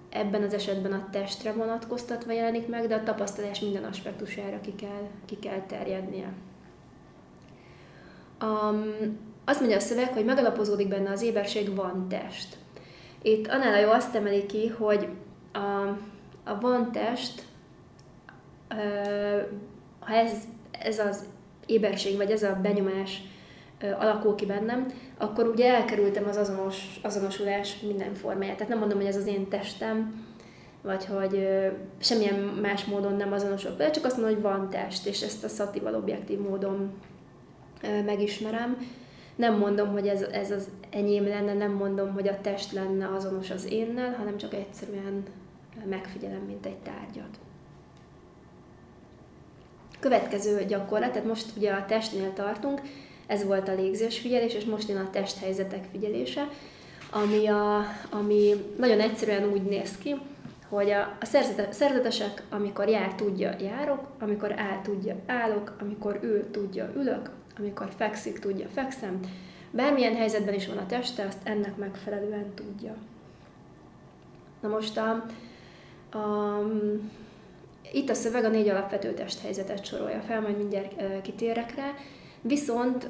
[0.09, 5.07] ebben az esetben a testre vonatkoztatva jelenik meg, de a tapasztalás minden aspektusára ki kell,
[5.25, 6.33] ki kell terjednie.
[8.41, 12.57] Um, azt mondja a szöveg, hogy megalapozódik benne az éberség van test.
[13.21, 15.07] Itt annál jó azt emeli ki, hogy
[15.51, 15.87] a,
[16.43, 17.45] a van test,
[20.07, 20.31] ha ez,
[20.71, 21.25] ez az
[21.65, 23.21] éberség, vagy ez a benyomás
[23.99, 24.85] alakul ki bennem,
[25.17, 28.55] akkor ugye elkerültem az azonos, azonosulás minden formáját.
[28.55, 30.25] Tehát nem mondom, hogy ez az én testem,
[30.81, 31.47] vagy hogy
[31.99, 35.47] semmilyen más módon nem azonosulok vele, csak azt mondom, hogy van test, és ezt a
[35.47, 36.91] szatival objektív módon
[38.05, 38.77] megismerem.
[39.35, 43.51] Nem mondom, hogy ez, ez az enyém lenne, nem mondom, hogy a test lenne azonos
[43.51, 45.23] az énnel, hanem csak egyszerűen
[45.89, 47.39] megfigyelem, mint egy tárgyat.
[49.99, 52.81] Következő gyakorlat, tehát most ugye a testnél tartunk,
[53.27, 56.47] ez volt a légzésfigyelés, és most jön a testhelyzetek figyelése,
[57.11, 60.15] ami, a, ami nagyon egyszerűen úgy néz ki,
[60.69, 61.25] hogy a, a
[61.69, 68.39] szerzetesek, amikor jár, tudja, járok, amikor áll, tudja, állok, amikor ül, tudja, ülök, amikor fekszik,
[68.39, 69.19] tudja, fekszem.
[69.71, 72.95] Bármilyen helyzetben is van a teste, azt ennek megfelelően tudja.
[74.59, 75.25] Na most a,
[76.17, 76.59] a,
[77.91, 81.93] itt a szöveg a négy alapvető testhelyzetet sorolja fel, majd mindjárt kitérek rá.
[82.41, 83.09] Viszont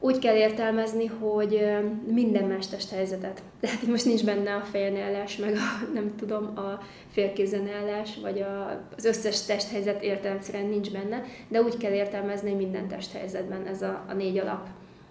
[0.00, 1.66] úgy kell értelmezni, hogy
[2.06, 3.42] minden más testhelyzetet.
[3.60, 6.80] Tehát most nincs benne a fejneállás, meg a, nem tudom, a
[7.12, 13.66] félkézenállás, vagy a, az összes testhelyzet értelemszerűen nincs benne, de úgy kell értelmezni minden testhelyzetben
[13.66, 14.68] ez a, a négy alap,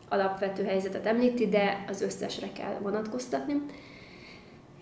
[0.10, 3.62] alapvető helyzetet említi, de az összesre kell vonatkoztatni.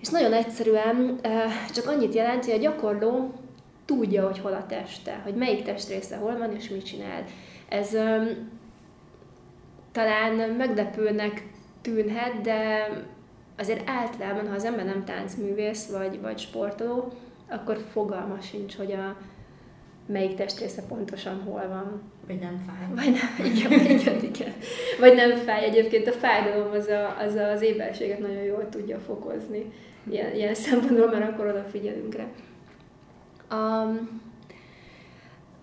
[0.01, 1.19] És nagyon egyszerűen
[1.73, 3.33] csak annyit jelent, hogy a gyakorló
[3.87, 7.23] tudja, hogy hol a teste, hogy melyik testrésze hol van, és mit csinál.
[7.69, 8.49] Ez um,
[9.91, 11.43] talán meglepőnek
[11.81, 12.89] tűnhet, de
[13.57, 17.13] azért általában, ha az ember nem táncművész vagy, vagy sportoló,
[17.49, 19.17] akkor fogalma sincs, hogy a
[20.07, 22.01] melyik testrésze pontosan hol van.
[22.27, 22.87] Vagy nem fáj.
[22.95, 24.53] Vagy nem, igen, igen, igen.
[24.99, 25.63] Vagy nem fáj.
[25.63, 29.71] Egyébként a fájdalom az a, az, a, az éberséget nagyon jól tudja fokozni
[30.09, 32.25] ilyen, ilyen szempontból, mert akkor odafigyelünk rá.
[33.51, 34.21] Um,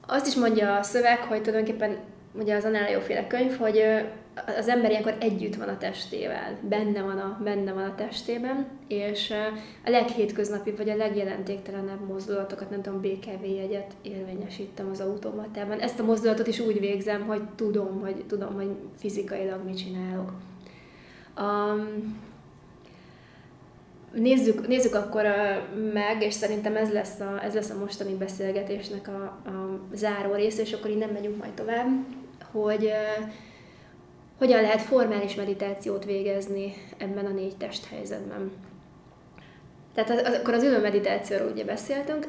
[0.07, 1.97] azt is mondja a szöveg, hogy tulajdonképpen
[2.33, 2.69] ugye az
[3.01, 3.83] féle könyv, hogy
[4.59, 9.33] az ember ilyenkor együtt van a testével, benne van a, benne van a testében, és
[9.85, 15.79] a leghétköznapi vagy a legjelentéktelenebb mozdulatokat, nem tudom, BKV jegyet érvényesítem az automatában.
[15.79, 20.33] Ezt a mozdulatot is úgy végzem, hogy tudom, hogy, tudom, hogy fizikailag mit csinálok.
[21.39, 22.17] Um,
[24.15, 25.23] Nézzük, nézzük akkor
[25.93, 30.63] meg, és szerintem ez lesz a, ez lesz a mostani beszélgetésnek a, a záró része,
[30.63, 31.89] és akkor nem megyünk majd tovább,
[32.53, 33.31] hogy uh,
[34.39, 38.53] hogyan lehet formális meditációt végezni ebben a négy testhelyzetben.
[39.95, 42.27] Tehát az, akkor az ülő meditációról ugye beszéltünk.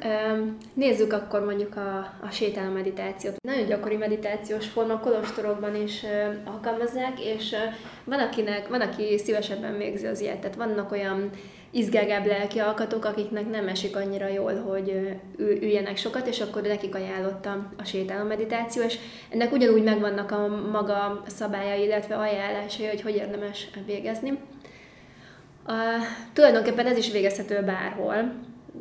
[0.74, 3.36] Nézzük akkor mondjuk a, a sétáló meditációt.
[3.42, 6.06] Nagyon gyakori meditációs forma kolostorokban is
[6.46, 7.56] alkalmazzák, és
[8.04, 10.40] van, akinek, van, aki szívesebben végzi az ilyet.
[10.40, 11.30] Tehát vannak olyan
[11.76, 17.74] izgágább lelki alkatok, akiknek nem esik annyira jól, hogy üljenek sokat, és akkor nekik ajánlottam
[17.78, 18.98] a sétáló meditáció, és
[19.30, 24.30] ennek ugyanúgy megvannak a maga szabályai, illetve ajánlásai, hogy hogy érdemes végezni.
[25.68, 25.74] Uh,
[26.34, 28.34] tulajdonképpen ez is végezhető bárhol,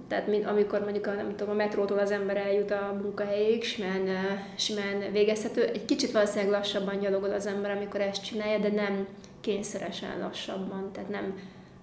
[0.08, 4.08] tehát amikor mondjuk a, nem tudom, a metrótól az ember eljut a munkahelyig, simán,
[4.56, 5.62] simán végezhető.
[5.62, 9.06] Egy kicsit valószínűleg lassabban gyalogol az ember, amikor ezt csinálja, de nem
[9.40, 11.34] kényszeresen lassabban, tehát nem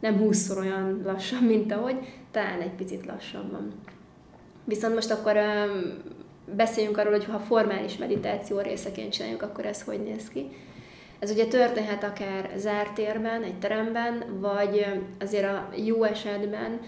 [0.01, 1.95] nem 20 olyan lassan, mint ahogy,
[2.31, 3.73] talán egy picit lassabban.
[4.63, 5.93] Viszont most akkor um,
[6.55, 10.49] beszéljünk arról, hogy ha formális meditáció részeként csináljuk, akkor ez hogy néz ki.
[11.19, 14.85] Ez ugye történhet akár zárt térben, egy teremben, vagy
[15.19, 16.79] azért a jó esetben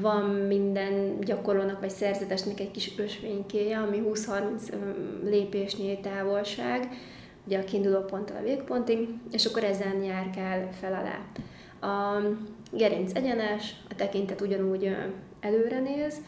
[0.00, 4.72] van minden gyakorlónak vagy szerzetesnek egy kis ösvénykéje, ami 20-30
[5.24, 6.88] lépésnyi távolság,
[7.46, 11.18] ugye a kiinduló ponttal a végpontig, és akkor ezen járkál fel alá.
[11.80, 12.20] A
[12.72, 14.96] gerinc egyenes, a tekintet ugyanúgy
[15.40, 16.20] előre néz.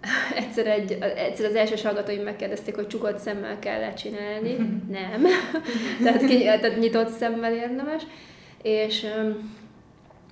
[0.36, 4.56] Egyszer, egy, egyszer az első hallgatóim megkérdezték, hogy csukott szemmel kell csinálni.
[4.98, 5.22] Nem.
[6.04, 8.02] tehát, ki, tehát nyitott szemmel érdemes.
[8.62, 9.06] És,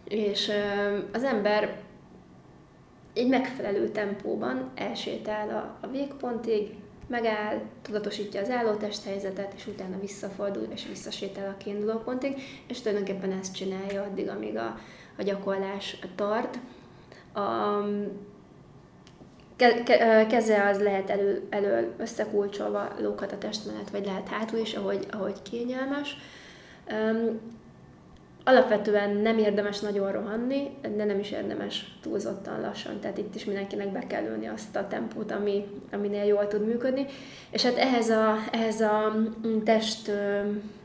[0.09, 0.51] és
[1.13, 1.77] az ember
[3.15, 6.69] egy megfelelő tempóban elsétál a, a végpontig,
[7.07, 13.33] megáll, tudatosítja az állótest helyzetet, és utána visszafordul, és visszasétál a kiinduló pontig, és tulajdonképpen
[13.33, 14.79] ezt csinálja addig, amíg a,
[15.19, 16.59] a gyakorlás tart.
[17.35, 17.81] A,
[19.57, 24.59] ke, ke, keze az lehet elő, elől összekulcsolva, lóghat a test mellett, vagy lehet hátul
[24.59, 26.17] is, ahogy, ahogy kényelmes.
[28.47, 33.93] Alapvetően nem érdemes nagyon rohanni, de nem is érdemes túlzottan lassan, tehát itt is mindenkinek
[33.93, 37.07] be kell ülni azt a tempót, ami, aminél jól tud működni.
[37.51, 39.13] És hát ehhez a, ehhez a
[39.47, 40.11] mm, test,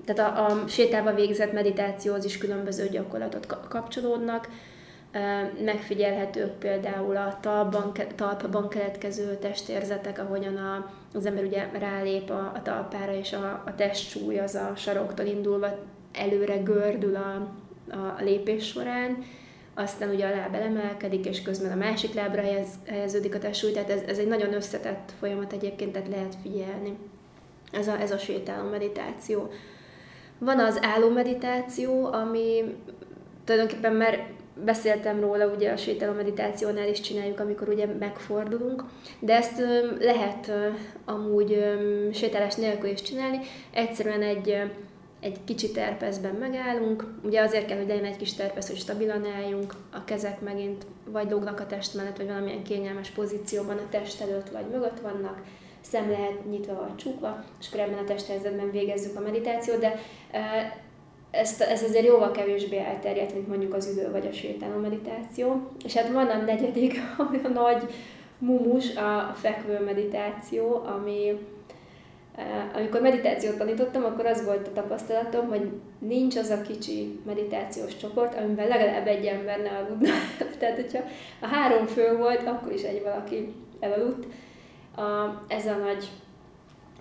[0.05, 4.47] tehát a, a sétálva végzett meditációhoz is különböző gyakorlatot kapcsolódnak.
[5.65, 12.61] Megfigyelhetők például a talpban, talpban keletkező testérzetek, ahogyan a, az ember ugye rálép a, a
[12.61, 15.67] talpára, és a, a testsúly az a saroktól indulva
[16.13, 17.51] előre gördül a,
[17.95, 19.23] a lépés során,
[19.73, 23.89] aztán ugye a láb elemelkedik, és közben a másik lábra helyez, helyeződik a testsúly, tehát
[23.89, 26.97] ez, ez egy nagyon összetett folyamat egyébként, tehát lehet figyelni.
[27.71, 29.49] Ez a, ez a sétáló meditáció.
[30.37, 32.75] Van az álló meditáció, ami
[33.45, 34.27] tulajdonképpen már
[34.63, 38.83] beszéltem róla, ugye a sétáló meditációnál is csináljuk, amikor ugye megfordulunk,
[39.19, 39.61] de ezt
[39.99, 40.51] lehet
[41.05, 41.77] amúgy
[42.13, 43.39] sétálás nélkül is csinálni.
[43.71, 44.63] Egyszerűen egy
[45.19, 49.73] egy kicsi terpezben megállunk, ugye azért kell, hogy legyen egy kis terpez, hogy stabilan álljunk,
[49.91, 54.49] a kezek megint vagy lógnak a test mellett, vagy valamilyen kényelmes pozícióban a test előtt
[54.49, 55.41] vagy mögött vannak,
[55.81, 59.99] szem lehet nyitva vagy csukva, és akkor ebben a testhelyzetben végezzük a meditációt, de
[61.31, 65.71] ezt, ez azért jóval kevésbé elterjedt, mint mondjuk az ülő vagy a sétáló meditáció.
[65.85, 66.93] És hát van a negyedik,
[67.43, 67.83] a nagy
[68.37, 71.39] mumus, a fekvő meditáció, ami
[72.73, 78.35] amikor meditációt tanítottam, akkor az volt a tapasztalatom, hogy nincs az a kicsi meditációs csoport,
[78.35, 80.09] amiben legalább egy ember ne aludna.
[80.59, 80.99] Tehát, hogyha
[81.39, 84.25] a három fő volt, akkor is egy valaki elaludt.
[84.95, 86.09] A, ez a nagy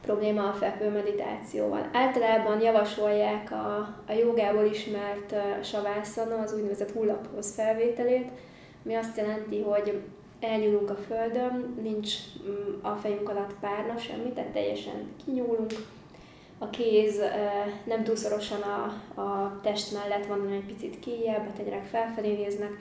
[0.02, 1.88] probléma a fekvő meditációval.
[1.92, 3.76] Általában javasolják a,
[4.08, 8.28] a jogából ismert savászana, az úgynevezett hullaphoz felvételét,
[8.84, 10.00] ami azt jelenti, hogy
[10.40, 12.14] elnyúlunk a földön, nincs
[12.48, 15.72] mm, a fejünk alatt párna, semmi, tehát teljesen kinyúlunk.
[16.58, 17.20] A kéz
[17.84, 18.82] nem túl szorosan a,
[19.20, 22.72] a test mellett van, hanem egy picit kijebb, a tegyerek felfelé néznek,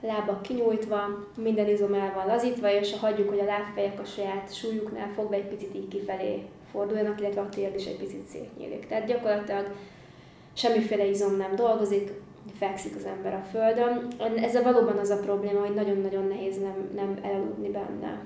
[0.00, 5.12] lábak kinyújtva, minden izom el van lazítva, és hagyjuk, hogy a lábfejek a saját súlyuknál
[5.14, 8.86] fogva egy picit így kifelé forduljanak, illetve a térd is egy picit szétnyílik.
[8.86, 9.70] Tehát gyakorlatilag
[10.52, 12.12] semmiféle izom nem dolgozik,
[12.58, 14.06] fekszik az ember a földön.
[14.36, 18.22] Ezzel valóban az a probléma, hogy nagyon-nagyon nehéz nem, nem elaludni benne.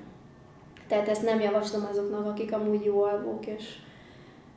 [0.88, 3.64] Tehát ezt nem javaslom azoknak, akik amúgy jó alvók, és,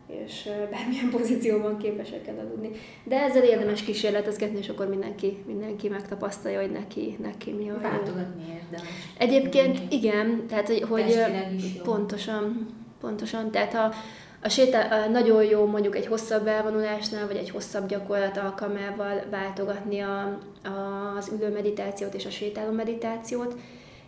[0.07, 2.71] és bármilyen pozícióban képesek elaludni.
[3.03, 7.79] De ezzel érdemes kísérletezgetni, és akkor mindenki, mindenki megtapasztalja, hogy neki, neki mi a jó.
[7.81, 8.89] Váltogatni érdemes.
[9.17, 9.95] Egyébként mindenki.
[9.95, 12.67] igen, tehát hogy, hogy pontosan,
[12.99, 13.93] pontosan, tehát ha
[14.41, 20.39] a sétál nagyon jó mondjuk egy hosszabb elvonulásnál, vagy egy hosszabb gyakorlat alkalmával váltogatni a,
[20.64, 23.55] a, az ülő meditációt és a sétáló meditációt,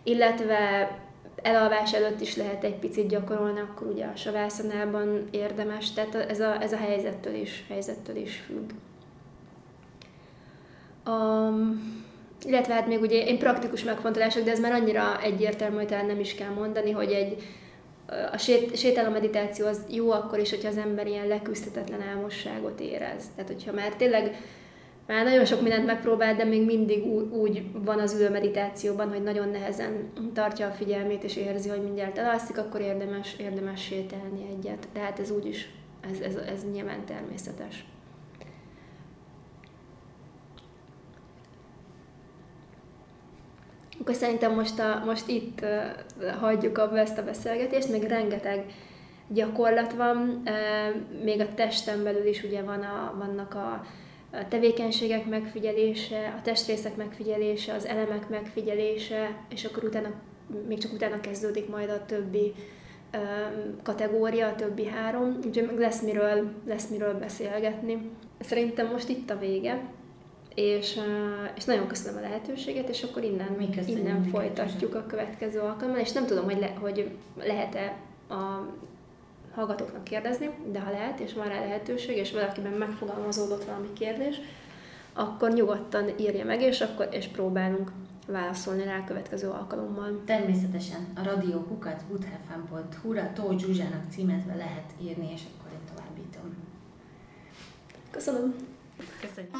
[0.02, 0.90] illetve
[1.42, 6.62] elalvás előtt is lehet egy picit gyakorolni, akkor ugye a savászanában érdemes, tehát ez a,
[6.62, 8.70] ez a helyzettől is, helyzettől is függ.
[11.06, 12.04] Um,
[12.44, 16.34] illetve hát még ugye én praktikus megfontolások, de ez már annyira egyértelmű, hogy nem is
[16.34, 17.42] kell mondani, hogy egy
[18.32, 23.24] a sét, sétáló meditáció az jó akkor is, hogyha az ember ilyen leküzdhetetlen álmosságot érez.
[23.34, 24.36] Tehát, hogyha már tényleg
[25.06, 29.48] már nagyon sok mindent megpróbált, de még mindig úgy van az ülő meditációban, hogy nagyon
[29.48, 34.88] nehezen tartja a figyelmét, és érzi, hogy mindjárt elalszik, akkor érdemes, érdemes sétálni egyet.
[34.92, 35.70] Tehát ez úgy is,
[36.10, 37.84] ez, ez, ez nyilván természetes.
[44.00, 48.64] Akkor szerintem most, a, most itt uh, hagyjuk abba ezt a beszélgetést, még rengeteg
[49.28, 53.84] gyakorlat van, uh, még a testen belül is ugye van a, vannak a,
[54.32, 60.10] a tevékenységek megfigyelése, a testrészek megfigyelése, az elemek megfigyelése, és akkor utána,
[60.68, 62.54] még csak utána kezdődik majd a többi
[63.82, 68.10] kategória, a többi három, úgyhogy lesz miről, lesz miről beszélgetni.
[68.40, 69.80] Szerintem most itt a vége
[70.54, 71.00] és,
[71.54, 76.12] és nagyon köszönöm a lehetőséget, és akkor innen, Mi innen folytatjuk a következő alkalommal, és
[76.12, 77.96] nem tudom, hogy, le, hogy lehet-e
[78.28, 78.66] a
[79.54, 84.36] hallgatóknak kérdezni, de ha lehet, és van rá lehetőség, és valakiben megfogalmazódott valami kérdés,
[85.12, 87.92] akkor nyugodtan írja meg, és akkor és próbálunk
[88.26, 90.22] válaszolni rá a következő alkalommal.
[90.24, 96.54] Természetesen a radiokukat buthfm.hu-ra Tóth Zsuzsának címezve lehet írni, és akkor én továbbítom.
[98.10, 98.69] Köszönöm.
[99.20, 99.54] Köszönjük!